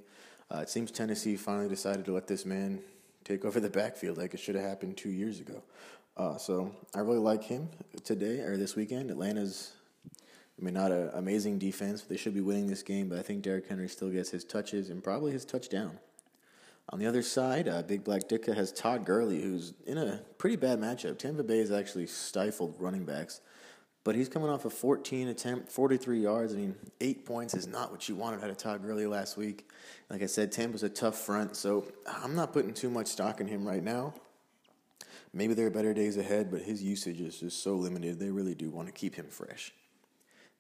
Uh, 0.50 0.60
it 0.60 0.70
seems 0.70 0.90
Tennessee 0.90 1.36
finally 1.36 1.68
decided 1.68 2.06
to 2.06 2.14
let 2.14 2.28
this 2.28 2.46
man 2.46 2.80
take 3.26 3.44
over 3.44 3.60
the 3.60 3.70
backfield 3.70 4.18
like 4.18 4.34
it 4.34 4.40
should 4.40 4.56
have 4.56 4.64
happened 4.64 4.96
two 4.96 5.10
years 5.10 5.42
ago. 5.42 5.62
Uh, 6.16 6.38
so 6.38 6.74
I 6.96 7.00
really 7.00 7.20
like 7.20 7.44
him 7.44 7.70
today 8.06 8.40
or 8.40 8.56
this 8.56 8.76
weekend. 8.76 9.12
Atlanta's, 9.12 9.74
I 10.60 10.64
mean, 10.64 10.74
not 10.74 10.92
an 10.92 11.12
amazing 11.14 11.60
defense. 11.60 12.04
They 12.04 12.16
should 12.16 12.34
be 12.34 12.42
winning 12.42 12.68
this 12.68 12.84
game, 12.84 13.10
but 13.10 13.20
I 13.20 13.22
think 13.22 13.44
Derrick 13.44 13.68
Henry 13.68 13.90
still 13.90 14.10
gets 14.10 14.30
his 14.30 14.46
touches 14.46 14.90
and 14.90 15.04
probably 15.04 15.34
his 15.34 15.44
touchdown. 15.44 16.00
On 16.90 17.00
the 17.00 17.06
other 17.06 17.22
side, 17.22 17.68
uh, 17.68 17.82
Big 17.82 18.06
Black 18.06 18.30
Ditka 18.30 18.56
has 18.56 18.72
Todd 18.72 19.04
Gurley, 19.04 19.42
who's 19.42 19.74
in 19.86 19.98
a 19.98 20.22
pretty 20.38 20.56
bad 20.56 20.80
matchup. 20.80 21.20
Tampa 21.20 21.44
Bay 21.44 21.60
has 21.60 21.70
actually 21.70 22.08
stifled 22.08 22.76
running 22.80 23.04
backs. 23.04 23.42
But 24.08 24.16
he's 24.16 24.30
coming 24.30 24.50
off 24.50 24.64
a 24.64 24.70
14 24.70 25.28
attempt, 25.28 25.70
43 25.70 26.22
yards. 26.22 26.54
I 26.54 26.56
mean, 26.56 26.76
eight 27.02 27.26
points 27.26 27.54
is 27.54 27.68
not 27.68 27.92
what 27.92 28.08
you 28.08 28.16
wanted 28.16 28.42
out 28.42 28.50
of 28.50 28.56
Todd 28.56 28.82
Gurley 28.82 29.06
last 29.06 29.36
week. 29.36 29.70
Like 30.10 30.24
I 30.24 30.28
said, 30.28 30.50
Tampa's 30.50 30.82
a 30.84 30.88
tough 30.88 31.18
front, 31.18 31.58
so 31.58 31.86
I'm 32.24 32.34
not 32.34 32.54
putting 32.54 32.74
too 32.74 32.90
much 32.90 33.08
stock 33.08 33.42
in 33.42 33.48
him 33.48 33.68
right 33.68 33.84
now. 33.84 34.14
Maybe 35.34 35.54
there 35.56 35.68
are 35.68 35.72
better 35.72 35.94
days 35.94 36.16
ahead, 36.16 36.50
but 36.50 36.62
his 36.62 36.82
usage 36.82 37.20
is 37.20 37.38
just 37.42 37.62
so 37.62 37.76
limited. 37.76 38.18
They 38.18 38.30
really 38.30 38.56
do 38.56 38.70
want 38.70 38.88
to 38.88 38.94
keep 38.94 39.14
him 39.14 39.26
fresh. 39.28 39.74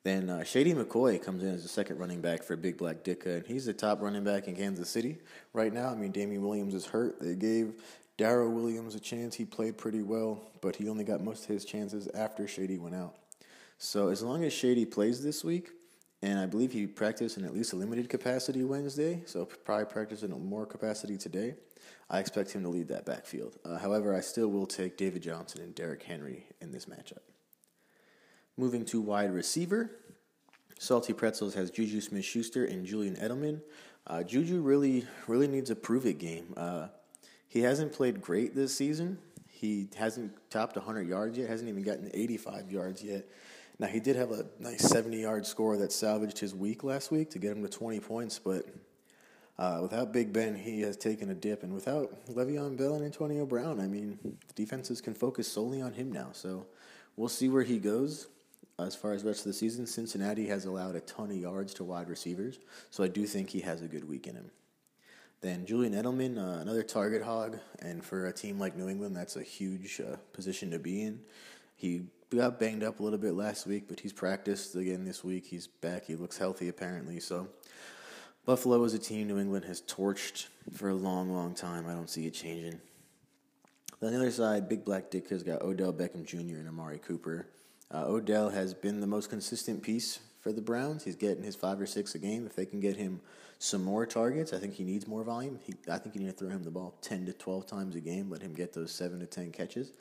Then 0.03 0.29
uh, 0.29 0.43
Shady 0.43 0.73
McCoy 0.73 1.23
comes 1.23 1.41
in 1.41 1.47
as 1.47 1.63
the 1.63 1.69
second 1.69 1.99
running 1.99 2.19
back 2.19 2.43
for 2.43 2.57
Big 2.57 2.75
Black 2.75 3.01
Ditka, 3.01 3.37
and 3.37 3.47
he's 3.47 3.65
the 3.65 3.71
top 3.71 4.01
running 4.01 4.25
back 4.25 4.49
in 4.49 4.57
Kansas 4.57 4.89
City 4.89 5.19
right 5.53 5.71
now. 5.71 5.87
I 5.87 5.95
mean, 5.95 6.11
Damien 6.11 6.41
Williams 6.41 6.73
is 6.73 6.85
hurt. 6.85 7.21
They 7.21 7.35
gave 7.35 7.75
Darrel 8.17 8.51
Williams 8.51 8.93
a 8.95 8.99
chance. 8.99 9.35
He 9.35 9.45
played 9.45 9.77
pretty 9.77 10.01
well, 10.01 10.41
but 10.59 10.75
he 10.75 10.89
only 10.89 11.05
got 11.05 11.23
most 11.23 11.43
of 11.43 11.47
his 11.47 11.63
chances 11.63 12.09
after 12.13 12.45
Shady 12.45 12.77
went 12.77 12.93
out. 12.93 13.15
So 13.77 14.09
as 14.09 14.23
long 14.23 14.43
as 14.43 14.53
Shady 14.53 14.85
plays 14.85 15.23
this 15.23 15.43
week, 15.43 15.69
and 16.21 16.39
I 16.39 16.47
believe 16.47 16.71
he 16.71 16.87
practiced 16.87 17.37
in 17.37 17.45
at 17.45 17.53
least 17.53 17.73
a 17.73 17.75
limited 17.75 18.09
capacity 18.09 18.63
Wednesday, 18.63 19.21
so 19.25 19.45
probably 19.45 19.85
practiced 19.85 20.23
in 20.23 20.31
more 20.31 20.65
capacity 20.65 21.17
today. 21.17 21.55
I 22.09 22.19
expect 22.19 22.51
him 22.51 22.63
to 22.63 22.69
lead 22.69 22.87
that 22.87 23.05
backfield. 23.05 23.57
Uh, 23.63 23.77
however, 23.77 24.15
I 24.15 24.21
still 24.21 24.47
will 24.47 24.65
take 24.65 24.97
David 24.97 25.21
Johnson 25.21 25.61
and 25.61 25.75
Derrick 25.75 26.03
Henry 26.03 26.45
in 26.61 26.71
this 26.71 26.85
matchup. 26.85 27.19
Moving 28.57 28.85
to 28.85 29.01
wide 29.01 29.31
receiver, 29.31 29.91
Salty 30.79 31.13
Pretzels 31.13 31.53
has 31.53 31.69
Juju 31.69 32.01
Smith 32.01 32.25
Schuster 32.25 32.65
and 32.65 32.85
Julian 32.85 33.15
Edelman. 33.15 33.61
Uh, 34.07 34.23
Juju 34.23 34.61
really, 34.61 35.05
really 35.27 35.47
needs 35.47 35.69
a 35.69 35.75
prove 35.75 36.05
it 36.05 36.17
game. 36.17 36.53
Uh, 36.55 36.87
he 37.47 37.61
hasn't 37.61 37.93
played 37.93 38.21
great 38.21 38.55
this 38.55 38.73
season. 38.73 39.19
He 39.49 39.89
hasn't 39.97 40.33
topped 40.49 40.75
100 40.75 41.07
yards 41.07 41.37
yet, 41.37 41.49
hasn't 41.49 41.69
even 41.69 41.83
gotten 41.83 42.09
85 42.13 42.71
yards 42.71 43.03
yet. 43.03 43.25
Now 43.79 43.87
he 43.87 43.99
did 43.99 44.15
have 44.15 44.31
a 44.31 44.45
nice 44.59 44.81
70 44.81 45.21
yard 45.21 45.45
score 45.45 45.77
that 45.77 45.91
salvaged 45.91 46.39
his 46.39 46.55
week 46.55 46.83
last 46.83 47.11
week 47.11 47.29
to 47.31 47.39
get 47.39 47.51
him 47.51 47.63
to 47.63 47.69
20 47.69 47.99
points, 47.99 48.39
but 48.39 48.65
uh, 49.59 49.79
without 49.81 50.13
Big 50.13 50.31
Ben, 50.31 50.55
he 50.55 50.81
has 50.81 50.97
taken 50.97 51.29
a 51.31 51.33
dip, 51.33 51.63
and 51.63 51.73
without 51.73 52.27
Le'Veon 52.27 52.77
Bell 52.77 52.93
and 52.93 53.03
Antonio 53.03 53.45
Brown, 53.45 53.79
I 53.79 53.87
mean, 53.87 54.19
the 54.23 54.53
defenses 54.53 55.01
can 55.01 55.15
focus 55.15 55.51
solely 55.51 55.81
on 55.81 55.93
him 55.93 56.11
now. 56.11 56.29
So 56.31 56.67
we'll 57.15 57.27
see 57.27 57.49
where 57.49 57.63
he 57.63 57.79
goes 57.79 58.27
as 58.77 58.95
far 58.95 59.13
as 59.13 59.23
the 59.23 59.29
rest 59.29 59.41
of 59.41 59.45
the 59.45 59.53
season. 59.53 59.87
Cincinnati 59.87 60.47
has 60.47 60.65
allowed 60.65 60.95
a 60.95 61.01
ton 61.01 61.31
of 61.31 61.37
yards 61.37 61.73
to 61.75 61.83
wide 61.83 62.07
receivers, 62.07 62.59
so 62.91 63.03
I 63.03 63.07
do 63.07 63.25
think 63.25 63.49
he 63.49 63.61
has 63.61 63.81
a 63.81 63.87
good 63.87 64.07
week 64.07 64.27
in 64.27 64.35
him. 64.35 64.51
Then 65.41 65.65
Julian 65.65 65.93
Edelman, 65.93 66.37
uh, 66.37 66.61
another 66.61 66.83
target 66.83 67.23
hog, 67.23 67.57
and 67.79 68.03
for 68.03 68.27
a 68.27 68.33
team 68.33 68.59
like 68.59 68.75
New 68.75 68.89
England, 68.89 69.15
that's 69.15 69.35
a 69.35 69.43
huge 69.43 70.01
uh, 70.01 70.17
position 70.33 70.69
to 70.71 70.79
be 70.79 71.03
in. 71.03 71.19
He 71.75 72.03
got 72.35 72.59
banged 72.59 72.83
up 72.83 72.99
a 72.99 73.03
little 73.03 73.19
bit 73.19 73.33
last 73.33 73.65
week, 73.65 73.85
but 73.87 73.99
he's 73.99 74.13
practiced 74.13 74.75
again 74.75 75.05
this 75.05 75.23
week. 75.23 75.45
He's 75.45 75.67
back. 75.67 76.05
He 76.05 76.15
looks 76.15 76.37
healthy 76.37 76.67
apparently. 76.67 77.19
So 77.19 77.47
Buffalo 78.45 78.83
is 78.83 78.93
a 78.93 78.99
team 78.99 79.27
New 79.27 79.39
England 79.39 79.65
has 79.65 79.81
torched 79.81 80.47
for 80.73 80.89
a 80.89 80.93
long, 80.93 81.29
long 81.29 81.53
time. 81.53 81.87
I 81.87 81.93
don't 81.93 82.09
see 82.09 82.25
it 82.25 82.33
changing. 82.33 82.79
On 84.01 84.11
the 84.11 84.17
other 84.17 84.31
side, 84.31 84.69
Big 84.69 84.85
Black 84.85 85.09
Dick 85.09 85.29
has 85.29 85.41
got 85.41 85.61
Odell 85.61 85.91
Beckham 85.91 86.25
Jr. 86.25 86.57
and 86.57 86.67
Amari 86.67 86.99
Cooper. 86.99 87.47
Uh, 87.91 88.03
Odell 88.05 88.49
has 88.49 88.73
been 88.73 88.99
the 88.99 89.07
most 89.07 89.29
consistent 89.29 89.81
piece 89.81 90.19
for 90.41 90.51
the 90.51 90.61
Browns. 90.61 91.03
He's 91.03 91.15
getting 91.15 91.43
his 91.43 91.55
five 91.55 91.79
or 91.81 91.85
six 91.85 92.13
a 92.13 92.19
game. 92.19 92.45
If 92.45 92.55
they 92.55 92.65
can 92.65 92.79
get 92.79 92.95
him 92.95 93.21
some 93.59 93.83
more 93.83 94.05
targets, 94.05 94.53
I 94.53 94.59
think 94.59 94.75
he 94.75 94.83
needs 94.83 95.07
more 95.07 95.23
volume. 95.23 95.59
He, 95.63 95.73
I 95.89 95.97
think 95.97 96.13
you 96.13 96.21
need 96.21 96.27
to 96.27 96.33
throw 96.33 96.49
him 96.49 96.63
the 96.63 96.69
ball 96.69 96.95
10 97.01 97.25
to 97.25 97.33
12 97.33 97.65
times 97.65 97.95
a 97.95 98.01
game, 98.01 98.29
let 98.29 98.41
him 98.41 98.53
get 98.53 98.73
those 98.73 98.91
7 98.91 99.19
to 99.19 99.25
10 99.25 99.51
catches 99.51 99.93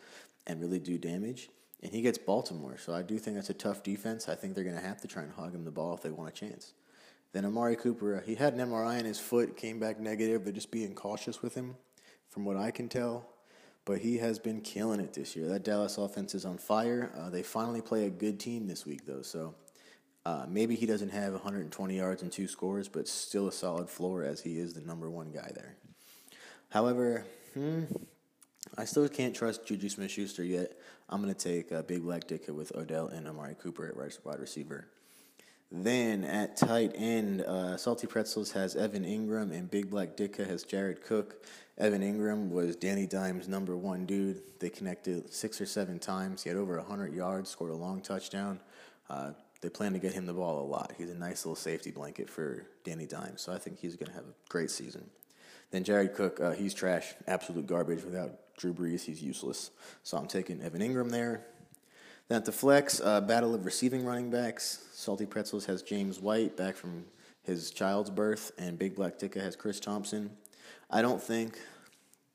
and 0.47 0.61
really 0.61 0.79
do 0.79 0.99
damage 0.99 1.49
and 1.83 1.93
he 1.93 2.03
gets 2.03 2.19
Baltimore. 2.19 2.77
So 2.79 2.95
I 2.95 3.03
do 3.03 3.19
think 3.19 3.37
that's 3.37 3.51
a 3.51 3.55
tough 3.55 3.83
defense. 3.83 4.29
I 4.29 4.35
think 4.35 4.55
they're 4.55 4.64
going 4.64 4.77
to 4.77 4.83
have 4.83 5.01
to 5.03 5.09
try 5.09 5.22
and 5.22 5.33
hog 5.33 5.55
him 5.55 5.64
the 5.64 5.70
ball 5.70 5.95
if 5.95 6.03
they 6.03 6.11
want 6.11 6.29
a 6.29 6.33
chance. 6.33 6.72
Then 7.33 7.45
Amari 7.45 7.77
Cooper, 7.77 8.22
he 8.24 8.35
had 8.35 8.55
an 8.55 8.61
MRI 8.61 8.99
in 8.99 9.05
his 9.05 9.20
foot, 9.20 9.57
came 9.57 9.79
back 9.79 10.01
negative. 10.01 10.45
They're 10.45 10.53
just 10.53 10.70
being 10.70 10.95
cautious 10.95 11.43
with 11.43 11.55
him, 11.55 11.77
from 12.31 12.45
what 12.45 12.57
I 12.57 12.70
can 12.70 12.89
tell. 12.89 13.27
But 13.85 13.99
he 13.99 14.18
has 14.18 14.39
been 14.39 14.62
killing 14.62 15.01
it 15.01 15.12
this 15.12 15.37
year. 15.37 15.47
That 15.49 15.62
Dallas 15.62 15.99
offense 15.99 16.35
is 16.35 16.45
on 16.45 16.59
fire. 16.59 17.12
Uh, 17.16 17.31
they 17.31 17.43
finally 17.43 17.83
play 17.83 18.07
a 18.07 18.11
good 18.11 18.41
team 18.41 18.66
this 18.66 18.87
week, 18.87 19.07
though. 19.07 19.22
So 19.22 19.55
uh, 20.24 20.47
maybe 20.49 20.74
he 20.74 20.87
doesn't 20.87 21.11
have 21.11 21.35
120 21.35 21.97
yards 21.97 22.22
and 22.22 22.33
two 22.33 22.49
scores, 22.49 22.89
but 22.89 23.07
still 23.07 23.47
a 23.47 23.53
solid 23.53 23.89
floor 23.89 24.24
as 24.24 24.41
he 24.41 24.59
is 24.59 24.74
the 24.74 24.81
number 24.81 25.09
one 25.09 25.31
guy 25.31 25.53
there. 25.55 25.77
However, 26.70 27.24
hmm, 27.55 27.85
I 28.77 28.85
still 28.85 29.09
can't 29.09 29.35
trust 29.35 29.67
Juju 29.67 29.89
Smith 29.89 30.11
Schuster 30.11 30.45
yet. 30.45 30.73
I'm 31.09 31.23
going 31.23 31.35
to 31.35 31.39
take 31.39 31.73
uh, 31.73 31.83
Big 31.83 32.03
Black 32.03 32.27
Ditka 32.27 32.51
with 32.51 32.75
Odell 32.75 33.09
and 33.09 33.27
Amari 33.27 33.55
Cooper 33.61 33.87
at 33.87 33.97
wide 34.25 34.41
receiver. 34.41 34.87
Then 35.71 36.25
at 36.25 36.57
tight 36.57 36.93
end, 36.95 37.43
uh, 37.43 37.77
Salty 37.77 38.07
Pretzels 38.07 38.53
has 38.53 38.77
Evan 38.77 39.05
Engram 39.05 39.51
and 39.53 39.71
Big 39.71 39.91
Black 39.91 40.17
Ditka 40.17 40.47
has 40.47 40.62
Jared 40.62 41.03
Cook. 41.03 41.45
Evan 41.79 42.03
Engram 42.03 42.51
was 42.51 42.77
Danny 42.77 43.07
Dimes' 43.07 43.49
number 43.49 43.77
one 43.77 44.07
dude. 44.07 44.43
They 44.61 44.71
connected 44.71 45.33
six 45.33 45.61
or 45.61 45.67
seven 45.67 45.99
times. 45.99 46.43
He 46.43 46.49
had 46.49 46.57
over 46.57 46.77
100 46.79 47.12
yards, 47.12 47.51
scored 47.51 47.73
a 47.73 47.77
long 47.77 48.01
touchdown. 48.01 48.61
Uh, 49.11 49.33
they 49.61 49.69
plan 49.69 49.93
to 49.93 49.99
get 49.99 50.12
him 50.12 50.27
the 50.27 50.33
ball 50.33 50.61
a 50.62 50.67
lot. 50.67 50.93
He's 50.97 51.11
a 51.11 51.14
nice 51.14 51.45
little 51.45 51.57
safety 51.57 51.91
blanket 51.91 52.31
for 52.31 52.67
Danny 52.85 53.07
Dimes, 53.07 53.43
so 53.43 53.53
I 53.53 53.59
think 53.59 53.79
he's 53.79 53.97
going 53.97 54.09
to 54.09 54.14
have 54.14 54.25
a 54.25 54.35
great 54.49 54.71
season. 54.71 55.11
Then 55.71 55.83
Jared 55.83 56.14
Cook, 56.14 56.41
uh, 56.41 56.53
he's 56.53 56.73
trash, 56.73 57.14
absolute 57.27 57.67
garbage. 57.67 58.05
Without 58.05 58.31
Drew 58.57 58.73
Brees, 58.73 59.05
he's 59.05 59.23
useless. 59.23 59.71
So 60.03 60.17
I'm 60.17 60.27
taking 60.27 60.63
Evan 60.63 60.81
Engram 60.81 61.11
there. 61.11 61.47
Then 62.29 62.39
at 62.39 62.45
the 62.45 62.53
flex, 62.53 63.01
uh, 63.01 63.21
battle 63.21 63.55
of 63.55 63.65
receiving 63.65 64.05
running 64.05 64.31
backs. 64.31 64.85
Salty 64.93 65.27
Pretzels 65.27 65.67
has 65.67 65.83
James 65.83 66.19
White 66.19 66.57
back 66.57 66.77
from 66.77 67.05
his 67.43 67.71
child's 67.71 68.11
birth, 68.11 68.51
and 68.59 68.79
Big 68.79 68.97
Black 68.97 69.19
Ditka 69.19 69.41
has 69.41 69.55
Chris 69.55 69.79
Thompson. 69.79 70.31
I 70.91 71.03
don't 71.03 71.23
think 71.23 71.59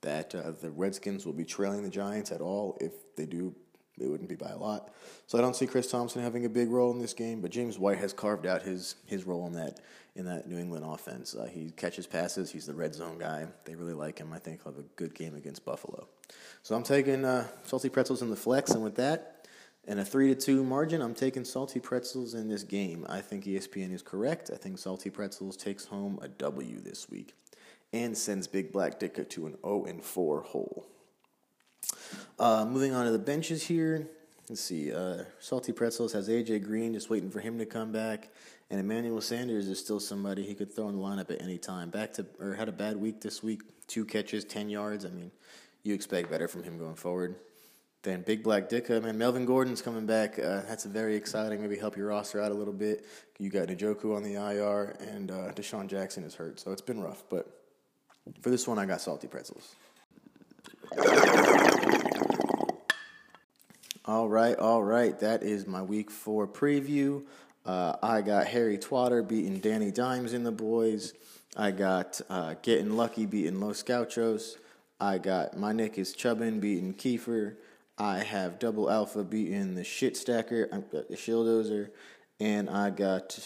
that 0.01 0.33
uh, 0.33 0.51
the 0.51 0.71
Redskins 0.71 1.25
will 1.25 1.33
be 1.33 1.43
trailing 1.43 1.83
the 1.83 1.89
Giants 1.89 2.31
at 2.31 2.41
all. 2.41 2.77
If 2.79 3.15
they 3.15 3.25
do, 3.25 3.53
it 3.99 4.07
wouldn't 4.07 4.29
be 4.29 4.35
by 4.35 4.49
a 4.49 4.57
lot. 4.57 4.93
So 5.27 5.37
I 5.37 5.41
don't 5.41 5.55
see 5.55 5.67
Chris 5.67 5.89
Thompson 5.89 6.21
having 6.21 6.45
a 6.45 6.49
big 6.49 6.69
role 6.69 6.91
in 6.91 6.99
this 6.99 7.13
game, 7.13 7.41
but 7.41 7.51
James 7.51 7.77
White 7.77 7.97
has 7.99 8.13
carved 8.13 8.45
out 8.45 8.61
his 8.61 8.95
his 9.05 9.25
role 9.25 9.45
in 9.47 9.53
that 9.53 9.79
in 10.15 10.25
that 10.25 10.47
New 10.47 10.57
England 10.57 10.85
offense. 10.87 11.35
Uh, 11.35 11.45
he 11.45 11.71
catches 11.71 12.07
passes. 12.07 12.51
He's 12.51 12.65
the 12.65 12.73
red 12.73 12.93
zone 12.93 13.17
guy. 13.17 13.47
They 13.65 13.75
really 13.75 13.93
like 13.93 14.19
him. 14.19 14.33
I 14.33 14.39
think 14.39 14.63
he'll 14.63 14.73
have 14.73 14.81
a 14.81 14.87
good 14.95 15.15
game 15.15 15.35
against 15.35 15.65
Buffalo. 15.65 16.07
So 16.63 16.75
I'm 16.75 16.83
taking 16.83 17.25
uh, 17.25 17.47
salty 17.63 17.89
pretzels 17.89 18.21
in 18.21 18.29
the 18.29 18.35
flex, 18.35 18.71
and 18.71 18.83
with 18.83 18.95
that. 18.95 19.37
In 19.87 19.97
a 19.97 20.05
three 20.05 20.27
to 20.27 20.39
two 20.39 20.63
margin, 20.63 21.01
I'm 21.01 21.15
taking 21.15 21.43
Salty 21.43 21.79
Pretzels 21.79 22.35
in 22.35 22.47
this 22.47 22.61
game. 22.61 23.03
I 23.09 23.19
think 23.19 23.45
ESPN 23.45 23.91
is 23.91 24.03
correct. 24.03 24.51
I 24.53 24.55
think 24.55 24.77
Salty 24.77 25.09
Pretzels 25.09 25.57
takes 25.57 25.85
home 25.85 26.19
a 26.21 26.27
W 26.27 26.79
this 26.79 27.09
week 27.09 27.33
and 27.91 28.15
sends 28.15 28.45
Big 28.47 28.71
Black 28.71 28.99
Ditka 28.99 29.27
to 29.29 29.47
an 29.47 29.57
0 29.63 29.85
and 29.85 30.03
4 30.03 30.41
hole. 30.41 30.85
Uh, 32.39 32.65
moving 32.65 32.93
on 32.93 33.05
to 33.05 33.11
the 33.11 33.19
benches 33.19 33.63
here. 33.63 34.07
Let's 34.49 34.61
see. 34.61 34.91
Uh, 34.91 35.23
Salty 35.39 35.71
Pretzels 35.71 36.11
has 36.13 36.27
AJ 36.27 36.63
Green, 36.63 36.93
just 36.93 37.09
waiting 37.09 37.29
for 37.29 37.39
him 37.39 37.57
to 37.59 37.65
come 37.65 37.91
back, 37.91 38.29
and 38.69 38.79
Emmanuel 38.79 39.21
Sanders 39.21 39.67
is 39.67 39.79
still 39.79 39.99
somebody 39.99 40.43
he 40.43 40.53
could 40.53 40.73
throw 40.75 40.89
in 40.89 40.97
the 40.97 41.01
lineup 41.01 41.31
at 41.31 41.41
any 41.41 41.57
time. 41.57 41.89
Back 41.89 42.13
to 42.13 42.25
or 42.39 42.55
had 42.55 42.67
a 42.67 42.73
bad 42.73 42.97
week 42.97 43.21
this 43.21 43.41
week, 43.41 43.61
two 43.87 44.03
catches, 44.03 44.43
ten 44.43 44.69
yards. 44.69 45.05
I 45.05 45.09
mean, 45.09 45.31
you 45.83 45.93
expect 45.93 46.29
better 46.29 46.47
from 46.47 46.63
him 46.63 46.77
going 46.77 46.95
forward. 46.95 47.35
Then 48.03 48.23
Big 48.23 48.43
Black 48.43 48.67
Ditka, 48.67 49.01
man, 49.01 49.17
Melvin 49.17 49.45
Gordon's 49.45 49.81
coming 49.81 50.07
back. 50.07 50.39
Uh, 50.39 50.61
that's 50.67 50.85
very 50.85 51.15
exciting. 51.15 51.61
Maybe 51.61 51.77
help 51.77 51.95
your 51.95 52.07
roster 52.07 52.41
out 52.41 52.51
a 52.51 52.55
little 52.55 52.73
bit. 52.73 53.05
You 53.37 53.49
got 53.51 53.67
Njoku 53.67 54.15
on 54.15 54.23
the 54.23 54.33
IR, 54.33 54.97
and 54.99 55.29
uh, 55.29 55.51
DeSean 55.51 55.87
Jackson 55.87 56.23
is 56.23 56.33
hurt, 56.33 56.59
so 56.59 56.71
it's 56.71 56.81
been 56.81 56.99
rough. 56.99 57.23
But 57.29 57.47
for 58.41 58.49
this 58.49 58.67
one, 58.67 58.79
I 58.79 58.85
got 58.85 59.01
salty 59.01 59.27
pretzels. 59.27 59.75
All 64.05 64.27
right, 64.27 64.57
all 64.57 64.81
right. 64.81 65.19
That 65.19 65.43
is 65.43 65.67
my 65.67 65.83
week 65.83 66.09
four 66.09 66.47
preview. 66.47 67.21
Uh, 67.63 67.97
I 68.01 68.21
got 68.21 68.47
Harry 68.47 68.79
Twatter 68.79 69.27
beating 69.27 69.59
Danny 69.59 69.91
Dimes 69.91 70.33
in 70.33 70.43
the 70.43 70.51
boys. 70.51 71.13
I 71.55 71.69
got 71.69 72.19
uh, 72.27 72.55
Getting 72.63 72.97
Lucky 72.97 73.27
beating 73.27 73.59
Los 73.59 73.83
Gauchos. 73.83 74.57
I 74.99 75.19
got 75.19 75.55
My 75.55 75.71
Nick 75.71 75.99
is 75.99 76.15
Chubbin 76.15 76.59
beating 76.59 76.95
Kiefer. 76.95 77.57
I 77.99 78.23
have 78.23 78.57
Double 78.57 78.89
Alpha 78.89 79.23
beating 79.23 79.75
the 79.75 79.83
Shit 79.83 80.17
Stacker, 80.17 80.67
I 80.71 80.77
got 80.77 81.07
the 81.07 81.15
Shildozer, 81.15 81.89
and 82.39 82.71
I 82.71 82.89
got 82.89 83.39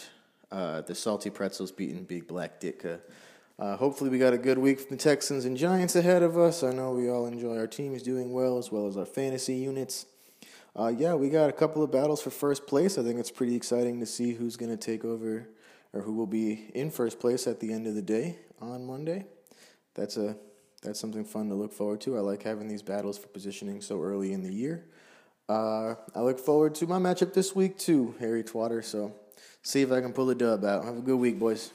uh, 0.50 0.80
the 0.80 0.94
Salty 0.94 1.28
Pretzels 1.28 1.70
beating 1.70 2.04
Big 2.04 2.26
Black 2.26 2.60
Ditka. 2.60 3.00
Uh, 3.58 3.76
hopefully, 3.76 4.08
we 4.08 4.18
got 4.18 4.32
a 4.32 4.38
good 4.38 4.56
week 4.56 4.80
from 4.80 4.96
the 4.96 5.02
Texans 5.02 5.44
and 5.44 5.54
Giants 5.54 5.96
ahead 5.96 6.22
of 6.22 6.38
us. 6.38 6.62
I 6.62 6.72
know 6.72 6.92
we 6.92 7.10
all 7.10 7.26
enjoy 7.26 7.58
our 7.58 7.66
teams 7.66 8.02
doing 8.02 8.32
well, 8.32 8.56
as 8.56 8.72
well 8.72 8.86
as 8.86 8.96
our 8.96 9.04
fantasy 9.04 9.56
units. 9.56 10.06
Uh, 10.78 10.88
yeah, 10.88 11.14
we 11.14 11.30
got 11.30 11.48
a 11.48 11.52
couple 11.54 11.82
of 11.82 11.90
battles 11.90 12.20
for 12.20 12.28
first 12.28 12.66
place. 12.66 12.98
I 12.98 13.02
think 13.02 13.18
it's 13.18 13.30
pretty 13.30 13.56
exciting 13.56 13.98
to 14.00 14.06
see 14.06 14.34
who's 14.34 14.56
going 14.56 14.70
to 14.70 14.76
take 14.76 15.06
over 15.06 15.48
or 15.94 16.02
who 16.02 16.12
will 16.12 16.26
be 16.26 16.70
in 16.74 16.90
first 16.90 17.18
place 17.18 17.46
at 17.46 17.60
the 17.60 17.72
end 17.72 17.86
of 17.86 17.94
the 17.94 18.02
day 18.02 18.36
on 18.60 18.86
Monday. 18.86 19.24
That's 19.94 20.18
a 20.18 20.36
that's 20.82 21.00
something 21.00 21.24
fun 21.24 21.48
to 21.48 21.54
look 21.54 21.72
forward 21.72 22.02
to. 22.02 22.18
I 22.18 22.20
like 22.20 22.42
having 22.42 22.68
these 22.68 22.82
battles 22.82 23.16
for 23.16 23.28
positioning 23.28 23.80
so 23.80 24.02
early 24.02 24.34
in 24.34 24.42
the 24.42 24.52
year. 24.52 24.84
Uh, 25.48 25.94
I 26.14 26.20
look 26.20 26.38
forward 26.38 26.74
to 26.76 26.86
my 26.86 26.98
matchup 26.98 27.32
this 27.32 27.56
week 27.56 27.78
too, 27.78 28.14
Harry 28.20 28.44
Twatter. 28.44 28.84
So 28.84 29.14
see 29.62 29.80
if 29.80 29.90
I 29.90 30.02
can 30.02 30.12
pull 30.12 30.28
a 30.28 30.34
dub 30.34 30.62
out. 30.62 30.84
Have 30.84 30.98
a 30.98 31.00
good 31.00 31.16
week, 31.16 31.38
boys. 31.38 31.70